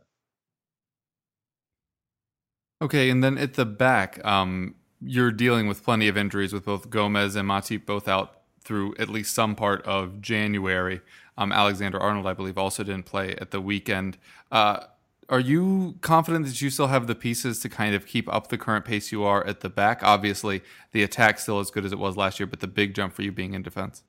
Okay, 2.81 3.09
and 3.09 3.23
then 3.23 3.37
at 3.37 3.55
the 3.55 3.65
back, 3.65 4.23
um, 4.25 4.75
you're 5.01 5.31
dealing 5.31 5.67
with 5.67 5.83
plenty 5.83 6.07
of 6.07 6.17
injuries 6.17 6.53
with 6.53 6.65
both 6.65 6.89
Gomez 6.89 7.35
and 7.35 7.47
Matip 7.47 7.85
both 7.85 8.07
out 8.07 8.41
through 8.61 8.95
at 8.97 9.09
least 9.09 9.33
some 9.33 9.55
part 9.55 9.81
of 9.83 10.21
January. 10.21 11.01
Um, 11.37 11.51
Alexander 11.51 11.99
Arnold, 11.99 12.27
I 12.27 12.33
believe, 12.33 12.57
also 12.57 12.83
didn't 12.83 13.05
play 13.05 13.35
at 13.35 13.51
the 13.51 13.61
weekend. 13.61 14.17
Uh, 14.51 14.81
are 15.29 15.39
you 15.39 15.95
confident 16.01 16.45
that 16.47 16.61
you 16.61 16.69
still 16.69 16.87
have 16.87 17.07
the 17.07 17.15
pieces 17.15 17.59
to 17.59 17.69
kind 17.69 17.93
of 17.95 18.05
keep 18.05 18.31
up 18.33 18.47
the 18.47 18.57
current 18.57 18.83
pace 18.83 19.11
you 19.11 19.23
are 19.23 19.45
at 19.45 19.59
the 19.59 19.69
back? 19.69 20.01
Obviously, 20.03 20.61
the 20.91 21.03
attack 21.03 21.39
still 21.39 21.59
as 21.59 21.69
good 21.69 21.85
as 21.85 21.91
it 21.91 21.99
was 21.99 22.17
last 22.17 22.39
year, 22.39 22.47
but 22.47 22.59
the 22.59 22.67
big 22.67 22.95
jump 22.95 23.13
for 23.13 23.21
you 23.21 23.31
being 23.31 23.53
in 23.53 23.61
defense. 23.61 24.03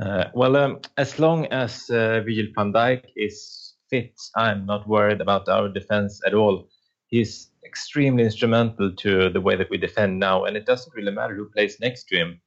Uh, 0.00 0.24
well, 0.34 0.56
um, 0.56 0.80
as 0.96 1.18
long 1.18 1.46
as 1.46 1.88
uh, 1.90 2.20
Virgil 2.24 2.46
van 2.56 2.72
Dijk 2.72 3.04
is 3.16 3.74
fit, 3.90 4.20
I'm 4.36 4.66
not 4.66 4.88
worried 4.88 5.20
about 5.20 5.48
our 5.48 5.68
defense 5.68 6.20
at 6.26 6.34
all. 6.34 6.68
He's 7.06 7.50
extremely 7.64 8.24
instrumental 8.24 8.92
to 8.96 9.30
the 9.30 9.40
way 9.40 9.56
that 9.56 9.70
we 9.70 9.78
defend 9.78 10.18
now, 10.18 10.44
and 10.44 10.56
it 10.56 10.66
doesn't 10.66 10.94
really 10.94 11.12
matter 11.12 11.34
who 11.34 11.48
plays 11.48 11.78
next 11.80 12.08
to 12.08 12.16
him. 12.16 12.40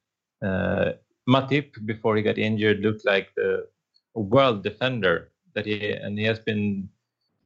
Uh, 0.43 0.91
Matip, 1.29 1.85
before 1.85 2.15
he 2.15 2.21
got 2.21 2.37
injured, 2.37 2.79
looked 2.79 3.05
like 3.05 3.29
the 3.35 3.67
world 4.13 4.63
defender 4.63 5.31
that 5.53 5.65
he 5.65 5.91
and 5.91 6.17
he 6.17 6.25
has 6.25 6.39
been. 6.39 6.89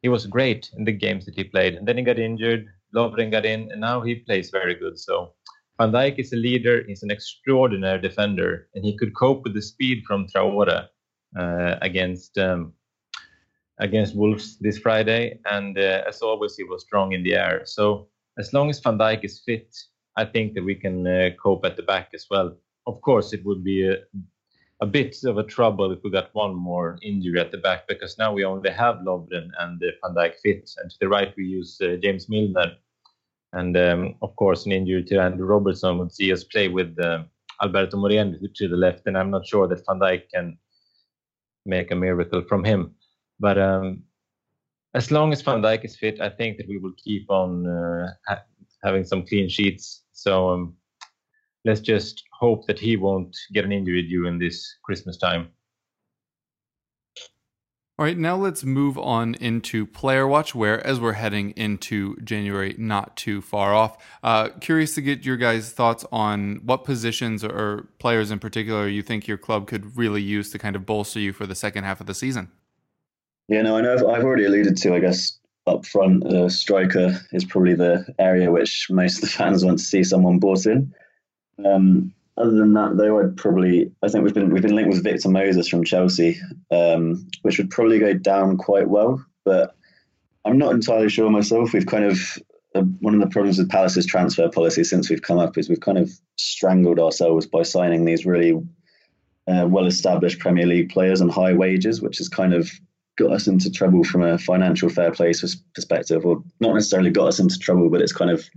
He 0.01 0.09
was 0.09 0.25
great 0.25 0.71
in 0.75 0.83
the 0.83 0.91
games 0.91 1.25
that 1.25 1.35
he 1.35 1.43
played, 1.43 1.75
and 1.75 1.87
then 1.87 1.97
he 1.97 2.03
got 2.03 2.17
injured. 2.17 2.65
Lovren 2.95 3.31
got 3.31 3.45
in, 3.45 3.71
and 3.71 3.79
now 3.79 4.01
he 4.01 4.15
plays 4.15 4.49
very 4.49 4.73
good. 4.73 4.99
So 4.99 5.33
Van 5.81 5.91
Dijk 5.91 6.19
is 6.19 6.31
a 6.31 6.35
leader. 6.35 6.83
He's 6.87 7.01
an 7.01 7.09
extraordinary 7.09 7.99
defender, 7.99 8.67
and 8.75 8.85
he 8.85 8.95
could 8.95 9.15
cope 9.15 9.41
with 9.43 9.55
the 9.55 9.63
speed 9.63 10.03
from 10.05 10.27
Traore 10.27 10.87
uh, 11.35 11.75
against 11.81 12.37
um, 12.37 12.73
against 13.79 14.15
Wolves 14.15 14.59
this 14.59 14.77
Friday. 14.77 15.39
And 15.49 15.75
uh, 15.79 16.03
as 16.07 16.21
always, 16.21 16.55
he 16.55 16.63
was 16.63 16.83
strong 16.83 17.13
in 17.13 17.23
the 17.23 17.33
air. 17.33 17.63
So 17.65 18.09
as 18.37 18.53
long 18.53 18.69
as 18.69 18.79
Van 18.79 18.99
Dijk 18.99 19.23
is 19.23 19.41
fit, 19.43 19.75
I 20.17 20.25
think 20.25 20.53
that 20.53 20.63
we 20.63 20.75
can 20.75 21.07
uh, 21.07 21.29
cope 21.41 21.65
at 21.65 21.77
the 21.77 21.83
back 21.93 22.09
as 22.13 22.27
well. 22.29 22.55
Of 22.85 23.01
course, 23.01 23.33
it 23.33 23.43
would 23.43 23.63
be 23.63 23.87
a, 23.87 23.95
a 24.81 24.85
bit 24.85 25.17
of 25.23 25.39
a 25.39 25.43
trouble 25.43 25.91
if 25.91 26.03
we 26.03 26.11
got 26.11 26.29
one 26.35 26.53
more 26.53 26.99
injury 27.01 27.39
at 27.39 27.49
the 27.49 27.57
back 27.57 27.87
because 27.87 28.19
now 28.19 28.31
we 28.31 28.45
only 28.45 28.69
have 28.69 28.97
Lovren 28.97 29.49
and 29.57 29.81
uh, 29.81 29.87
Van 30.03 30.15
Dijk 30.15 30.35
fit, 30.43 30.69
and 30.77 30.91
to 30.91 30.97
the 30.99 31.09
right 31.09 31.33
we 31.35 31.45
use 31.45 31.81
uh, 31.81 31.95
James 32.03 32.29
Milner. 32.29 32.73
And 33.53 33.75
um, 33.75 34.15
of 34.21 34.35
course, 34.35 34.65
an 34.65 34.71
injury 34.71 35.03
to 35.03 35.21
Andrew 35.21 35.45
Robertson 35.45 35.97
would 35.97 36.13
see 36.13 36.31
us 36.31 36.43
play 36.43 36.67
with 36.67 36.97
uh, 36.99 37.23
Alberto 37.61 37.97
Moreno 37.97 38.37
to 38.55 38.67
the 38.67 38.77
left, 38.77 39.07
and 39.07 39.17
I'm 39.17 39.29
not 39.29 39.45
sure 39.45 39.67
that 39.67 39.85
Van 39.85 39.99
Dijk 39.99 40.29
can 40.33 40.57
make 41.65 41.91
a 41.91 41.95
miracle 41.95 42.41
from 42.47 42.63
him. 42.63 42.95
But 43.39 43.57
um, 43.57 44.03
as 44.93 45.11
long 45.11 45.31
as 45.33 45.41
Van 45.41 45.61
Dijk 45.61 45.85
is 45.85 45.97
fit, 45.97 46.21
I 46.21 46.29
think 46.29 46.57
that 46.57 46.67
we 46.67 46.77
will 46.77 46.93
keep 46.97 47.29
on 47.29 47.67
uh, 47.67 48.07
ha- 48.27 48.43
having 48.83 49.03
some 49.03 49.25
clean 49.25 49.49
sheets. 49.49 50.03
So 50.13 50.49
um, 50.49 50.75
let's 51.65 51.81
just 51.81 52.23
hope 52.39 52.65
that 52.67 52.79
he 52.79 52.95
won't 52.95 53.35
get 53.53 53.65
an 53.65 53.71
injury 53.71 54.03
during 54.03 54.39
this 54.39 54.77
Christmas 54.83 55.17
time. 55.17 55.49
All 58.01 58.07
right, 58.07 58.17
now 58.17 58.35
let's 58.35 58.63
move 58.63 58.97
on 58.97 59.35
into 59.35 59.85
Player 59.85 60.25
Watch, 60.25 60.55
where 60.55 60.83
as 60.87 60.99
we're 60.99 61.13
heading 61.13 61.51
into 61.51 62.15
January, 62.23 62.73
not 62.79 63.15
too 63.15 63.41
far 63.41 63.75
off. 63.75 64.03
Uh, 64.23 64.49
curious 64.59 64.95
to 64.95 65.03
get 65.03 65.23
your 65.23 65.37
guys' 65.37 65.71
thoughts 65.71 66.03
on 66.11 66.61
what 66.65 66.83
positions 66.83 67.43
or 67.43 67.89
players 67.99 68.31
in 68.31 68.39
particular 68.39 68.87
you 68.87 69.03
think 69.03 69.27
your 69.27 69.37
club 69.37 69.67
could 69.67 69.95
really 69.95 70.23
use 70.23 70.49
to 70.49 70.57
kind 70.57 70.75
of 70.75 70.83
bolster 70.83 71.19
you 71.19 71.31
for 71.31 71.45
the 71.45 71.53
second 71.53 71.83
half 71.83 72.01
of 72.01 72.07
the 72.07 72.15
season. 72.15 72.49
Yeah, 73.47 73.61
no, 73.61 73.77
I 73.77 73.81
know 73.81 73.93
I've, 73.93 74.03
I've 74.07 74.23
already 74.23 74.45
alluded 74.45 74.77
to, 74.77 74.95
I 74.95 74.99
guess, 74.99 75.37
up 75.67 75.85
front, 75.85 76.25
uh, 76.25 76.49
striker 76.49 77.21
is 77.33 77.45
probably 77.45 77.75
the 77.75 78.11
area 78.17 78.49
which 78.49 78.87
most 78.89 79.17
of 79.17 79.21
the 79.21 79.27
fans 79.27 79.63
want 79.63 79.77
to 79.77 79.85
see 79.85 80.03
someone 80.03 80.39
bought 80.39 80.65
in. 80.65 80.91
Um, 81.63 82.15
other 82.37 82.51
than 82.51 82.73
that, 82.73 82.97
though, 82.97 83.19
I'd 83.19 83.37
probably 83.37 83.91
I 84.01 84.07
think 84.07 84.23
we've 84.23 84.33
been 84.33 84.51
we've 84.51 84.61
been 84.61 84.75
linked 84.75 84.91
with 84.91 85.03
Victor 85.03 85.29
Moses 85.29 85.67
from 85.67 85.83
Chelsea, 85.83 86.39
um, 86.71 87.27
which 87.41 87.57
would 87.57 87.69
probably 87.69 87.99
go 87.99 88.13
down 88.13 88.57
quite 88.57 88.89
well. 88.89 89.23
But 89.43 89.75
I'm 90.45 90.57
not 90.57 90.73
entirely 90.73 91.09
sure 91.09 91.29
myself. 91.29 91.73
We've 91.73 91.85
kind 91.85 92.05
of 92.05 92.19
uh, 92.73 92.81
one 92.99 93.13
of 93.13 93.19
the 93.19 93.27
problems 93.27 93.57
with 93.57 93.69
Palace's 93.69 94.05
transfer 94.05 94.49
policy 94.49 94.83
since 94.83 95.09
we've 95.09 95.21
come 95.21 95.39
up 95.39 95.57
is 95.57 95.69
we've 95.69 95.79
kind 95.81 95.97
of 95.97 96.09
strangled 96.37 96.99
ourselves 96.99 97.45
by 97.45 97.63
signing 97.63 98.05
these 98.05 98.25
really 98.25 98.53
uh, 99.47 99.67
well-established 99.67 100.39
Premier 100.39 100.65
League 100.65 100.89
players 100.89 101.21
on 101.21 101.29
high 101.29 101.53
wages, 101.53 102.01
which 102.01 102.17
has 102.19 102.29
kind 102.29 102.53
of 102.53 102.71
got 103.17 103.31
us 103.31 103.47
into 103.47 103.69
trouble 103.69 104.03
from 104.03 104.23
a 104.23 104.37
financial 104.37 104.89
fair 104.89 105.11
play 105.11 105.33
perspective, 105.75 106.25
or 106.25 106.41
not 106.59 106.73
necessarily 106.73 107.09
got 107.09 107.27
us 107.27 107.39
into 107.39 107.59
trouble, 107.59 107.89
but 107.89 108.01
it's 108.01 108.13
kind 108.13 108.31
of 108.31 108.49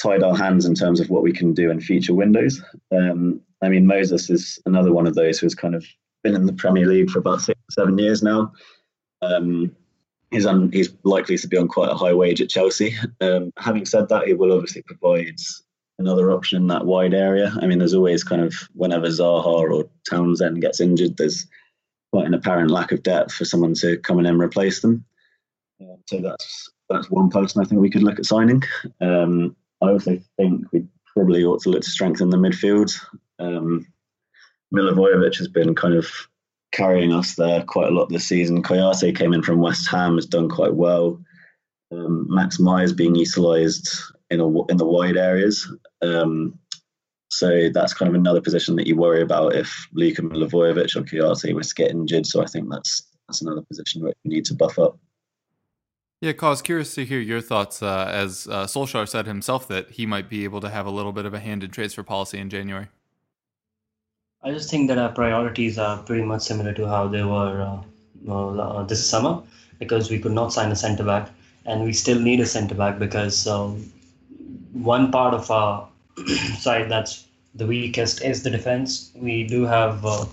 tied 0.00 0.22
our 0.22 0.36
hands 0.36 0.64
in 0.64 0.74
terms 0.74 1.00
of 1.00 1.10
what 1.10 1.22
we 1.22 1.32
can 1.32 1.52
do 1.52 1.70
in 1.70 1.80
future 1.80 2.14
windows. 2.14 2.62
Um, 2.92 3.40
I 3.62 3.68
mean, 3.68 3.86
Moses 3.86 4.30
is 4.30 4.58
another 4.66 4.92
one 4.92 5.06
of 5.06 5.14
those 5.14 5.38
who's 5.38 5.54
kind 5.54 5.74
of 5.74 5.84
been 6.22 6.34
in 6.34 6.46
the 6.46 6.52
Premier 6.52 6.86
League 6.86 7.10
for 7.10 7.18
about 7.18 7.40
six, 7.40 7.58
seven 7.70 7.98
years 7.98 8.22
now. 8.22 8.52
Um, 9.22 9.74
he's 10.30 10.46
on, 10.46 10.70
he's 10.72 10.94
likely 11.04 11.36
to 11.36 11.48
be 11.48 11.56
on 11.56 11.68
quite 11.68 11.90
a 11.90 11.96
high 11.96 12.14
wage 12.14 12.40
at 12.40 12.48
Chelsea. 12.50 12.94
Um, 13.20 13.52
having 13.58 13.84
said 13.84 14.08
that, 14.08 14.28
it 14.28 14.38
will 14.38 14.52
obviously 14.52 14.82
provide 14.82 15.36
another 15.98 16.30
option 16.30 16.62
in 16.62 16.68
that 16.68 16.86
wide 16.86 17.14
area. 17.14 17.52
I 17.60 17.66
mean, 17.66 17.78
there's 17.78 17.94
always 17.94 18.22
kind 18.22 18.42
of 18.42 18.54
whenever 18.74 19.08
Zaha 19.08 19.44
or 19.44 19.88
Townsend 20.08 20.60
gets 20.60 20.80
injured, 20.80 21.16
there's 21.16 21.46
quite 22.12 22.26
an 22.26 22.34
apparent 22.34 22.70
lack 22.70 22.92
of 22.92 23.02
depth 23.02 23.32
for 23.32 23.44
someone 23.44 23.74
to 23.74 23.98
come 23.98 24.18
in 24.18 24.26
and 24.26 24.40
replace 24.40 24.80
them. 24.80 25.04
Uh, 25.80 25.96
so 26.06 26.20
that's 26.20 26.70
that's 26.88 27.10
one 27.10 27.28
person 27.28 27.60
I 27.60 27.64
think 27.66 27.80
we 27.80 27.90
could 27.90 28.02
look 28.02 28.18
at 28.18 28.26
signing. 28.26 28.62
Um, 29.00 29.56
I 29.80 29.90
also 29.90 30.18
think 30.36 30.66
we 30.72 30.86
probably 31.14 31.44
ought 31.44 31.62
to 31.62 31.70
look 31.70 31.82
to 31.82 31.90
strengthen 31.90 32.30
the 32.30 32.36
midfield. 32.36 32.92
Um, 33.38 33.86
Milivojevic 34.74 35.36
has 35.38 35.48
been 35.48 35.74
kind 35.74 35.94
of 35.94 36.10
carrying 36.72 37.12
us 37.12 37.34
there 37.36 37.62
quite 37.62 37.88
a 37.88 37.94
lot 37.94 38.08
this 38.08 38.26
season. 38.26 38.62
Kouyate 38.62 39.16
came 39.16 39.32
in 39.32 39.42
from 39.42 39.60
West 39.60 39.88
Ham, 39.88 40.16
has 40.16 40.26
done 40.26 40.48
quite 40.48 40.74
well. 40.74 41.20
Um, 41.90 42.26
Max 42.28 42.58
Meyer's 42.58 42.92
being 42.92 43.14
utilised 43.14 44.12
in 44.30 44.40
in 44.68 44.76
the 44.76 44.86
wide 44.86 45.16
areas. 45.16 45.66
Um, 46.02 46.58
so 47.30 47.68
that's 47.72 47.94
kind 47.94 48.08
of 48.08 48.14
another 48.14 48.40
position 48.40 48.76
that 48.76 48.86
you 48.86 48.96
worry 48.96 49.22
about 49.22 49.54
if 49.54 49.88
Luka 49.92 50.22
Milivojevic 50.22 50.96
or 50.96 51.02
Kouyate 51.02 51.54
was 51.54 51.68
to 51.68 51.74
get 51.74 51.90
injured. 51.90 52.26
So 52.26 52.42
I 52.42 52.46
think 52.46 52.70
that's 52.70 53.06
that's 53.26 53.42
another 53.42 53.62
position 53.62 54.02
where 54.02 54.12
we 54.24 54.34
need 54.34 54.44
to 54.46 54.54
buff 54.54 54.78
up. 54.78 54.98
Yeah, 56.20 56.32
Kos 56.32 56.62
curious 56.62 56.94
to 56.96 57.04
hear 57.04 57.20
your 57.20 57.40
thoughts. 57.40 57.80
Uh, 57.80 58.10
as 58.12 58.48
uh, 58.50 58.66
Solskjaer 58.66 59.08
said 59.08 59.26
himself, 59.26 59.68
that 59.68 59.90
he 59.90 60.04
might 60.04 60.28
be 60.28 60.42
able 60.42 60.60
to 60.60 60.68
have 60.68 60.84
a 60.84 60.90
little 60.90 61.12
bit 61.12 61.26
of 61.26 61.34
a 61.34 61.38
hand 61.38 61.62
in 61.62 61.70
transfer 61.70 62.02
policy 62.02 62.38
in 62.38 62.50
January. 62.50 62.88
I 64.42 64.50
just 64.50 64.68
think 64.68 64.88
that 64.88 64.98
our 64.98 65.10
priorities 65.10 65.78
are 65.78 65.98
pretty 65.98 66.24
much 66.24 66.42
similar 66.42 66.72
to 66.72 66.88
how 66.88 67.06
they 67.06 67.22
were 67.22 67.82
uh, 68.28 68.32
uh, 68.32 68.82
this 68.84 69.08
summer, 69.08 69.42
because 69.78 70.10
we 70.10 70.18
could 70.18 70.32
not 70.32 70.52
sign 70.52 70.72
a 70.72 70.76
centre 70.76 71.04
back, 71.04 71.30
and 71.66 71.84
we 71.84 71.92
still 71.92 72.18
need 72.18 72.40
a 72.40 72.46
centre 72.46 72.74
back 72.74 72.98
because 72.98 73.46
um, 73.46 73.92
one 74.72 75.12
part 75.12 75.34
of 75.34 75.48
our 75.52 75.88
side 76.58 76.90
that's 76.90 77.26
the 77.54 77.66
weakest 77.66 78.24
is 78.24 78.42
the 78.42 78.50
defense. 78.50 79.12
We 79.14 79.44
do 79.44 79.64
have 79.66 80.04
uh, 80.04 80.24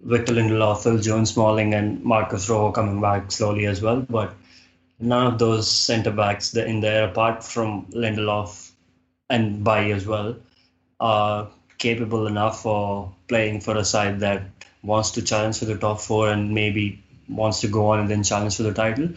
Victor 0.00 0.34
Lindelof, 0.34 0.84
Phil 0.84 0.98
Jones, 0.98 1.32
Smalling, 1.32 1.74
and 1.74 2.04
Marcos 2.04 2.48
Rojo 2.48 2.70
coming 2.70 3.00
back 3.00 3.32
slowly 3.32 3.66
as 3.66 3.82
well, 3.82 4.00
but 4.08 4.32
none 4.98 5.26
of 5.26 5.38
those 5.38 5.70
centre 5.70 6.10
backs 6.10 6.54
in 6.54 6.80
there, 6.80 7.08
apart 7.08 7.44
from 7.44 7.86
Lindelof 7.86 8.70
and 9.28 9.64
Bailly 9.64 9.92
as 9.92 10.06
well, 10.06 10.36
are 11.00 11.48
capable 11.78 12.26
enough 12.26 12.62
for 12.62 13.12
playing 13.28 13.60
for 13.60 13.76
a 13.76 13.84
side 13.84 14.20
that 14.20 14.42
wants 14.82 15.10
to 15.12 15.22
challenge 15.22 15.58
for 15.58 15.66
the 15.66 15.76
top 15.76 16.00
four 16.00 16.30
and 16.30 16.54
maybe 16.54 17.02
wants 17.28 17.60
to 17.60 17.68
go 17.68 17.88
on 17.90 18.00
and 18.00 18.10
then 18.10 18.22
challenge 18.22 18.56
for 18.56 18.62
the 18.62 18.72
title. 18.72 19.08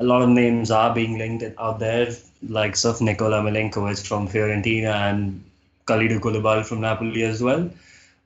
A 0.00 0.04
lot 0.04 0.22
of 0.22 0.28
names 0.28 0.70
are 0.70 0.94
being 0.94 1.18
linked 1.18 1.44
out 1.58 1.78
there, 1.78 2.14
like 2.48 2.76
of 2.84 3.00
Nikola 3.00 3.42
Milenkovic 3.42 4.06
from 4.06 4.28
Fiorentina 4.28 4.92
and 5.10 5.44
Kalidou 5.86 6.20
Koulibaly 6.20 6.64
from 6.64 6.80
Napoli 6.80 7.22
as 7.22 7.42
well. 7.42 7.70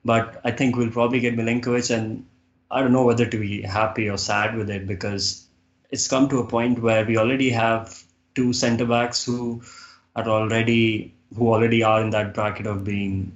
But 0.05 0.41
I 0.43 0.51
think 0.51 0.75
we'll 0.75 0.91
probably 0.91 1.19
get 1.19 1.35
Milenkovic, 1.35 1.95
and 1.95 2.25
I 2.71 2.81
don't 2.81 2.93
know 2.93 3.03
whether 3.03 3.25
to 3.25 3.37
be 3.37 3.61
happy 3.61 4.09
or 4.09 4.17
sad 4.17 4.55
with 4.55 4.69
it 4.69 4.87
because 4.87 5.45
it's 5.89 6.07
come 6.07 6.29
to 6.29 6.39
a 6.39 6.47
point 6.47 6.81
where 6.81 7.05
we 7.05 7.17
already 7.17 7.49
have 7.49 8.03
two 8.35 8.53
centre 8.53 8.85
backs 8.85 9.23
who 9.23 9.61
are 10.15 10.27
already 10.27 11.13
who 11.35 11.53
already 11.53 11.83
are 11.83 12.01
in 12.01 12.09
that 12.11 12.33
bracket 12.33 12.67
of 12.67 12.83
being 12.83 13.31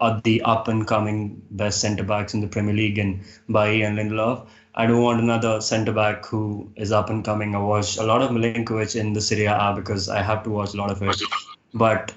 uh, 0.00 0.20
the 0.24 0.42
up 0.42 0.68
and 0.68 0.86
coming 0.86 1.42
best 1.50 1.80
centre 1.80 2.04
backs 2.04 2.34
in 2.34 2.40
the 2.40 2.46
Premier 2.46 2.74
League 2.74 2.98
and 2.98 3.22
Bailly 3.50 3.82
and 3.82 3.98
Lindelof. 3.98 4.46
I 4.74 4.86
don't 4.86 5.02
want 5.02 5.20
another 5.20 5.60
centre 5.60 5.92
back 5.92 6.26
who 6.26 6.70
is 6.76 6.92
up 6.92 7.10
and 7.10 7.24
coming. 7.24 7.54
I 7.54 7.58
watch 7.58 7.96
a 7.96 8.04
lot 8.04 8.22
of 8.22 8.30
Milenkovic 8.30 8.94
in 8.94 9.12
the 9.12 9.20
Serie 9.20 9.46
A 9.46 9.72
because 9.74 10.08
I 10.08 10.22
have 10.22 10.44
to 10.44 10.50
watch 10.50 10.74
a 10.74 10.76
lot 10.76 10.90
of 10.90 11.02
it, 11.02 11.20
but 11.74 12.12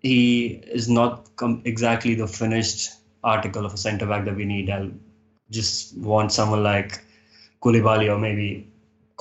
he 0.00 0.46
is 0.66 0.88
not 0.88 1.34
com- 1.36 1.62
exactly 1.64 2.14
the 2.14 2.26
finished 2.26 2.90
article 3.24 3.64
of 3.64 3.72
a 3.72 3.78
centre 3.78 4.06
back 4.06 4.24
that 4.26 4.36
we 4.36 4.44
need. 4.44 4.68
I'll 4.68 4.90
just 5.50 5.96
want 5.96 6.32
someone 6.32 6.62
like 6.62 7.02
Koulibaly 7.62 8.12
or 8.12 8.18
maybe 8.18 8.71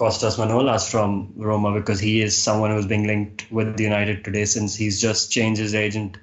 Costas 0.01 0.37
Manolas 0.37 0.89
from 0.89 1.33
Roma 1.35 1.71
because 1.79 1.99
he 1.99 2.21
is 2.21 2.35
someone 2.47 2.71
who's 2.71 2.91
being 2.93 3.07
linked 3.07 3.51
with 3.51 3.77
the 3.77 3.83
United 3.83 4.23
today 4.25 4.45
since 4.45 4.75
he's 4.75 4.99
just 5.07 5.31
changed 5.31 5.61
his 5.61 5.75
agent 5.75 6.17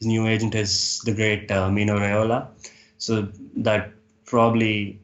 his 0.00 0.06
new 0.06 0.26
agent 0.26 0.54
is 0.54 1.00
the 1.04 1.12
great 1.12 1.50
uh, 1.50 1.70
Mino 1.70 1.98
Raiola. 1.98 2.48
So 2.96 3.28
that 3.56 3.92
probably 4.24 4.98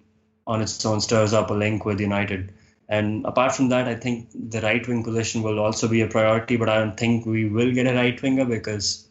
on 0.46 0.62
its 0.62 0.84
own 0.86 1.02
stirs 1.02 1.34
up 1.34 1.50
a 1.50 1.54
link 1.54 1.84
with 1.84 2.00
United. 2.00 2.54
And 2.88 3.26
apart 3.26 3.54
from 3.54 3.68
that, 3.68 3.88
I 3.88 3.94
think 3.94 4.28
the 4.32 4.62
right 4.62 4.86
wing 4.88 5.04
position 5.04 5.42
will 5.42 5.58
also 5.58 5.86
be 5.86 6.00
a 6.00 6.06
priority, 6.06 6.56
but 6.56 6.70
I 6.70 6.78
don't 6.78 6.96
think 6.96 7.26
we 7.26 7.46
will 7.46 7.72
get 7.72 7.86
a 7.86 7.94
right 7.94 8.20
winger 8.22 8.46
because 8.46 9.06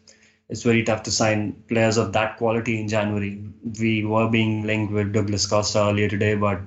it's 0.48 0.64
very 0.64 0.82
tough 0.82 1.04
to 1.04 1.12
sign 1.12 1.52
players 1.68 1.98
of 1.98 2.12
that 2.14 2.36
quality 2.38 2.80
in 2.80 2.88
January. 2.88 3.44
We 3.78 4.04
were 4.04 4.28
being 4.28 4.66
linked 4.66 4.92
with 4.92 5.12
Douglas 5.12 5.46
Costa 5.46 5.78
earlier 5.80 6.08
today, 6.08 6.34
but 6.34 6.60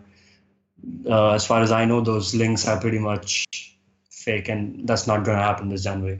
uh, 1.05 1.32
as 1.32 1.45
far 1.45 1.61
as 1.61 1.71
I 1.71 1.86
know, 1.86 2.01
those 2.01 2.36
links 2.36 2.67
are 2.67 2.80
pretty 2.80 2.99
much 2.99 3.45
fake, 4.11 4.49
and 4.49 4.88
that's 4.88 5.07
not 5.07 5.23
going 5.23 5.38
to 5.38 5.43
happen 5.43 5.69
this 5.69 5.84
January. 5.84 6.19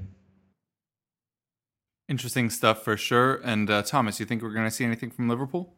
Interesting 2.08 2.50
stuff 2.50 2.84
for 2.84 2.98
sure. 2.98 3.36
And 3.44 3.70
uh, 3.70 3.84
Thomas, 3.84 4.20
you 4.20 4.26
think 4.26 4.42
we're 4.42 4.54
going 4.54 4.66
to 4.66 4.72
see 4.72 4.86
anything 4.86 5.12
from 5.12 5.30
Liverpool? 5.30 5.76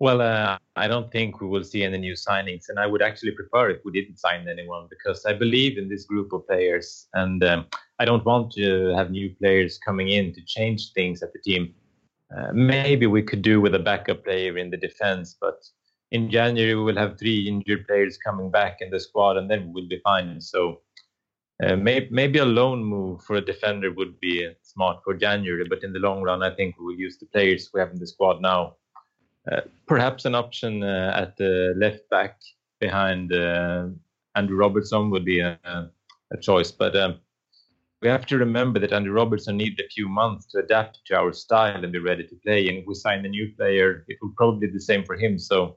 Well, 0.00 0.20
uh, 0.20 0.58
I 0.74 0.88
don't 0.88 1.10
think 1.12 1.40
we 1.40 1.46
will 1.46 1.62
see 1.62 1.84
any 1.84 1.98
new 1.98 2.14
signings, 2.14 2.64
and 2.68 2.80
I 2.80 2.86
would 2.86 3.00
actually 3.00 3.30
prefer 3.30 3.70
if 3.70 3.80
we 3.84 3.92
didn't 3.92 4.18
sign 4.18 4.48
anyone 4.48 4.88
because 4.90 5.24
I 5.24 5.34
believe 5.34 5.78
in 5.78 5.88
this 5.88 6.04
group 6.04 6.32
of 6.32 6.46
players, 6.48 7.06
and 7.14 7.44
um, 7.44 7.66
I 8.00 8.04
don't 8.04 8.24
want 8.24 8.52
to 8.54 8.92
have 8.96 9.12
new 9.12 9.32
players 9.36 9.78
coming 9.78 10.08
in 10.08 10.34
to 10.34 10.44
change 10.44 10.92
things 10.92 11.22
at 11.22 11.32
the 11.32 11.38
team. 11.38 11.72
Uh, 12.36 12.48
maybe 12.52 13.06
we 13.06 13.22
could 13.22 13.40
do 13.40 13.60
with 13.60 13.74
a 13.76 13.78
backup 13.78 14.24
player 14.24 14.58
in 14.58 14.68
the 14.68 14.76
defense, 14.76 15.36
but 15.40 15.64
in 16.14 16.30
January 16.30 16.76
we 16.76 16.84
will 16.84 17.02
have 17.04 17.18
three 17.18 17.48
injured 17.48 17.86
players 17.88 18.16
coming 18.16 18.48
back 18.48 18.74
in 18.80 18.88
the 18.88 19.00
squad, 19.00 19.36
and 19.36 19.50
then 19.50 19.72
we'll 19.72 19.88
be 19.88 20.00
fine. 20.04 20.40
So 20.40 20.80
uh, 21.62 21.74
may, 21.74 22.06
maybe 22.10 22.38
a 22.38 22.44
loan 22.44 22.84
move 22.84 23.22
for 23.22 23.34
a 23.36 23.44
defender 23.52 23.90
would 23.92 24.20
be 24.20 24.48
smart 24.62 24.98
for 25.02 25.14
January, 25.14 25.66
but 25.68 25.82
in 25.82 25.92
the 25.92 25.98
long 25.98 26.22
run, 26.22 26.40
I 26.44 26.54
think 26.54 26.78
we 26.78 26.84
will 26.86 27.00
use 27.06 27.18
the 27.18 27.26
players 27.26 27.70
we 27.74 27.80
have 27.80 27.90
in 27.90 27.98
the 27.98 28.06
squad 28.06 28.40
now. 28.40 28.76
Uh, 29.50 29.62
perhaps 29.86 30.24
an 30.24 30.36
option 30.36 30.84
uh, 30.84 31.12
at 31.22 31.36
the 31.36 31.74
left 31.76 32.08
back 32.10 32.40
behind 32.80 33.34
uh, 33.34 33.88
Andrew 34.36 34.56
Robertson 34.56 35.10
would 35.10 35.24
be 35.24 35.40
a, 35.40 35.58
a 36.32 36.38
choice, 36.40 36.70
but 36.70 36.94
um, 36.94 37.18
we 38.02 38.08
have 38.08 38.26
to 38.26 38.38
remember 38.38 38.78
that 38.78 38.92
Andrew 38.92 39.12
Robertson 39.12 39.56
needed 39.56 39.80
a 39.80 39.88
few 39.88 40.08
months 40.08 40.46
to 40.52 40.58
adapt 40.58 41.00
to 41.06 41.16
our 41.16 41.32
style 41.32 41.82
and 41.82 41.92
be 41.92 41.98
ready 41.98 42.24
to 42.24 42.36
play. 42.44 42.68
And 42.68 42.78
if 42.78 42.84
we 42.86 42.94
sign 42.94 43.26
a 43.26 43.28
new 43.28 43.52
player, 43.56 44.04
it 44.06 44.18
will 44.22 44.34
probably 44.36 44.68
be 44.68 44.72
the 44.72 44.80
same 44.80 45.04
for 45.04 45.16
him. 45.16 45.38
So 45.38 45.76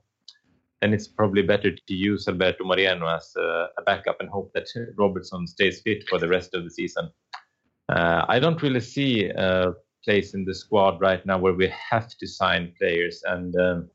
then 0.82 0.94
it's 0.94 1.08
probably 1.08 1.42
better 1.42 1.72
to 1.72 1.94
use 1.94 2.28
Alberto 2.28 2.64
Moreno 2.64 3.08
as 3.08 3.34
a, 3.38 3.68
a 3.78 3.82
backup 3.86 4.20
and 4.20 4.30
hope 4.30 4.52
that 4.54 4.68
Robertson 4.98 5.48
stays 5.48 5.82
fit 5.82 6.08
for 6.08 6.20
the 6.20 6.28
rest 6.28 6.54
of 6.54 6.64
the 6.64 6.70
season. 6.70 7.10
Uh, 7.90 8.26
I 8.28 8.40
don't 8.40 8.62
really 8.62 8.82
see 8.82 9.30
a 9.30 9.74
place 10.04 10.34
in 10.34 10.46
the 10.46 10.54
squad 10.54 11.02
right 11.02 11.26
now 11.26 11.38
where 11.38 11.54
we 11.54 11.72
have 11.92 12.10
to 12.18 12.28
sign 12.28 12.74
players. 12.80 13.24
And 13.26 13.56
um, 13.60 13.90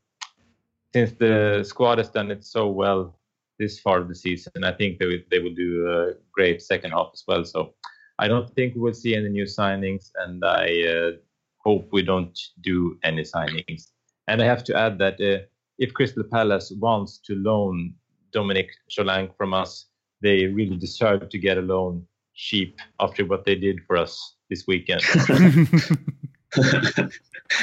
since 0.93 1.11
the 1.13 1.63
squad 1.63 1.97
has 1.99 2.09
done 2.09 2.31
it 2.31 2.43
so 2.43 2.67
well 2.67 3.17
this 3.59 3.79
far 3.79 3.99
of 3.99 4.07
the 4.07 4.15
season, 4.15 4.63
I 4.63 4.71
think 4.73 4.99
they 4.99 5.05
will, 5.05 5.23
they 5.31 5.39
will 5.39 5.53
do 5.53 5.87
a 5.87 6.13
great 6.31 6.61
second 6.61 6.91
half 6.91 7.11
as 7.13 7.23
well. 7.27 7.45
So 7.45 7.73
I 8.19 8.27
don't 8.27 8.49
think 8.55 8.73
we'll 8.75 8.93
see 8.93 9.15
any 9.15 9.29
new 9.29 9.45
signings, 9.45 10.11
and 10.17 10.43
I 10.45 10.83
uh, 10.87 11.11
hope 11.57 11.89
we 11.91 12.03
don't 12.03 12.37
do 12.61 12.97
any 13.03 13.23
signings. 13.23 13.89
And 14.27 14.41
I 14.41 14.45
have 14.45 14.63
to 14.65 14.77
add 14.77 14.99
that 14.99 15.19
uh, 15.19 15.45
if 15.83 15.93
Crystal 15.93 16.23
Palace 16.23 16.71
wants 16.79 17.17
to 17.17 17.35
loan 17.35 17.93
Dominic 18.31 18.69
Solanke 18.89 19.35
from 19.37 19.53
us, 19.53 19.87
they 20.21 20.45
really 20.45 20.77
deserve 20.77 21.27
to 21.27 21.37
get 21.37 21.57
a 21.57 21.61
loan 21.61 22.07
cheap 22.33 22.79
after 23.01 23.25
what 23.25 23.43
they 23.43 23.55
did 23.55 23.81
for 23.85 23.97
us 23.97 24.35
this 24.49 24.65
weekend. 24.65 25.01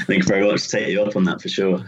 Thank 0.07 0.23
you 0.23 0.23
very 0.23 0.47
much. 0.47 0.69
Take 0.69 0.89
you 0.89 1.03
up 1.03 1.17
on 1.17 1.25
that 1.25 1.41
for 1.41 1.49
sure. 1.49 1.85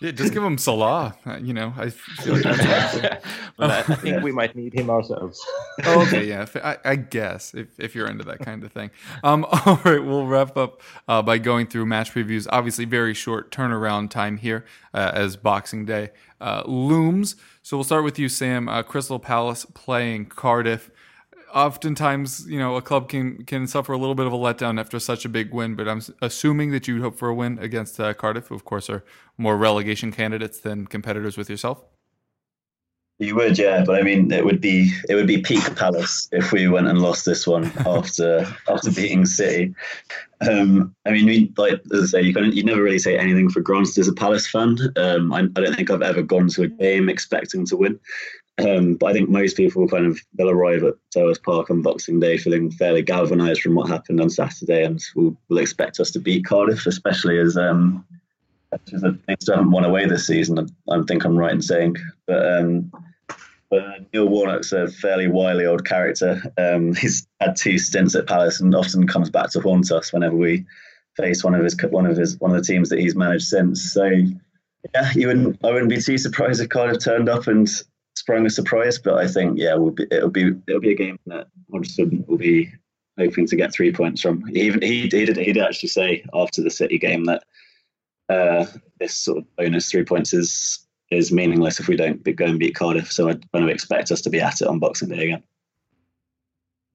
yeah, 0.00 0.10
just 0.10 0.32
give 0.32 0.42
him 0.42 0.58
Salah. 0.58 1.16
Uh, 1.24 1.36
you 1.36 1.54
know, 1.54 1.72
I 1.76 1.90
feel 1.90 2.34
like 2.34 2.42
that's 2.42 3.24
well, 3.56 3.70
I 3.70 3.82
think 3.82 4.16
yeah. 4.16 4.22
we 4.22 4.32
might 4.32 4.54
need 4.54 4.74
him 4.74 4.90
ourselves. 4.90 5.44
oh, 5.84 6.02
okay, 6.06 6.26
yeah, 6.26 6.46
I, 6.56 6.76
I, 6.84 6.96
guess 6.96 7.54
if, 7.54 7.78
if 7.78 7.94
you're 7.94 8.08
into 8.08 8.24
that 8.24 8.40
kind 8.40 8.62
of 8.64 8.72
thing. 8.72 8.90
Um, 9.22 9.46
all 9.66 9.80
right, 9.84 10.04
we'll 10.04 10.26
wrap 10.26 10.56
up 10.56 10.82
uh, 11.08 11.22
by 11.22 11.38
going 11.38 11.66
through 11.66 11.86
match 11.86 12.12
previews. 12.12 12.46
Obviously, 12.50 12.84
very 12.84 13.14
short 13.14 13.50
turnaround 13.50 14.10
time 14.10 14.36
here 14.36 14.66
uh, 14.92 15.12
as 15.14 15.36
Boxing 15.36 15.86
Day 15.86 16.10
uh, 16.40 16.62
looms. 16.66 17.36
So 17.62 17.76
we'll 17.76 17.84
start 17.84 18.04
with 18.04 18.18
you, 18.18 18.28
Sam. 18.28 18.68
Uh, 18.68 18.82
Crystal 18.82 19.18
Palace 19.18 19.66
playing 19.72 20.26
Cardiff 20.26 20.90
oftentimes, 21.54 22.46
you 22.48 22.58
know, 22.58 22.76
a 22.76 22.82
club 22.82 23.08
can 23.08 23.44
can 23.44 23.66
suffer 23.66 23.92
a 23.92 23.98
little 23.98 24.14
bit 24.14 24.26
of 24.26 24.32
a 24.32 24.36
letdown 24.36 24.80
after 24.80 24.98
such 24.98 25.24
a 25.24 25.28
big 25.28 25.52
win. 25.52 25.74
But 25.74 25.88
I'm 25.88 26.02
assuming 26.22 26.70
that 26.72 26.88
you'd 26.88 27.02
hope 27.02 27.16
for 27.16 27.28
a 27.28 27.34
win 27.34 27.58
against 27.58 27.98
uh, 28.00 28.14
Cardiff, 28.14 28.48
who 28.48 28.54
of 28.54 28.64
course 28.64 28.88
are 28.90 29.04
more 29.36 29.56
relegation 29.56 30.12
candidates 30.12 30.60
than 30.60 30.86
competitors 30.86 31.36
with 31.36 31.50
yourself. 31.50 31.84
You 33.20 33.34
would, 33.34 33.58
yeah, 33.58 33.84
but 33.84 34.00
I 34.00 34.02
mean, 34.02 34.32
it 34.32 34.46
would 34.46 34.62
be 34.62 34.90
it 35.06 35.14
would 35.14 35.26
be 35.26 35.42
peak 35.42 35.76
Palace 35.76 36.26
if 36.32 36.52
we 36.52 36.68
went 36.68 36.88
and 36.88 37.02
lost 37.02 37.26
this 37.26 37.46
one 37.46 37.70
after 37.86 38.46
after 38.66 38.90
beating 38.90 39.26
City. 39.26 39.74
Um, 40.40 40.94
I 41.04 41.10
mean, 41.10 41.26
we, 41.26 41.52
like 41.58 41.82
as 41.92 42.02
I 42.02 42.06
say, 42.06 42.22
you 42.22 42.32
can 42.32 42.50
you 42.50 42.64
never 42.64 42.82
really 42.82 42.98
say 42.98 43.18
anything 43.18 43.50
for 43.50 43.60
granted 43.60 43.98
as 43.98 44.08
a 44.08 44.14
Palace 44.14 44.48
fan. 44.48 44.78
Um, 44.96 45.34
I, 45.34 45.40
I, 45.40 45.42
don't 45.48 45.76
think 45.76 45.90
I've 45.90 46.00
ever 46.00 46.22
gone 46.22 46.48
to 46.48 46.62
a 46.62 46.68
game 46.68 47.10
expecting 47.10 47.66
to 47.66 47.76
win. 47.76 48.00
Um, 48.66 48.94
but 48.94 49.06
I 49.06 49.12
think 49.12 49.28
most 49.28 49.56
people 49.56 49.88
kind 49.88 50.06
of 50.06 50.18
they'll 50.34 50.50
arrive 50.50 50.82
at 50.82 50.94
Selhurst 51.14 51.42
Park 51.42 51.70
on 51.70 51.82
Boxing 51.82 52.20
Day 52.20 52.36
feeling 52.36 52.70
fairly 52.70 53.02
galvanised 53.02 53.62
from 53.62 53.74
what 53.74 53.88
happened 53.88 54.20
on 54.20 54.30
Saturday, 54.30 54.84
and 54.84 55.00
will, 55.14 55.36
will 55.48 55.58
expect 55.58 56.00
us 56.00 56.10
to 56.12 56.18
beat 56.18 56.44
Cardiff, 56.44 56.86
especially 56.86 57.38
as 57.38 57.56
um, 57.56 58.04
as 58.72 59.00
the 59.00 59.18
things 59.26 59.48
haven't 59.48 59.70
won 59.70 59.84
away 59.84 60.06
this 60.06 60.26
season. 60.26 60.58
I, 60.58 60.94
I, 60.94 61.02
think 61.02 61.24
I'm 61.24 61.36
right 61.36 61.52
in 61.52 61.62
saying, 61.62 61.96
but. 62.26 62.60
Um, 62.60 62.92
but 63.70 64.12
Neil 64.12 64.26
Warnock's 64.26 64.72
a 64.72 64.88
fairly 64.88 65.28
wily 65.28 65.64
old 65.64 65.84
character. 65.84 66.42
Um, 66.58 66.92
he's 66.96 67.24
had 67.40 67.54
two 67.54 67.78
stints 67.78 68.16
at 68.16 68.26
Palace 68.26 68.60
and 68.60 68.74
often 68.74 69.06
comes 69.06 69.30
back 69.30 69.50
to 69.50 69.60
haunt 69.60 69.92
us 69.92 70.12
whenever 70.12 70.34
we 70.34 70.66
face 71.16 71.44
one 71.44 71.54
of 71.54 71.62
his 71.62 71.76
one 71.90 72.04
of 72.04 72.16
his 72.16 72.36
one 72.40 72.50
of 72.50 72.56
the 72.56 72.64
teams 72.64 72.88
that 72.88 72.98
he's 72.98 73.14
managed 73.14 73.46
since. 73.46 73.92
So 73.92 74.06
yeah, 74.06 75.12
you 75.14 75.28
wouldn't 75.28 75.64
I 75.64 75.70
wouldn't 75.70 75.90
be 75.90 76.00
too 76.00 76.18
surprised 76.18 76.60
if 76.60 76.68
Cardiff 76.68 77.04
turned 77.04 77.28
up 77.28 77.46
and 77.46 77.68
sprung 78.20 78.44
a 78.44 78.50
surprise, 78.50 78.98
but 78.98 79.14
I 79.14 79.26
think 79.26 79.58
yeah, 79.58 79.74
we'll 79.74 79.92
be, 79.92 80.06
it'll 80.10 80.30
be 80.30 80.52
it'll 80.68 80.80
be 80.80 80.92
a 80.92 80.96
game 80.96 81.18
that 81.26 81.48
Hodgson 81.72 82.24
will 82.28 82.36
be 82.36 82.70
hoping 83.18 83.46
to 83.46 83.56
get 83.56 83.72
three 83.72 83.92
points 83.92 84.20
from. 84.20 84.44
Even 84.54 84.82
he, 84.82 85.02
he 85.02 85.08
did 85.08 85.36
he 85.36 85.52
did 85.52 85.64
actually 85.64 85.88
say 85.88 86.24
after 86.34 86.62
the 86.62 86.70
City 86.70 86.98
game 86.98 87.24
that 87.24 87.42
uh, 88.28 88.66
this 89.00 89.16
sort 89.16 89.38
of 89.38 89.56
bonus 89.56 89.90
three 89.90 90.04
points 90.04 90.34
is 90.34 90.86
is 91.10 91.32
meaningless 91.32 91.80
if 91.80 91.88
we 91.88 91.96
don't 91.96 92.22
go 92.36 92.44
and 92.44 92.58
beat 92.58 92.74
Cardiff. 92.76 93.10
So 93.10 93.30
I 93.30 93.32
don't 93.54 93.70
expect 93.70 94.12
us 94.12 94.20
to 94.22 94.30
be 94.30 94.40
at 94.40 94.60
it 94.60 94.68
on 94.68 94.78
Boxing 94.78 95.08
Day 95.08 95.24
again. 95.24 95.42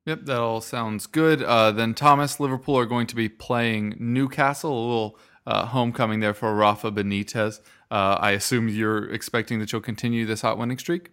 Yep, 0.05 0.26
that 0.26 0.38
all 0.38 0.61
sounds 0.61 1.07
good. 1.07 1.41
Uh, 1.41 1.71
then 1.71 1.95
Thomas, 1.95 2.39
Liverpool 2.39 2.78
are 2.78 2.86
going 2.86 3.07
to 3.07 3.15
be 3.15 3.28
playing 3.28 3.95
Newcastle, 3.99 4.71
a 4.71 4.86
little 4.88 5.19
uh, 5.47 5.65
homecoming 5.65 6.19
there 6.19 6.36
for 6.36 6.53
Rafa 6.53 6.91
Benitez. 6.91 7.59
Uh, 7.89 8.17
I 8.19 8.32
assume 8.32 8.69
you're 8.69 9.11
expecting 9.11 9.57
that 9.59 9.71
you'll 9.71 9.82
continue 9.82 10.28
this 10.28 10.41
hot 10.41 10.59
winning 10.59 10.78
streak. 10.78 11.09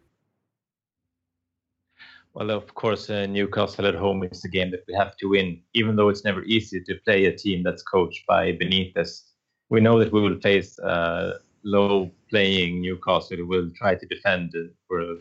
Well, 2.35 2.51
of 2.51 2.75
course, 2.75 3.11
uh, 3.11 3.27
Newcastle 3.27 3.87
at 3.87 3.95
home 3.95 4.25
is 4.25 4.43
a 4.45 4.49
game 4.49 4.71
that 4.71 4.85
we 4.89 4.95
have 4.95 5.17
to 5.19 5.27
win, 5.27 5.61
even 5.75 5.97
though 5.97 6.09
it's 6.09 6.25
never 6.25 6.43
easy 6.45 6.81
to 6.85 6.95
play 7.05 7.27
a 7.27 7.37
team 7.37 7.63
that's 7.63 7.83
coached 7.83 8.27
by 8.27 8.53
Benitez. 8.53 9.25
We 9.69 9.81
know 9.81 9.99
that 9.99 10.13
we 10.13 10.23
will 10.23 10.41
face 10.41 10.79
uh, 10.79 11.39
low 11.63 12.11
playing 12.31 12.81
Newcastle 12.81 13.37
who 13.37 13.47
will 13.47 13.71
try 13.77 13.97
to 13.97 14.07
defend 14.07 14.55
for, 14.89 15.17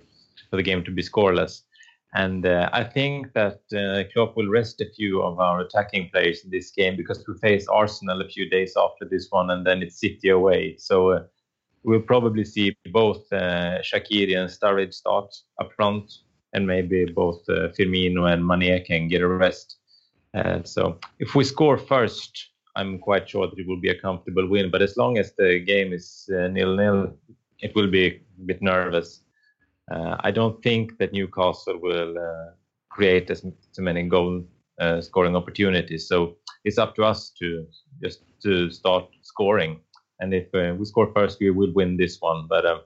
for 0.49 0.55
the 0.55 0.64
game 0.64 0.86
to 0.86 0.91
be 0.91 1.03
scoreless. 1.03 1.64
And 2.14 2.45
uh, 2.45 2.70
I 2.72 2.86
think 2.86 3.34
that 3.34 3.59
uh, 3.76 4.09
Klopp 4.14 4.38
will 4.38 4.49
rest 4.49 4.80
a 4.80 4.89
few 4.89 5.22
of 5.22 5.39
our 5.39 5.59
attacking 5.62 6.09
players 6.12 6.45
in 6.45 6.49
this 6.49 6.72
game 6.72 6.95
because 6.95 7.26
we 7.28 7.38
face 7.39 7.68
Arsenal 7.68 8.22
a 8.22 8.28
few 8.28 8.49
days 8.49 8.74
after 8.78 9.05
this 9.05 9.28
one, 9.30 9.49
and 9.49 9.66
then 9.66 9.82
it's 9.82 9.99
City 9.99 10.30
away. 10.30 10.76
So 10.78 11.12
uh, 11.12 11.24
we'll 11.84 12.01
probably 12.01 12.45
see 12.45 12.76
both 12.91 13.32
uh, 13.34 13.80
Shaqiri 13.82 14.38
and 14.38 14.49
Sturridge 14.49 14.93
start 14.93 15.34
up 15.59 15.72
front, 15.74 16.12
and 16.54 16.68
maybe 16.68 17.06
both 17.06 17.41
uh, 17.49 17.70
Firmino 17.70 18.32
and 18.32 18.45
Mane 18.45 18.84
can 18.86 19.08
get 19.08 19.22
a 19.22 19.28
rest. 19.28 19.78
Uh, 20.34 20.64
so 20.64 20.99
if 21.20 21.36
we 21.36 21.43
score 21.43 21.78
first, 21.78 22.52
I'm 22.76 22.99
quite 22.99 23.30
sure 23.30 23.47
that 23.47 23.60
it 23.60 23.68
will 23.68 23.80
be 23.80 23.89
a 23.89 23.99
comfortable 23.99 24.47
win. 24.47 24.72
But 24.72 24.82
as 24.82 24.97
long 24.97 25.18
as 25.18 25.34
the 25.34 25.60
game 25.60 25.93
is 25.93 26.30
uh, 26.34 26.47
nil 26.47 26.76
nil, 26.76 27.18
it 27.60 27.76
will 27.76 27.89
be 27.89 28.06
a 28.06 28.22
bit 28.45 28.62
nervous. 28.62 29.22
Uh, 29.91 30.16
I 30.22 30.32
don't 30.32 30.62
think 30.64 30.97
that 30.99 31.12
Newcastle 31.12 31.78
will 31.80 32.18
uh, 32.18 32.52
create 32.89 33.30
as, 33.30 33.43
as 33.43 33.80
many 33.80 34.04
goal 34.04 34.43
uh, 34.80 35.02
scoring 35.02 35.36
opportunities. 35.36 36.08
So 36.08 36.38
it's 36.64 36.78
up 36.78 36.95
to 36.95 37.04
us 37.04 37.32
to 37.39 37.68
just 38.02 38.24
to 38.43 38.72
start 38.72 39.06
scoring. 39.22 39.80
And 40.20 40.34
if 40.34 40.54
uh, 40.54 40.76
we 40.78 40.86
score 40.86 41.12
first, 41.14 41.39
we 41.39 41.49
will 41.49 41.74
win 41.74 41.97
this 41.97 42.22
one. 42.22 42.47
But 42.47 42.66
um, 42.66 42.82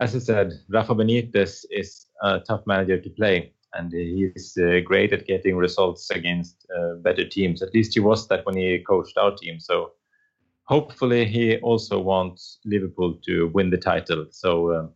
as 0.00 0.16
I 0.16 0.18
said, 0.18 0.52
Rafa 0.68 0.94
Benitez 0.94 1.64
is 1.70 2.06
a 2.24 2.40
tough 2.40 2.66
manager 2.66 2.98
to 3.00 3.10
play. 3.10 3.52
and 3.76 3.92
he's 3.92 4.56
uh, 4.56 4.78
great 4.84 5.12
at 5.12 5.26
getting 5.26 5.56
results 5.56 6.10
against 6.10 6.64
uh, 6.76 6.94
better 7.02 7.28
teams. 7.28 7.60
At 7.60 7.74
least 7.74 7.94
he 7.94 8.00
was 8.00 8.28
that 8.28 8.46
when 8.46 8.56
he 8.56 8.78
coached 8.78 9.18
our 9.18 9.34
team. 9.34 9.58
So 9.58 9.92
hopefully 10.64 11.24
he 11.24 11.56
also 11.58 11.98
wants 11.98 12.60
Liverpool 12.64 13.14
to 13.26 13.48
win 13.48 13.70
the 13.70 13.76
title. 13.76 14.26
So 14.30 14.74
um, 14.74 14.90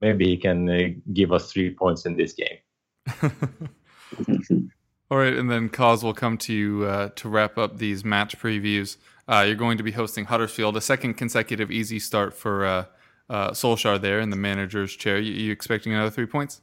maybe 0.00 0.26
he 0.26 0.36
can 0.36 0.68
uh, 0.68 0.88
give 1.12 1.32
us 1.32 1.52
three 1.52 1.70
points 1.72 2.06
in 2.06 2.16
this 2.16 2.32
game. 2.32 2.58
All 5.10 5.18
right, 5.18 5.34
and 5.34 5.50
then 5.50 5.68
Kos 5.68 6.02
will 6.04 6.14
come 6.14 6.38
to 6.38 6.52
you 6.52 6.84
uh, 6.84 7.08
to 7.16 7.28
wrap 7.28 7.58
up 7.58 7.78
these 7.78 8.04
match 8.04 8.38
previews. 8.38 8.96
Uh, 9.26 9.44
you're 9.46 9.56
going 9.56 9.76
to 9.78 9.82
be 9.82 9.92
hosting 9.92 10.26
Huddersfield, 10.26 10.76
a 10.76 10.80
second 10.80 11.14
consecutive 11.14 11.70
easy 11.70 11.98
start 11.98 12.34
for 12.34 12.64
uh, 12.64 12.84
uh, 13.30 13.52
Solskjaer 13.52 14.00
there 14.00 14.20
in 14.20 14.30
the 14.30 14.36
manager's 14.36 14.94
chair. 14.94 15.18
You, 15.18 15.32
you 15.32 15.52
expecting 15.52 15.94
another 15.94 16.10
three 16.10 16.26
points? 16.26 16.60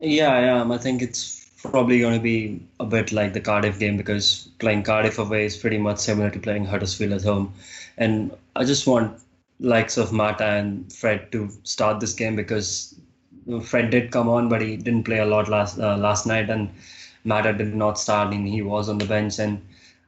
Yeah, 0.00 0.32
I 0.32 0.40
am. 0.40 0.72
I 0.72 0.78
think 0.78 1.02
it's 1.02 1.50
probably 1.62 2.00
going 2.00 2.14
to 2.14 2.20
be 2.20 2.64
a 2.80 2.86
bit 2.86 3.12
like 3.12 3.34
the 3.34 3.40
Cardiff 3.40 3.78
game 3.78 3.96
because 3.96 4.48
playing 4.58 4.84
Cardiff 4.84 5.18
away 5.18 5.44
is 5.44 5.56
pretty 5.56 5.78
much 5.78 5.98
similar 5.98 6.30
to 6.30 6.38
playing 6.38 6.64
Huddersfield 6.64 7.12
at 7.12 7.22
home. 7.22 7.52
And 7.98 8.34
I 8.56 8.64
just 8.64 8.86
want 8.86 9.20
likes 9.60 9.96
of 9.96 10.12
Mata 10.12 10.44
and 10.44 10.92
Fred 10.92 11.30
to 11.32 11.50
start 11.64 12.00
this 12.00 12.14
game 12.14 12.36
because 12.36 12.94
Fred 13.64 13.90
did 13.90 14.10
come 14.10 14.28
on, 14.28 14.48
but 14.48 14.60
he 14.60 14.76
didn't 14.76 15.04
play 15.04 15.18
a 15.18 15.26
lot 15.26 15.48
last 15.48 15.78
uh, 15.78 15.96
last 15.96 16.26
night, 16.26 16.48
and 16.50 16.70
Mata 17.24 17.52
did 17.52 17.74
not 17.74 17.98
start, 17.98 18.32
and 18.32 18.46
he 18.46 18.62
was 18.62 18.88
on 18.88 18.98
the 18.98 19.04
bench. 19.04 19.38
And 19.38 19.60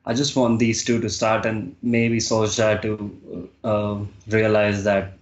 I 0.07 0.15
just 0.15 0.37
want 0.37 0.59
these 0.61 0.85
two 0.85 1.01
to 1.01 1.11
start, 1.11 1.45
and 1.45 1.75
maybe 1.83 2.19
Solskjaer 2.19 2.81
to 2.83 3.51
uh, 3.65 3.99
realize 4.29 4.85
that 4.85 5.13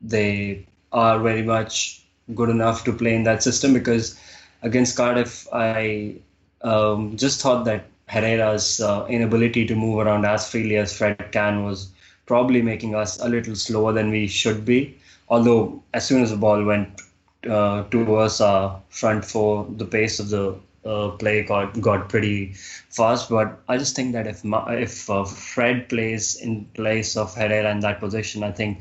they 0.00 0.66
are 0.92 1.18
very 1.18 1.42
much 1.42 2.04
good 2.34 2.50
enough 2.50 2.84
to 2.84 2.92
play 2.92 3.14
in 3.14 3.24
that 3.24 3.42
system 3.42 3.72
because 3.72 4.18
against 4.62 4.96
Cardiff, 4.96 5.46
I 5.52 6.16
um, 6.62 7.16
just 7.16 7.40
thought 7.40 7.64
that 7.64 7.84
Herrera's 8.06 8.80
uh, 8.80 9.06
inability 9.08 9.66
to 9.66 9.74
move 9.74 9.98
around 9.98 10.24
as 10.24 10.50
freely 10.50 10.76
as 10.76 10.96
Fred 10.96 11.30
can 11.32 11.64
was 11.64 11.90
probably 12.26 12.62
making 12.62 12.94
us 12.94 13.20
a 13.20 13.28
little 13.28 13.54
slower 13.54 13.92
than 13.92 14.10
we 14.10 14.26
should 14.26 14.64
be. 14.64 14.96
Although, 15.28 15.82
as 15.92 16.06
soon 16.06 16.22
as 16.22 16.30
the 16.30 16.36
ball 16.36 16.64
went 16.64 17.00
uh, 17.48 17.84
towards 17.84 18.40
our 18.40 18.80
front 18.88 19.24
four, 19.24 19.66
the 19.76 19.84
pace 19.84 20.18
of 20.18 20.30
the 20.30 20.58
uh, 20.84 21.10
play 21.10 21.42
got 21.42 21.78
got 21.80 22.08
pretty 22.08 22.54
fast. 22.88 23.28
But 23.28 23.60
I 23.68 23.76
just 23.76 23.94
think 23.94 24.12
that 24.12 24.26
if 24.26 24.40
if 24.44 25.10
uh, 25.10 25.24
Fred 25.24 25.88
plays 25.88 26.36
in 26.36 26.64
place 26.74 27.16
of 27.16 27.34
Herrera 27.34 27.70
in 27.70 27.80
that 27.80 28.00
position, 28.00 28.42
I 28.42 28.52
think 28.52 28.78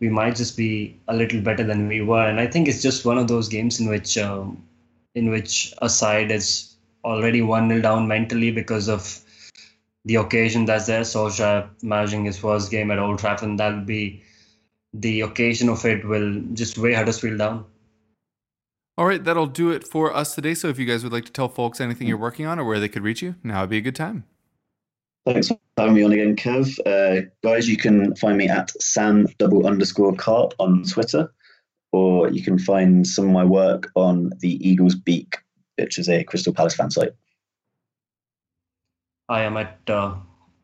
we 0.00 0.08
might 0.08 0.36
just 0.36 0.56
be 0.56 0.98
a 1.08 1.16
little 1.16 1.40
better 1.40 1.64
than 1.64 1.88
we 1.88 2.00
were. 2.02 2.26
And 2.26 2.38
I 2.38 2.46
think 2.46 2.68
it's 2.68 2.82
just 2.82 3.04
one 3.04 3.18
of 3.18 3.28
those 3.28 3.48
games 3.48 3.80
in 3.80 3.88
which 3.88 4.18
um, 4.18 4.62
in 5.14 5.30
which 5.30 5.74
a 5.80 5.88
side 5.88 6.30
is 6.30 6.74
already 7.04 7.42
one 7.42 7.68
nil 7.68 7.80
down 7.80 8.06
mentally 8.06 8.50
because 8.50 8.88
of 8.88 9.20
the 10.04 10.16
occasion 10.16 10.66
that's 10.66 10.86
there. 10.86 11.02
Solskjaer 11.02 11.68
managing 11.82 12.24
his 12.24 12.38
first 12.38 12.70
game 12.70 12.90
at 12.90 12.98
Old 12.98 13.18
Trafford, 13.18 13.48
and 13.48 13.58
that'll 13.58 13.80
be 13.80 14.22
the 14.92 15.22
occasion 15.22 15.68
of 15.68 15.84
it 15.84 16.04
will 16.04 16.40
just 16.52 16.78
weigh 16.78 16.94
Huddersfield 16.94 17.38
down. 17.38 17.64
All 18.98 19.06
right, 19.06 19.22
that'll 19.22 19.46
do 19.46 19.70
it 19.70 19.86
for 19.86 20.14
us 20.14 20.34
today. 20.34 20.54
So 20.54 20.68
if 20.68 20.78
you 20.78 20.86
guys 20.86 21.02
would 21.02 21.12
like 21.12 21.26
to 21.26 21.32
tell 21.32 21.48
folks 21.48 21.80
anything 21.80 22.08
you're 22.08 22.16
working 22.16 22.46
on 22.46 22.58
or 22.58 22.64
where 22.64 22.80
they 22.80 22.88
could 22.88 23.02
reach 23.02 23.20
you, 23.20 23.34
now 23.42 23.60
would 23.60 23.70
be 23.70 23.76
a 23.76 23.82
good 23.82 23.96
time. 23.96 24.24
Thanks 25.26 25.48
for 25.48 25.58
having 25.76 25.94
me 25.94 26.04
on 26.04 26.12
again, 26.12 26.36
Kev. 26.36 26.78
Uh, 26.86 27.28
guys, 27.42 27.68
you 27.68 27.76
can 27.76 28.14
find 28.14 28.38
me 28.38 28.48
at 28.48 28.70
Sam 28.80 29.26
double 29.38 29.66
underscore 29.66 30.14
carp 30.14 30.54
on 30.60 30.84
Twitter, 30.84 31.34
or 31.90 32.30
you 32.30 32.44
can 32.44 32.60
find 32.60 33.04
some 33.04 33.24
of 33.26 33.32
my 33.32 33.44
work 33.44 33.90
on 33.96 34.30
the 34.38 34.56
Eagles 34.66 34.94
Beak, 34.94 35.36
which 35.78 35.98
is 35.98 36.08
a 36.08 36.22
Crystal 36.22 36.52
Palace 36.52 36.76
fan 36.76 36.92
site. 36.92 37.10
I 39.28 39.42
am 39.42 39.56
at 39.56 39.80
uh, 39.88 40.14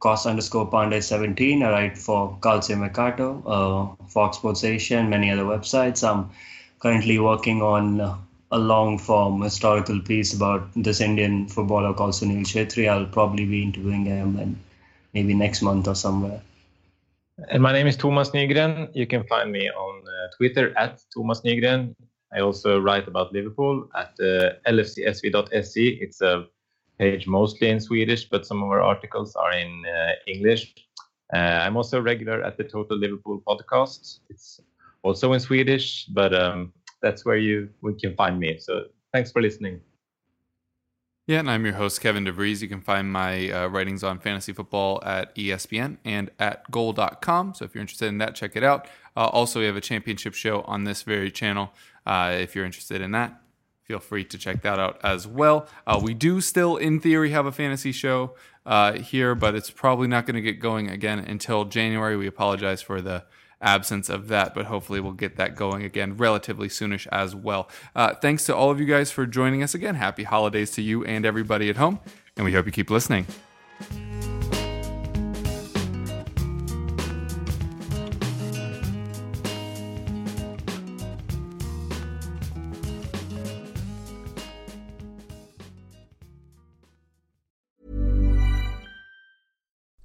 underscore 0.05 0.71
Pandey 0.71 1.03
17. 1.03 1.65
I 1.65 1.71
write 1.71 1.99
for 1.99 2.39
Calcio 2.41 2.79
Mercato, 2.79 3.43
uh, 3.45 4.07
Fox 4.07 4.37
Sports 4.37 4.63
Asia, 4.63 4.99
and 4.99 5.11
many 5.11 5.29
other 5.33 5.43
websites. 5.43 6.09
I'm 6.09 6.31
currently 6.79 7.19
working 7.19 7.63
on 7.63 8.01
uh, 8.01 8.17
a 8.53 8.59
long 8.59 8.99
form 8.99 9.41
historical 9.41 9.99
piece 10.01 10.35
about 10.35 10.69
this 10.77 11.01
Indian 11.01 11.49
footballer 11.49 11.95
called 11.95 12.13
Sunil 12.13 12.45
Chhetri. 12.45 12.89
I'll 12.89 13.07
probably 13.07 13.47
be 13.47 13.63
interviewing 13.63 14.05
him 14.05 14.39
and 14.39 14.57
maybe 15.15 15.35
next 15.35 15.63
month 15.63 15.89
or 15.89 15.95
somewhere. 15.95 16.41
And 17.49 17.63
my 17.63 17.73
name 17.73 17.87
is 17.87 17.97
Thomas 17.97 18.31
Nygren. 18.31 18.91
You 18.95 19.07
can 19.07 19.25
find 19.25 19.51
me 19.51 19.71
on 19.71 20.03
uh, 20.07 20.37
Twitter 20.37 20.77
at 20.77 21.03
Thomas 21.15 21.41
Nygren. 21.41 21.95
I 22.35 22.41
also 22.41 22.79
write 22.79 23.09
about 23.09 23.33
Liverpool 23.33 23.89
at 23.95 24.13
uh, 24.21 24.53
lfcsv.se. 24.67 25.87
It's 26.01 26.21
a 26.21 26.47
page 26.99 27.27
mostly 27.27 27.71
in 27.71 27.81
Swedish, 27.81 28.29
but 28.29 28.47
some 28.47 28.63
of 28.63 28.69
our 28.69 28.83
articles 28.83 29.35
are 29.35 29.53
in 29.53 29.83
uh, 29.87 30.13
English. 30.27 30.75
Uh, 31.33 31.39
I'm 31.65 31.77
also 31.79 32.01
regular 32.03 32.43
at 32.43 32.59
the 32.59 32.65
Total 32.65 32.97
Liverpool 32.97 33.43
podcast. 33.47 34.21
It's 34.29 34.61
also 35.03 35.33
in 35.33 35.41
Swedish, 35.41 36.05
but 36.07 36.35
um, 36.35 36.73
that's 37.03 37.25
where 37.25 37.37
you 37.37 37.69
we 37.83 37.95
can 37.95 38.15
find 38.15 38.39
me. 38.39 38.59
So 38.59 38.85
thanks 39.13 39.31
for 39.31 39.43
listening. 39.43 39.81
Yeah, 41.29 41.39
and 41.39 41.51
I'm 41.51 41.65
your 41.65 41.75
host, 41.75 42.01
Kevin 42.01 42.25
DeVries. 42.25 42.63
You 42.63 42.69
can 42.69 42.81
find 42.81 43.13
my 43.13 43.49
uh, 43.49 43.69
writings 43.69 44.03
on 44.03 44.19
fantasy 44.19 44.53
football 44.53 45.01
at 45.05 45.33
ESPN 45.37 45.99
and 46.05 46.31
at 46.41 46.69
goal.com. 46.71 47.55
So 47.55 47.65
if 47.65 47.75
you're 47.75 47.81
interested 47.81 48.09
in 48.09 48.19
that, 48.19 48.35
check 48.35 48.57
it 48.57 48.65
out. 48.65 48.89
Uh, 49.17 49.27
also, 49.27 49.61
we 49.61 49.67
have 49.67 49.77
a 49.77 49.81
championship 49.81 50.35
show 50.35 50.63
on 50.63 50.83
this 50.83 51.03
very 51.03 51.31
channel. 51.31 51.73
Uh, 52.05 52.37
if 52.41 52.57
you're 52.57 52.65
interested 52.65 53.01
in 53.01 53.13
that, 53.13 53.41
feel 53.85 54.01
free 54.01 54.25
to 54.25 54.37
check 54.37 54.63
that 54.63 54.81
out 54.81 55.01
as 55.05 55.29
well. 55.29 55.69
Uh, 55.87 56.01
we 56.03 56.13
do 56.13 56.41
still, 56.41 56.77
in 56.77 56.99
theory, 56.99 57.31
have 57.31 57.47
a 57.47 57.53
fantasy 57.53 57.93
show 57.93 58.35
uh, 58.67 58.95
here, 58.95 59.37
but 59.37 59.55
it's 59.55 59.71
probably 59.71 60.09
not 60.09 60.27
going 60.27 60.35
to 60.35 60.43
get 60.43 60.59
going 60.59 60.91
again 60.91 61.21
until 61.21 61.65
January. 61.65 62.17
We 62.17 62.27
apologize 62.27 62.83
for 62.83 63.01
the 63.01 63.25
absence 63.63 64.09
of 64.09 64.29
that, 64.29 64.55
but 64.55 64.67
hopefully 64.67 65.01
we'll 65.01 65.13
get 65.13 65.37
that 65.37 65.57
going 65.57 65.83
again 65.83 66.17
relatively 66.17 66.69
soonish 66.69 67.07
as 67.13 67.35
well. 67.35 67.69
Uh, 67.95 68.15
thanks 68.15 68.45
to 68.47 68.55
all 68.55 68.71
of 68.71 68.81
you 68.81 68.87
guys 68.87 69.11
for 69.11 69.27
joining 69.27 69.63
us 69.63 69.75
again. 69.75 69.95
Happy 69.95 70.25
holidays 70.25 70.71
to 70.73 70.83
you 70.83 71.05
and 71.05 71.25
everybody 71.25 71.71
at 71.71 71.77
home, 71.77 72.01
and 72.37 72.45
we 72.45 72.53
hope 72.53 72.67
you 72.67 72.73
keep 72.73 72.91
listening. 72.91 73.27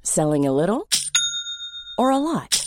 Selling 0.03 0.47
a 0.47 0.51
little 0.51 0.87
or 1.99 2.09
a 2.09 2.17
lot? 2.17 2.66